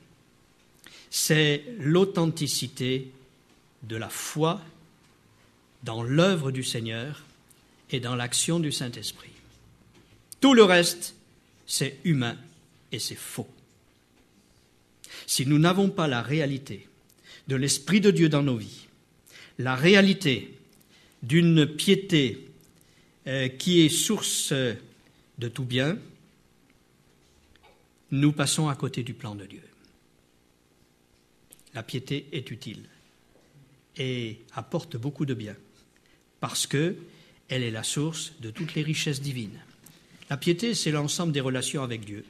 c'est 1.09 1.63
l'authenticité 1.80 3.11
de 3.84 3.95
la 3.95 4.09
foi 4.09 4.61
dans 5.84 6.01
l'œuvre 6.01 6.51
du 6.51 6.63
Seigneur 6.63 7.23
et 7.91 7.99
dans 7.99 8.15
l'action 8.15 8.59
du 8.59 8.71
Saint-Esprit. 8.71 9.30
Tout 10.41 10.53
le 10.53 10.63
reste, 10.63 11.15
c'est 11.67 11.99
humain 12.03 12.38
et 12.91 12.99
c'est 12.99 13.15
faux. 13.15 13.47
Si 15.28 15.45
nous 15.45 15.60
n'avons 15.60 15.90
pas 15.90 16.08
la 16.08 16.22
réalité 16.22 16.88
de 17.48 17.56
l'Esprit 17.56 18.02
de 18.02 18.12
Dieu 18.12 18.30
dans 18.30 18.44
nos 18.44 18.58
vies, 18.58 18.88
la 19.58 19.76
réalité 19.76 20.58
d'une 21.22 21.66
piété 21.66 22.48
euh, 23.28 23.48
qui 23.48 23.82
est 23.82 23.90
source 23.90 24.54
de 24.54 25.48
tout 25.48 25.66
bien, 25.66 25.98
nous 28.12 28.32
passons 28.32 28.68
à 28.68 28.76
côté 28.76 29.04
du 29.04 29.14
plan 29.14 29.36
de 29.36 29.45
Dieu. 29.45 29.64
La 31.74 31.82
piété 31.82 32.28
est 32.32 32.52
utile 32.52 32.84
et 33.98 34.40
apporte 34.54 34.98
beaucoup 34.98 35.26
de 35.26 35.34
bien 35.34 35.56
parce 36.40 36.68
que 36.68 36.95
elle 37.50 37.64
est 37.64 37.72
la 37.72 37.84
source 37.84 38.34
de 38.41 38.52
toutes 38.52 38.76
les 38.76 38.84
richesses 38.84 39.22
divines. 39.22 39.60
La 40.30 40.38
piété, 40.38 40.74
c'est 40.74 40.91
l'ensemble 40.91 41.32
des 41.32 41.41
relations 41.41 41.84
avec 41.84 42.06
Dieu. 42.06 42.26